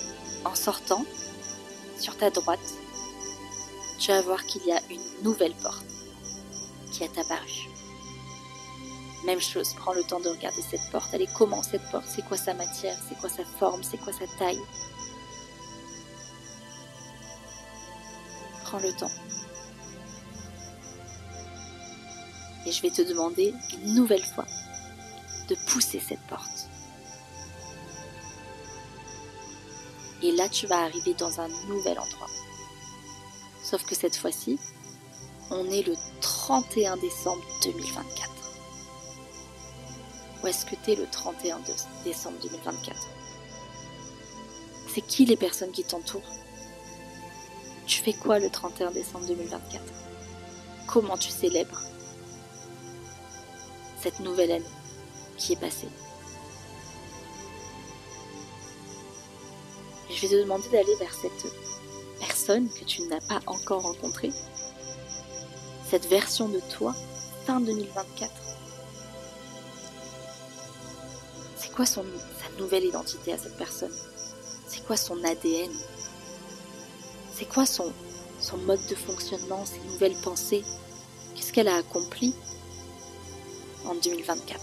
en 0.44 0.54
sortant, 0.54 1.04
sur 1.98 2.14
ta 2.18 2.28
droite, 2.28 2.68
tu 3.98 4.08
vas 4.08 4.20
voir 4.20 4.44
qu'il 4.44 4.66
y 4.66 4.72
a 4.72 4.80
une 4.90 5.24
nouvelle 5.24 5.54
porte 5.54 5.86
qui 6.92 7.04
est 7.04 7.18
apparue. 7.18 7.77
Même 9.24 9.40
chose, 9.40 9.74
prends 9.74 9.92
le 9.92 10.04
temps 10.04 10.20
de 10.20 10.28
regarder 10.28 10.62
cette 10.62 10.90
porte. 10.90 11.10
Elle 11.12 11.22
est 11.22 11.34
comment 11.36 11.62
cette 11.62 11.88
porte? 11.90 12.06
C'est 12.06 12.24
quoi 12.24 12.36
sa 12.36 12.54
matière? 12.54 12.96
C'est 13.08 13.18
quoi 13.18 13.28
sa 13.28 13.44
forme? 13.44 13.82
C'est 13.82 13.98
quoi 13.98 14.12
sa 14.12 14.26
taille? 14.38 14.60
Prends 18.64 18.78
le 18.78 18.92
temps. 18.92 19.10
Et 22.64 22.72
je 22.72 22.82
vais 22.82 22.90
te 22.90 23.02
demander 23.02 23.54
une 23.72 23.94
nouvelle 23.94 24.24
fois 24.24 24.46
de 25.48 25.56
pousser 25.66 26.00
cette 26.06 26.20
porte. 26.28 26.68
Et 30.22 30.32
là, 30.32 30.48
tu 30.48 30.66
vas 30.66 30.82
arriver 30.82 31.14
dans 31.14 31.40
un 31.40 31.48
nouvel 31.68 31.98
endroit. 31.98 32.28
Sauf 33.62 33.84
que 33.84 33.94
cette 33.94 34.16
fois-ci, 34.16 34.58
on 35.50 35.64
est 35.70 35.86
le 35.86 35.94
31 36.20 36.96
décembre 36.98 37.42
2024. 37.64 38.37
Où 40.42 40.46
est-ce 40.46 40.64
que 40.66 40.76
tu 40.84 40.92
es 40.92 40.94
le 40.94 41.06
31 41.06 41.58
décembre 42.04 42.36
2024 42.42 43.08
C'est 44.94 45.00
qui 45.00 45.24
les 45.24 45.36
personnes 45.36 45.72
qui 45.72 45.82
t'entourent? 45.82 46.22
Tu 47.86 48.02
fais 48.02 48.12
quoi 48.12 48.38
le 48.38 48.48
31 48.50 48.92
décembre 48.92 49.26
2024 49.26 49.82
Comment 50.86 51.16
tu 51.16 51.30
célèbres 51.30 51.80
cette 54.00 54.20
nouvelle 54.20 54.52
année 54.52 54.64
qui 55.38 55.54
est 55.54 55.60
passée? 55.60 55.88
Je 60.10 60.22
vais 60.22 60.28
te 60.28 60.42
demander 60.42 60.68
d'aller 60.70 60.94
vers 61.00 61.14
cette 61.14 61.52
personne 62.20 62.68
que 62.70 62.84
tu 62.84 63.02
n'as 63.02 63.20
pas 63.20 63.40
encore 63.46 63.82
rencontrée, 63.82 64.32
cette 65.90 66.06
version 66.06 66.48
de 66.48 66.60
toi 66.76 66.94
fin 67.46 67.60
2024 67.60 68.47
quoi 71.78 71.86
son, 71.86 72.04
sa 72.42 72.60
nouvelle 72.60 72.86
identité 72.86 73.32
à 73.32 73.38
cette 73.38 73.56
personne? 73.56 73.92
C'est 74.66 74.84
quoi 74.84 74.96
son 74.96 75.22
ADN 75.22 75.70
C'est 77.32 77.48
quoi 77.48 77.66
son, 77.66 77.92
son 78.40 78.56
mode 78.56 78.84
de 78.88 78.96
fonctionnement, 78.96 79.64
ses 79.64 79.78
nouvelles 79.92 80.16
pensées? 80.24 80.64
Qu'est-ce 81.36 81.52
qu'elle 81.52 81.68
a 81.68 81.76
accompli 81.76 82.34
en 83.84 83.94
2024 83.94 84.60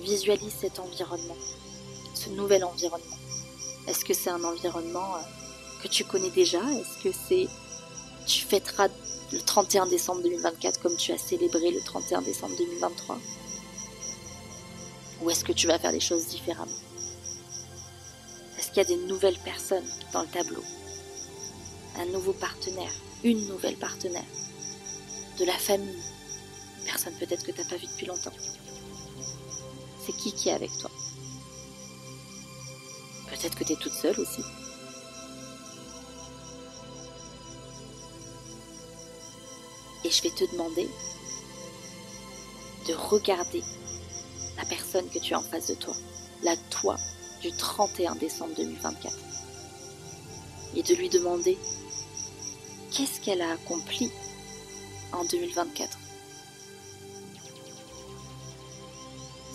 Visualise 0.00 0.52
cet 0.60 0.80
environnement, 0.80 1.36
ce 2.12 2.28
nouvel 2.30 2.64
environnement. 2.64 3.18
Est-ce 3.86 4.04
que 4.04 4.14
c'est 4.14 4.30
un 4.30 4.42
environnement 4.42 5.14
euh, 5.14 5.20
que 5.80 5.86
tu 5.86 6.02
connais 6.02 6.30
déjà? 6.30 6.58
Est-ce 6.72 7.04
que 7.04 7.16
c'est 7.28 7.46
tu 8.32 8.46
fêteras 8.46 8.88
le 9.30 9.40
31 9.40 9.86
décembre 9.86 10.22
2024 10.22 10.80
comme 10.80 10.96
tu 10.96 11.12
as 11.12 11.18
célébré 11.18 11.70
le 11.70 11.80
31 11.82 12.22
décembre 12.22 12.56
2023 12.56 13.18
Ou 15.20 15.30
est-ce 15.30 15.44
que 15.44 15.52
tu 15.52 15.66
vas 15.66 15.78
faire 15.78 15.92
les 15.92 16.00
choses 16.00 16.28
différemment? 16.28 16.72
Est-ce 18.58 18.68
qu'il 18.68 18.78
y 18.78 18.80
a 18.80 18.84
des 18.84 18.96
nouvelles 18.96 19.38
personnes 19.44 19.84
dans 20.14 20.22
le 20.22 20.28
tableau? 20.28 20.62
Un 21.98 22.06
nouveau 22.06 22.32
partenaire? 22.32 22.92
Une 23.22 23.46
nouvelle 23.48 23.76
partenaire? 23.76 24.24
De 25.38 25.44
la 25.44 25.58
famille? 25.58 26.02
Personne 26.86 27.14
peut-être 27.18 27.44
que 27.44 27.52
tu 27.52 27.60
n'as 27.60 27.68
pas 27.68 27.76
vu 27.76 27.86
depuis 27.86 28.06
longtemps. 28.06 28.32
C'est 30.06 30.16
qui 30.16 30.32
qui 30.32 30.48
est 30.48 30.52
avec 30.52 30.70
toi? 30.78 30.90
Peut-être 33.28 33.56
que 33.56 33.64
tu 33.64 33.74
es 33.74 33.76
toute 33.76 33.92
seule 33.92 34.18
aussi. 34.18 34.42
Et 40.04 40.10
je 40.10 40.22
vais 40.22 40.30
te 40.30 40.50
demander 40.50 40.88
de 42.88 42.94
regarder 42.94 43.62
la 44.56 44.64
personne 44.64 45.08
que 45.08 45.18
tu 45.18 45.34
as 45.34 45.38
en 45.38 45.42
face 45.42 45.68
de 45.68 45.74
toi, 45.74 45.94
la 46.42 46.56
toi 46.70 46.96
du 47.40 47.52
31 47.52 48.16
décembre 48.16 48.54
2024. 48.56 49.16
Et 50.74 50.82
de 50.82 50.94
lui 50.94 51.08
demander 51.08 51.58
qu'est-ce 52.90 53.20
qu'elle 53.20 53.42
a 53.42 53.52
accompli 53.52 54.10
en 55.12 55.24
2024. 55.24 55.98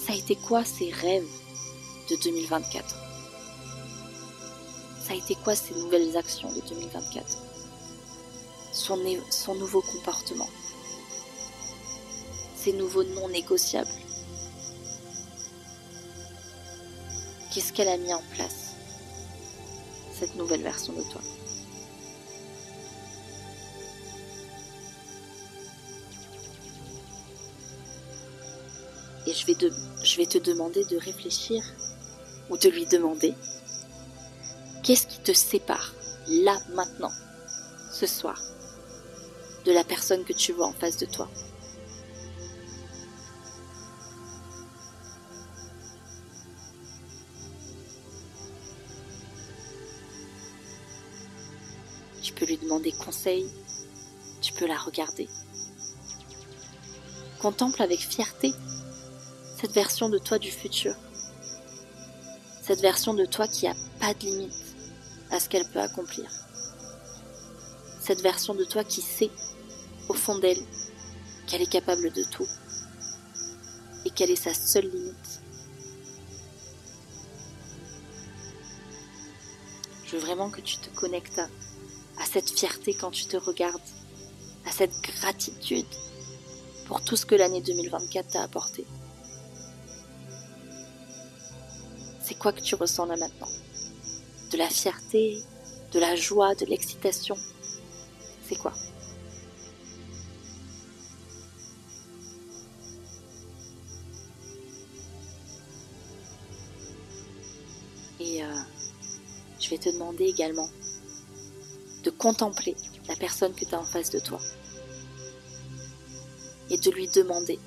Ça 0.06 0.14
a 0.14 0.16
été 0.16 0.36
quoi 0.36 0.64
ses 0.64 0.92
rêves 0.92 1.28
de 2.10 2.16
2024 2.24 2.96
Ça 5.06 5.14
a 5.14 5.16
été 5.16 5.36
quoi 5.36 5.56
ses 5.56 5.74
nouvelles 5.74 6.16
actions 6.16 6.52
de 6.52 6.62
2024 6.70 7.47
son, 8.78 9.56
nouveau 9.56 9.82
comportement. 9.82 10.48
ces 12.56 12.74
nouveaux 12.74 13.04
non 13.04 13.30
négociables. 13.30 13.90
Qu'est-ce 17.54 17.74
qu'elle 17.74 17.88
a 17.88 17.98
mis 17.98 18.14
en 18.14 18.22
place, 18.34 18.74
cette 20.18 20.36
nouvelle 20.36 20.62
version 20.62 20.94
de 20.94 21.02
toi? 21.04 21.22
Et 29.26 29.34
je 29.34 30.18
vais 30.18 30.26
te 30.26 30.38
demander 30.38 30.86
de 30.86 30.98
réfléchir 30.98 31.64
ou 32.50 32.58
de 32.58 32.70
lui 32.70 32.86
demander 32.86 33.34
qu'est-ce 34.84 35.08
qui 35.08 35.20
te 35.20 35.34
sépare 35.34 35.94
là, 36.28 36.58
maintenant, 36.74 37.12
ce 37.92 38.06
soir, 38.06 38.42
de 39.68 39.74
la 39.74 39.84
personne 39.84 40.24
que 40.24 40.32
tu 40.32 40.54
vois 40.54 40.68
en 40.68 40.72
face 40.72 40.96
de 40.96 41.06
toi. 41.06 41.30
Tu 52.24 52.32
peux 52.32 52.46
lui 52.46 52.58
demander 52.58 52.94
conseil, 52.94 53.46
tu 54.42 54.54
peux 54.54 54.68
la 54.68 54.78
regarder. 54.78 55.28
Contemple 57.40 57.82
avec 57.82 58.00
fierté 58.00 58.54
cette 59.60 59.74
version 59.74 60.08
de 60.08 60.18
toi 60.18 60.40
du 60.40 60.50
futur. 60.50 60.96
Cette 62.64 62.80
version 62.80 63.14
de 63.14 63.26
toi 63.26 63.48
qui 63.48 63.68
a 63.68 63.74
pas 64.00 64.14
de 64.14 64.20
limite 64.28 64.54
à 65.30 65.42
ce 65.42 65.50
qu'elle 65.50 65.68
peut 65.68 65.82
accomplir. 65.82 66.30
Cette 68.00 68.22
version 68.22 68.56
de 68.56 68.64
toi 68.64 68.86
qui 68.86 69.02
sait, 69.02 69.32
au 70.10 70.14
fond 70.14 70.38
d'elle, 70.38 70.64
qu'elle 71.48 71.62
est 71.62 71.72
capable 71.72 72.12
de 72.12 72.24
tout 72.24 72.48
et 74.06 74.10
quelle 74.10 74.32
est 74.32 74.36
sa 74.36 74.54
seule 74.54 74.90
limite. 74.90 75.42
Je 80.06 80.16
veux 80.16 80.22
vraiment 80.22 80.50
que 80.50 80.62
tu 80.62 80.78
te 80.78 80.90
connectes 80.96 81.40
à, 81.40 82.26
cette 82.26 82.50
fierté 82.50 82.94
quand 82.94 83.12
tu 83.12 83.26
te 83.26 83.36
regardes, 83.36 83.82
à 84.66 84.72
cette 84.72 85.02
gratitude 85.02 85.86
pour 86.86 87.04
tout 87.04 87.18
ce 87.18 87.26
que 87.26 87.36
l'année 87.36 87.62
2024 87.62 88.30
t'a 88.30 88.44
apporté. 88.44 88.86
C'est 92.24 92.38
quoi 92.38 92.54
que 92.54 92.62
tu 92.62 92.76
ressens 92.76 93.06
là 93.06 93.18
maintenant? 93.18 93.50
De 94.52 94.58
la 94.58 94.70
fierté, 94.70 95.42
de 95.92 96.00
la 96.00 96.16
joie, 96.16 96.56
de 96.56 96.66
l'excitation? 96.66 97.38
C'est 98.48 98.58
quoi? 98.58 98.74
Te 109.78 109.90
demander 109.90 110.26
également 110.26 110.70
de 112.04 112.10
contempler 112.10 112.76
la 113.08 113.16
personne 113.16 113.54
que 113.54 113.66
tu 113.66 113.76
as 113.76 113.80
en 113.80 113.86
face 113.86 114.10
de 114.10 114.20
toi 114.20 114.40
et 116.70 116.78
de 116.78 116.92
lui 116.92 117.08
demander 117.08 117.60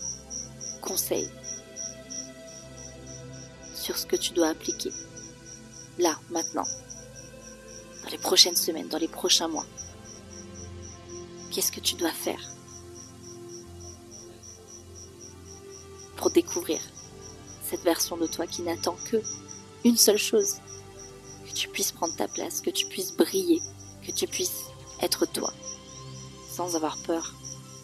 conseil, 0.81 1.29
sur 3.75 3.97
ce 3.97 4.07
que 4.07 4.17
tu 4.17 4.33
dois 4.33 4.49
appliquer. 4.49 4.93
Là, 5.99 6.19
maintenant. 6.31 6.67
Dans 8.03 8.11
les 8.11 8.19
prochaines 8.19 8.57
semaines, 8.57 8.89
dans 8.89 8.99
les 8.99 9.09
prochains 9.09 9.49
mois. 9.49 9.67
Qu'est-ce 11.51 11.73
que 11.73 11.81
tu 11.81 11.95
dois 11.95 12.13
faire 12.13 12.41
pour 16.17 16.31
découvrir 16.31 16.79
cette 17.69 17.83
version 17.83 18.17
de 18.17 18.27
toi 18.27 18.47
qui 18.47 18.63
n'attend 18.63 18.97
que 19.11 19.23
une 19.85 19.97
seule 19.97 20.19
chose, 20.19 20.57
puisses 21.71 21.93
prendre 21.93 22.15
ta 22.17 22.29
place, 22.29 22.61
que 22.61 22.71
tu 22.71 22.87
puisses 22.87 23.13
briller, 23.17 23.61
que 24.07 24.13
tu 24.13 24.27
puisses 24.27 24.67
être 25.01 25.27
toi, 25.27 25.53
sans 26.51 26.77
avoir 26.77 26.97
peur 26.99 27.35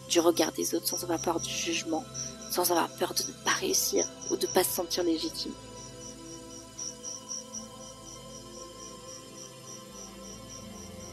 du 0.09 0.19
regard 0.19 0.51
des 0.53 0.75
autres, 0.75 0.87
sans 0.87 1.03
avoir 1.03 1.21
peur 1.21 1.39
du 1.39 1.49
jugement, 1.49 2.03
sans 2.51 2.71
avoir 2.71 2.89
peur 2.97 3.13
de 3.13 3.23
ne 3.23 3.43
pas 3.43 3.51
réussir 3.51 4.07
ou 4.29 4.37
de 4.37 4.47
ne 4.47 4.51
pas 4.51 4.63
se 4.63 4.71
sentir 4.71 5.03
légitime. 5.03 5.53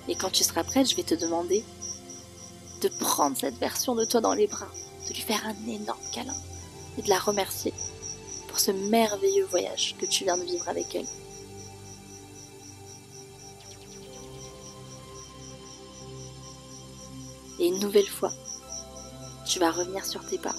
Et 0.08 0.14
quand 0.14 0.30
tu 0.30 0.44
seras 0.44 0.64
prête, 0.64 0.90
je 0.90 0.96
vais 0.96 1.02
te 1.02 1.14
demander 1.14 1.64
de 2.82 2.88
prendre 2.88 3.36
cette 3.36 3.58
version 3.58 3.94
de 3.94 4.04
toi 4.04 4.20
dans 4.20 4.34
les 4.34 4.46
bras, 4.46 4.70
de 5.08 5.14
lui 5.14 5.22
faire 5.22 5.44
un 5.46 5.68
énorme 5.68 5.98
câlin 6.12 6.36
et 6.98 7.02
de 7.02 7.08
la 7.08 7.18
remercier 7.18 7.72
pour 8.48 8.60
ce 8.60 8.70
merveilleux 8.70 9.46
voyage 9.46 9.96
que 9.98 10.06
tu 10.06 10.24
viens 10.24 10.36
de 10.36 10.44
vivre 10.44 10.68
avec 10.68 10.94
elle. 10.94 11.06
Et 17.64 17.68
une 17.68 17.78
nouvelle 17.78 18.06
fois, 18.06 18.30
tu 19.46 19.58
vas 19.58 19.70
revenir 19.70 20.04
sur 20.04 20.22
tes 20.26 20.36
pas. 20.36 20.54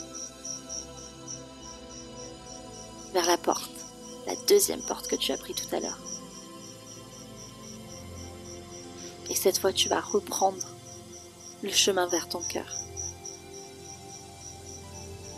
Vers 3.14 3.28
la 3.28 3.38
porte, 3.38 3.70
la 4.26 4.36
deuxième 4.48 4.82
porte 4.82 5.08
que 5.08 5.16
tu 5.16 5.32
as 5.32 5.38
pris 5.38 5.54
tout 5.54 5.68
à 5.76 5.80
l'heure. 5.80 6.00
Et 9.30 9.36
cette 9.36 9.60
fois, 9.60 9.72
tu 9.72 9.88
vas 9.88 10.02
reprendre 10.02 10.66
le 11.62 11.70
chemin 11.70 12.08
vers 12.08 12.28
ton 12.28 12.42
cœur. 12.42 12.74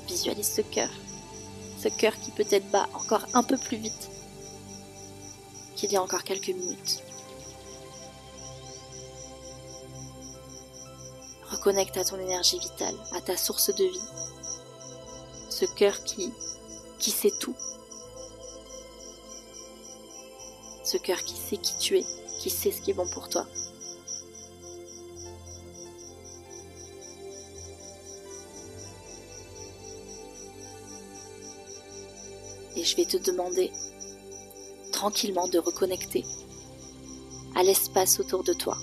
Visualise 0.07 0.49
ce 0.49 0.61
cœur. 0.61 0.89
Ce 1.83 1.89
cœur 1.89 2.17
qui 2.17 2.31
peut-être 2.31 2.71
bat 2.71 2.87
encore 2.93 3.25
un 3.33 3.43
peu 3.43 3.57
plus 3.57 3.75
vite 3.75 4.09
qu'il 5.75 5.91
y 5.91 5.97
a 5.97 6.01
encore 6.01 6.23
quelques 6.23 6.47
minutes. 6.47 7.03
Reconnecte 11.57 11.97
à 11.97 12.03
ton 12.03 12.19
énergie 12.19 12.59
vitale, 12.59 12.95
à 13.15 13.21
ta 13.21 13.35
source 13.35 13.73
de 13.73 13.83
vie. 13.83 14.09
Ce 15.49 15.65
cœur 15.65 16.03
qui, 16.03 16.31
sait 16.99 17.31
tout. 17.39 17.55
Ce 20.83 20.97
cœur 20.97 21.23
qui 21.23 21.35
sait 21.35 21.57
qui 21.57 21.77
tu 21.79 21.97
es, 21.97 22.05
qui 22.39 22.49
sait 22.49 22.71
ce 22.71 22.81
qui 22.81 22.91
est 22.91 22.93
bon 22.93 23.07
pour 23.07 23.27
toi. 23.29 23.45
et 32.77 32.83
je 32.83 32.95
vais 32.95 33.05
te 33.05 33.17
demander 33.17 33.71
tranquillement 34.91 35.47
de 35.47 35.57
reconnecter 35.57 36.23
à 37.55 37.63
l'espace 37.63 38.19
autour 38.19 38.43
de 38.43 38.53
toi. 38.53 38.77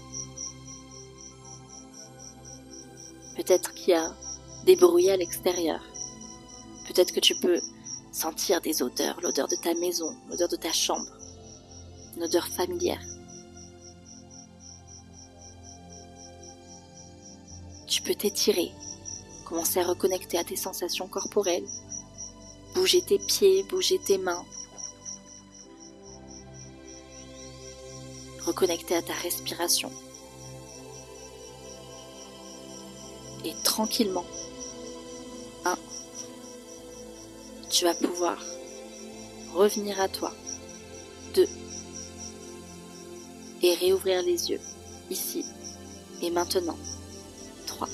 Peut-être 3.36 3.74
qu'il 3.74 3.90
y 3.90 3.96
a 3.96 4.14
des 4.64 4.76
bruits 4.76 5.10
à 5.10 5.16
l'extérieur. 5.16 5.80
Peut-être 6.88 7.12
que 7.12 7.20
tu 7.20 7.34
peux 7.34 7.60
sentir 8.12 8.60
des 8.60 8.82
odeurs, 8.82 9.20
l'odeur 9.22 9.48
de 9.48 9.56
ta 9.56 9.74
maison, 9.74 10.14
l'odeur 10.28 10.48
de 10.48 10.56
ta 10.56 10.72
chambre, 10.72 11.06
une 12.16 12.24
odeur 12.24 12.46
familière. 12.46 13.02
Tu 17.86 18.02
peux 18.02 18.14
t'étirer, 18.14 18.72
commencer 19.44 19.80
à 19.80 19.84
reconnecter 19.84 20.38
à 20.38 20.44
tes 20.44 20.56
sensations 20.56 21.08
corporelles, 21.08 21.66
Bouger 22.74 23.02
tes 23.02 23.20
pieds, 23.20 23.62
bouger 23.62 24.00
tes 24.00 24.18
mains. 24.18 24.44
Reconnecter 28.44 28.96
à 28.96 29.02
ta 29.02 29.12
respiration. 29.12 29.92
Tranquillement, 33.74 34.24
un, 35.64 35.76
tu 37.68 37.84
vas 37.84 37.94
pouvoir 37.94 38.38
revenir 39.52 40.00
à 40.00 40.06
toi. 40.06 40.30
Deux, 41.34 41.48
et 43.62 43.74
réouvrir 43.74 44.22
les 44.22 44.50
yeux, 44.50 44.60
ici 45.10 45.44
et 46.22 46.30
maintenant. 46.30 46.78
Trois. 47.66 47.88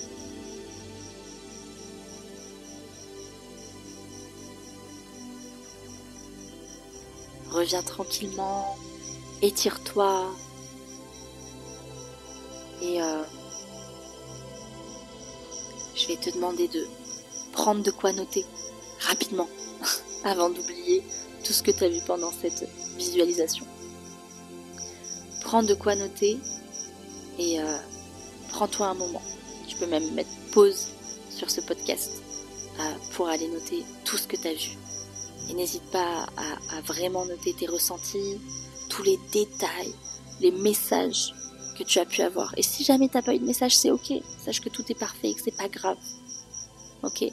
Reviens 7.52 7.82
tranquillement, 7.82 8.76
étire-toi. 9.40 10.26
Et 12.82 13.00
euh, 13.00 13.22
te 16.20 16.30
demander 16.30 16.68
de 16.68 16.86
prendre 17.52 17.82
de 17.82 17.90
quoi 17.90 18.12
noter 18.12 18.44
rapidement 19.00 19.48
avant 20.24 20.50
d'oublier 20.50 21.02
tout 21.44 21.52
ce 21.52 21.62
que 21.62 21.70
tu 21.70 21.84
as 21.84 21.88
vu 21.88 22.00
pendant 22.06 22.32
cette 22.32 22.68
visualisation. 22.96 23.66
Prends 25.42 25.62
de 25.62 25.74
quoi 25.74 25.96
noter 25.96 26.38
et 27.38 27.60
euh, 27.60 27.78
prends-toi 28.50 28.88
un 28.88 28.94
moment. 28.94 29.22
Tu 29.66 29.76
peux 29.76 29.86
même 29.86 30.12
mettre 30.12 30.30
pause 30.52 30.88
sur 31.30 31.50
ce 31.50 31.60
podcast 31.60 32.22
euh, 32.78 32.82
pour 33.14 33.28
aller 33.28 33.48
noter 33.48 33.82
tout 34.04 34.16
ce 34.16 34.26
que 34.26 34.36
tu 34.36 34.48
as 34.48 34.54
vu. 34.54 34.76
Et 35.48 35.54
n'hésite 35.54 35.90
pas 35.90 36.26
à, 36.36 36.80
vraiment 36.82 37.24
noter 37.24 37.54
tes 37.54 37.66
ressentis, 37.66 38.38
tous 38.88 39.02
les 39.02 39.18
détails, 39.32 39.92
les 40.40 40.52
messages 40.52 41.34
que 41.80 41.84
tu 41.84 41.98
as 41.98 42.04
pu 42.04 42.20
avoir. 42.20 42.52
Et 42.58 42.62
si 42.62 42.84
jamais 42.84 43.08
t'as 43.08 43.22
pas 43.22 43.34
eu 43.34 43.38
de 43.38 43.46
message, 43.46 43.74
c'est 43.74 43.90
ok. 43.90 44.12
Sache 44.44 44.60
que 44.60 44.68
tout 44.68 44.84
est 44.92 44.98
parfait 44.98 45.30
et 45.30 45.34
que 45.34 45.40
c'est 45.40 45.56
pas 45.56 45.68
grave. 45.68 45.96
Ok 47.02 47.24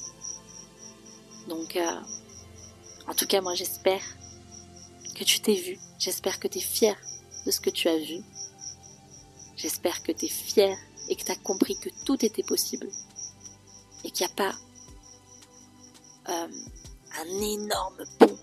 Donc, 1.49 1.75
euh, 1.75 2.01
en 3.07 3.13
tout 3.13 3.27
cas, 3.27 3.41
moi 3.41 3.55
j'espère 3.55 4.01
que 5.15 5.25
tu 5.25 5.41
t'es 5.41 5.55
vu. 5.55 5.77
J'espère 5.99 6.39
que 6.39 6.47
tu 6.47 6.59
es 6.59 6.61
fier 6.61 6.95
de 7.45 7.51
ce 7.51 7.59
que 7.59 7.69
tu 7.69 7.89
as 7.89 7.97
vu. 7.97 8.23
J'espère 9.57 10.01
que 10.01 10.13
tu 10.13 10.25
es 10.25 10.29
fier 10.29 10.77
et 11.09 11.17
que 11.17 11.25
tu 11.25 11.31
as 11.31 11.35
compris 11.35 11.77
que 11.77 11.89
tout 12.05 12.23
était 12.23 12.43
possible. 12.43 12.87
Et 14.05 14.11
qu'il 14.11 14.25
n'y 14.25 14.31
a 14.31 14.35
pas 14.35 14.55
euh, 16.29 16.47
un 17.19 17.41
énorme 17.41 18.05
pont 18.17 18.39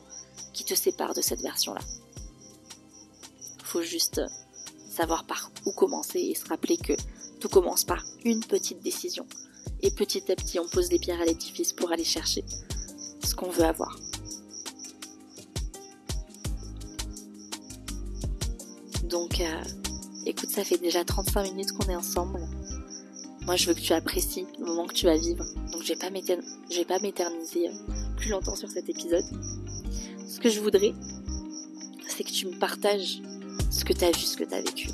qui 0.52 0.64
te 0.64 0.74
sépare 0.74 1.14
de 1.14 1.22
cette 1.22 1.40
version-là. 1.40 1.80
Faut 3.62 3.82
juste 3.82 4.20
savoir 4.94 5.24
par 5.24 5.50
où 5.66 5.72
commencer 5.72 6.20
et 6.20 6.34
se 6.34 6.46
rappeler 6.46 6.76
que 6.76 6.92
tout 7.40 7.48
commence 7.48 7.84
par 7.84 8.04
une 8.24 8.40
petite 8.40 8.80
décision. 8.80 9.26
Et 9.82 9.90
petit 9.90 10.30
à 10.30 10.36
petit, 10.36 10.58
on 10.58 10.68
pose 10.68 10.90
les 10.90 10.98
pierres 10.98 11.20
à 11.20 11.24
l'édifice 11.24 11.72
pour 11.72 11.92
aller 11.92 12.04
chercher 12.04 12.44
ce 13.22 13.34
qu'on 13.34 13.50
veut 13.50 13.64
avoir. 13.64 13.98
Donc, 19.04 19.40
euh, 19.40 19.62
écoute, 20.26 20.50
ça 20.50 20.64
fait 20.64 20.78
déjà 20.78 21.04
35 21.04 21.42
minutes 21.52 21.72
qu'on 21.72 21.90
est 21.90 21.96
ensemble. 21.96 22.40
Moi, 23.42 23.56
je 23.56 23.66
veux 23.66 23.74
que 23.74 23.80
tu 23.80 23.92
apprécies 23.92 24.46
le 24.58 24.64
moment 24.64 24.86
que 24.86 24.94
tu 24.94 25.06
vas 25.06 25.16
vivre. 25.16 25.44
Donc, 25.72 25.82
je 25.82 25.88
vais 25.88 26.84
pas 26.84 26.98
m'éterniser 27.00 27.68
euh, 27.68 27.72
plus 28.16 28.30
longtemps 28.30 28.56
sur 28.56 28.70
cet 28.70 28.88
épisode. 28.88 29.24
Ce 30.26 30.40
que 30.40 30.48
je 30.48 30.60
voudrais, 30.60 30.94
c'est 32.08 32.24
que 32.24 32.32
tu 32.32 32.46
me 32.46 32.58
partages 32.58 33.20
ce 33.74 33.84
que 33.84 33.92
tu 33.92 34.04
as 34.04 34.12
vu, 34.12 34.20
ce 34.20 34.36
que 34.36 34.44
tu 34.44 34.54
as 34.54 34.62
vécu. 34.62 34.88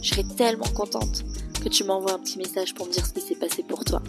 Je 0.00 0.08
serais 0.08 0.24
tellement 0.36 0.68
contente 0.74 1.24
que 1.62 1.68
tu 1.68 1.84
m'envoies 1.84 2.12
un 2.12 2.18
petit 2.18 2.38
message 2.38 2.74
pour 2.74 2.86
me 2.86 2.92
dire 2.92 3.04
ce 3.04 3.12
qui 3.12 3.20
s'est 3.20 3.34
passé 3.34 3.62
pour 3.62 3.84
toi. 3.84 4.00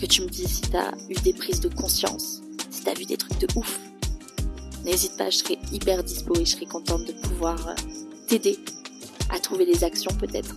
Que 0.00 0.06
tu 0.06 0.22
me 0.22 0.28
dises 0.28 0.48
si 0.48 0.60
tu 0.62 0.76
as 0.76 0.92
eu 1.08 1.14
des 1.14 1.32
prises 1.32 1.60
de 1.60 1.68
conscience, 1.68 2.40
si 2.70 2.84
tu 2.84 2.88
as 2.88 2.94
vu 2.94 3.04
des 3.04 3.16
trucs 3.16 3.38
de 3.38 3.48
ouf. 3.56 3.78
N'hésite 4.84 5.16
pas, 5.16 5.28
je 5.28 5.38
serai 5.38 5.58
hyper 5.72 6.02
dispo 6.04 6.34
et 6.36 6.44
je 6.44 6.52
serai 6.52 6.66
contente 6.66 7.04
de 7.04 7.12
pouvoir 7.12 7.68
euh, 7.68 7.74
t'aider 8.28 8.58
à 9.28 9.38
trouver 9.38 9.66
des 9.66 9.84
actions 9.84 10.14
peut-être 10.14 10.56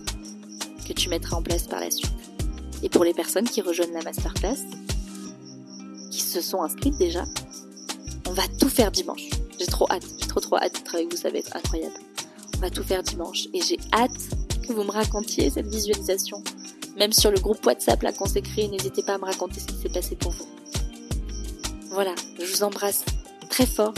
que 0.86 0.92
tu 0.92 1.08
mettras 1.08 1.36
en 1.36 1.42
place 1.42 1.64
par 1.64 1.80
la 1.80 1.90
suite. 1.90 2.12
Et 2.82 2.88
pour 2.88 3.04
les 3.04 3.12
personnes 3.12 3.48
qui 3.48 3.60
rejoignent 3.60 3.92
la 3.92 4.02
masterclass, 4.02 4.60
qui 6.10 6.20
se 6.20 6.40
sont 6.40 6.62
inscrites 6.62 6.96
déjà, 6.96 7.24
on 8.26 8.32
va 8.32 8.44
tout 8.58 8.68
faire 8.68 8.90
dimanche. 8.90 9.28
J'ai 9.58 9.66
trop 9.66 9.86
hâte, 9.90 10.06
j'ai 10.18 10.26
trop 10.26 10.40
trop 10.40 10.56
hâte 10.56 10.74
d'être 10.74 10.94
avec 10.94 11.10
vous, 11.10 11.18
ça 11.18 11.30
va 11.30 11.38
être 11.38 11.54
incroyable. 11.54 11.94
On 12.56 12.60
va 12.60 12.70
tout 12.70 12.82
faire 12.82 13.02
dimanche 13.02 13.48
et 13.52 13.60
j'ai 13.60 13.78
hâte 13.92 14.10
que 14.66 14.72
vous 14.72 14.84
me 14.84 14.90
racontiez 14.90 15.50
cette 15.50 15.66
visualisation. 15.66 16.42
Même 16.96 17.12
sur 17.12 17.30
le 17.30 17.38
groupe 17.38 17.64
WhatsApp 17.66 18.02
là 18.02 18.12
qu'on 18.12 18.26
n'hésitez 18.26 19.02
pas 19.02 19.14
à 19.14 19.18
me 19.18 19.24
raconter 19.24 19.60
ce 19.60 19.66
qui 19.66 19.76
s'est 19.76 19.88
passé 19.88 20.16
pour 20.16 20.32
vous. 20.32 20.46
Voilà, 21.90 22.14
je 22.38 22.44
vous 22.44 22.62
embrasse 22.62 23.04
très 23.50 23.66
fort. 23.66 23.94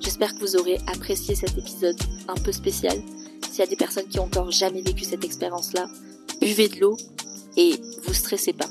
J'espère 0.00 0.34
que 0.34 0.40
vous 0.40 0.56
aurez 0.56 0.78
apprécié 0.86 1.34
cet 1.34 1.56
épisode 1.56 1.96
un 2.28 2.34
peu 2.34 2.52
spécial. 2.52 3.00
S'il 3.50 3.60
y 3.60 3.62
a 3.62 3.66
des 3.66 3.76
personnes 3.76 4.06
qui 4.06 4.18
ont 4.18 4.24
encore 4.24 4.50
jamais 4.50 4.82
vécu 4.82 5.04
cette 5.04 5.24
expérience-là, 5.24 5.86
buvez 6.40 6.68
de 6.68 6.80
l'eau 6.80 6.96
et 7.56 7.74
vous 8.04 8.14
stressez 8.14 8.52
pas. 8.52 8.68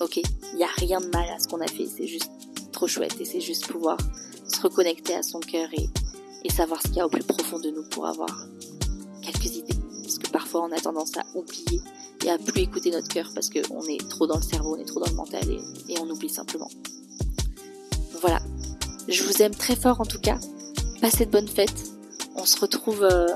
Ok, 0.00 0.16
il 0.16 0.56
n'y 0.56 0.64
a 0.64 0.70
rien 0.76 1.00
de 1.00 1.08
mal 1.08 1.28
à 1.30 1.38
ce 1.38 1.48
qu'on 1.48 1.60
a 1.60 1.66
fait, 1.66 1.86
c'est 1.86 2.06
juste 2.06 2.30
trop 2.72 2.86
chouette 2.86 3.16
et 3.20 3.24
c'est 3.24 3.40
juste 3.40 3.66
pouvoir 3.66 3.96
se 4.46 4.60
reconnecter 4.60 5.14
à 5.14 5.22
son 5.22 5.40
cœur 5.40 5.68
et, 5.72 5.88
et 6.44 6.50
savoir 6.50 6.80
ce 6.82 6.88
qu'il 6.88 6.96
y 6.96 7.00
a 7.00 7.06
au 7.06 7.10
plus 7.10 7.22
profond 7.22 7.58
de 7.58 7.70
nous 7.70 7.82
pour 7.90 8.06
avoir 8.06 8.46
quelques 9.22 9.56
idées. 9.56 9.76
Parce 10.02 10.18
que 10.18 10.30
parfois 10.30 10.62
on 10.64 10.72
a 10.72 10.80
tendance 10.80 11.16
à 11.16 11.24
oublier 11.34 11.80
et 12.24 12.30
à 12.30 12.38
plus 12.38 12.62
écouter 12.62 12.90
notre 12.90 13.08
cœur 13.08 13.30
parce 13.34 13.50
qu'on 13.50 13.82
est 13.84 14.08
trop 14.08 14.26
dans 14.26 14.36
le 14.36 14.42
cerveau, 14.42 14.76
on 14.76 14.80
est 14.80 14.84
trop 14.84 15.00
dans 15.00 15.10
le 15.10 15.16
mental 15.16 15.44
et, 15.88 15.98
on 15.98 16.08
oublie 16.08 16.28
simplement. 16.28 16.70
Voilà, 18.20 18.40
je 19.08 19.22
vous 19.22 19.42
aime 19.42 19.54
très 19.54 19.76
fort 19.76 20.00
en 20.00 20.06
tout 20.06 20.20
cas. 20.20 20.38
Passez 21.00 21.26
de 21.26 21.30
bonnes 21.30 21.48
fêtes. 21.48 21.92
On 22.34 22.44
se 22.44 22.58
retrouve 22.58 23.02
euh, 23.02 23.28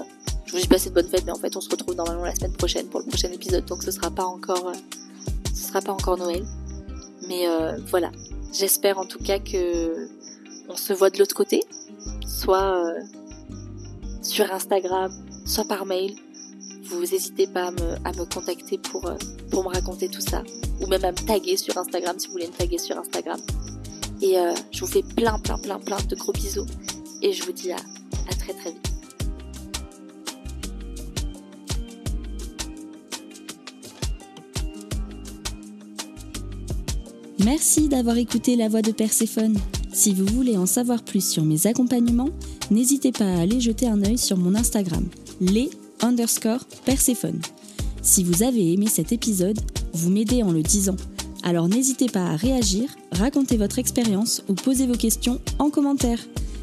je 0.53 0.59
vous 0.59 0.65
dis 0.65 0.69
passer 0.69 0.91
de 0.91 0.95
bonnes 0.95 1.09
fêtes, 1.09 1.25
mais 1.25 1.33
en 1.33 1.37
fait, 1.37 1.57
on 1.57 1.63
se 1.63 1.71
retrouve 1.71 1.95
normalement 1.95 2.27
la 2.27 2.35
semaine 2.35 2.53
prochaine 2.53 2.87
pour 2.87 3.01
le 3.01 3.07
prochain 3.07 3.33
épisode, 3.33 3.65
donc 3.65 3.83
ce 3.83 3.91
sera 3.91 4.11
pas 4.11 4.27
encore, 4.27 4.69
euh, 4.69 4.75
ce 5.55 5.69
sera 5.69 5.81
pas 5.81 5.93
encore 5.93 6.19
Noël. 6.19 6.45
Mais 7.27 7.49
euh, 7.49 7.79
voilà, 7.87 8.13
j'espère 8.53 8.99
en 8.99 9.07
tout 9.07 9.19
cas 9.19 9.39
que 9.39 10.09
on 10.73 10.77
se 10.77 10.93
voit 10.93 11.11
de 11.11 11.19
l'autre 11.19 11.35
côté, 11.35 11.61
soit 12.27 12.77
euh, 12.77 13.01
sur 14.23 14.51
Instagram, 14.53 15.13
soit 15.45 15.67
par 15.67 15.85
mail. 15.85 16.15
Vous 16.85 17.01
n'hésitez 17.01 17.47
pas 17.47 17.67
à 17.67 17.71
me, 17.71 18.25
contacter 18.25 18.79
pour, 18.79 19.11
pour 19.51 19.65
me 19.65 19.69
raconter 19.69 20.09
tout 20.09 20.21
ça, 20.21 20.43
ou 20.81 20.87
même 20.87 21.05
à 21.05 21.13
me 21.13 21.27
taguer 21.27 21.57
sur 21.57 21.77
Instagram 21.77 22.19
si 22.19 22.27
vous 22.27 22.33
voulez 22.33 22.49
me 22.49 22.53
taguer 22.53 22.79
sur 22.79 22.99
Instagram. 22.99 23.39
Et 24.21 24.37
je 24.71 24.81
vous 24.81 24.87
fais 24.87 25.03
plein, 25.03 25.39
plein, 25.39 25.59
plein, 25.59 25.79
plein 25.79 25.99
de 26.09 26.17
gros 26.17 26.33
bisous, 26.33 26.67
et 27.23 27.33
je 27.33 27.45
vous 27.45 27.53
dis 27.53 27.73
à, 27.73 27.77
à 27.77 28.35
très 28.35 28.53
très 28.53 28.71
vite. 28.71 28.89
Merci 37.45 37.89
d'avoir 37.89 38.17
écouté 38.19 38.55
la 38.55 38.69
voix 38.69 38.83
de 38.83 38.93
Perséphone. 38.93 39.59
Si 39.93 40.15
vous 40.15 40.25
voulez 40.27 40.57
en 40.57 40.67
savoir 40.67 41.03
plus 41.03 41.27
sur 41.27 41.45
mes 41.45 41.67
accompagnements, 41.67 42.31
n'hésitez 42.71 43.13
pas 43.13 43.27
à 43.27 43.41
aller 43.41 43.61
jeter 43.61 43.87
un 43.87 44.03
œil 44.03 44.17
sur 44.17 44.39
mon 44.39 44.55
Instagram, 44.55 45.07
les 45.41 45.71
underscore 46.01 46.65
Perséphone. 46.85 47.41
Si 48.01 48.25
vous 48.25 48.43
avez 48.43 48.73
aimé 48.73 48.87
cet 48.89 49.13
épisode, 49.13 49.61
vous 49.93 50.11
m'aidez 50.11 50.43
en 50.43 50.51
le 50.51 50.63
disant. 50.63 50.97
Alors 51.43 51.69
n'hésitez 51.69 52.07
pas 52.07 52.25
à 52.25 52.37
réagir, 52.37 52.89
raconter 53.13 53.57
votre 53.57 53.79
expérience 53.79 54.43
ou 54.49 54.55
poser 54.55 54.87
vos 54.87 54.97
questions 54.97 55.41
en 55.59 55.69
commentaire. 55.69 56.19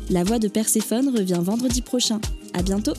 La 0.10 0.24
voix 0.24 0.40
de 0.40 0.48
Perséphone 0.48 1.16
revient 1.16 1.40
vendredi 1.40 1.82
prochain. 1.82 2.20
À 2.54 2.64
bientôt! 2.64 2.94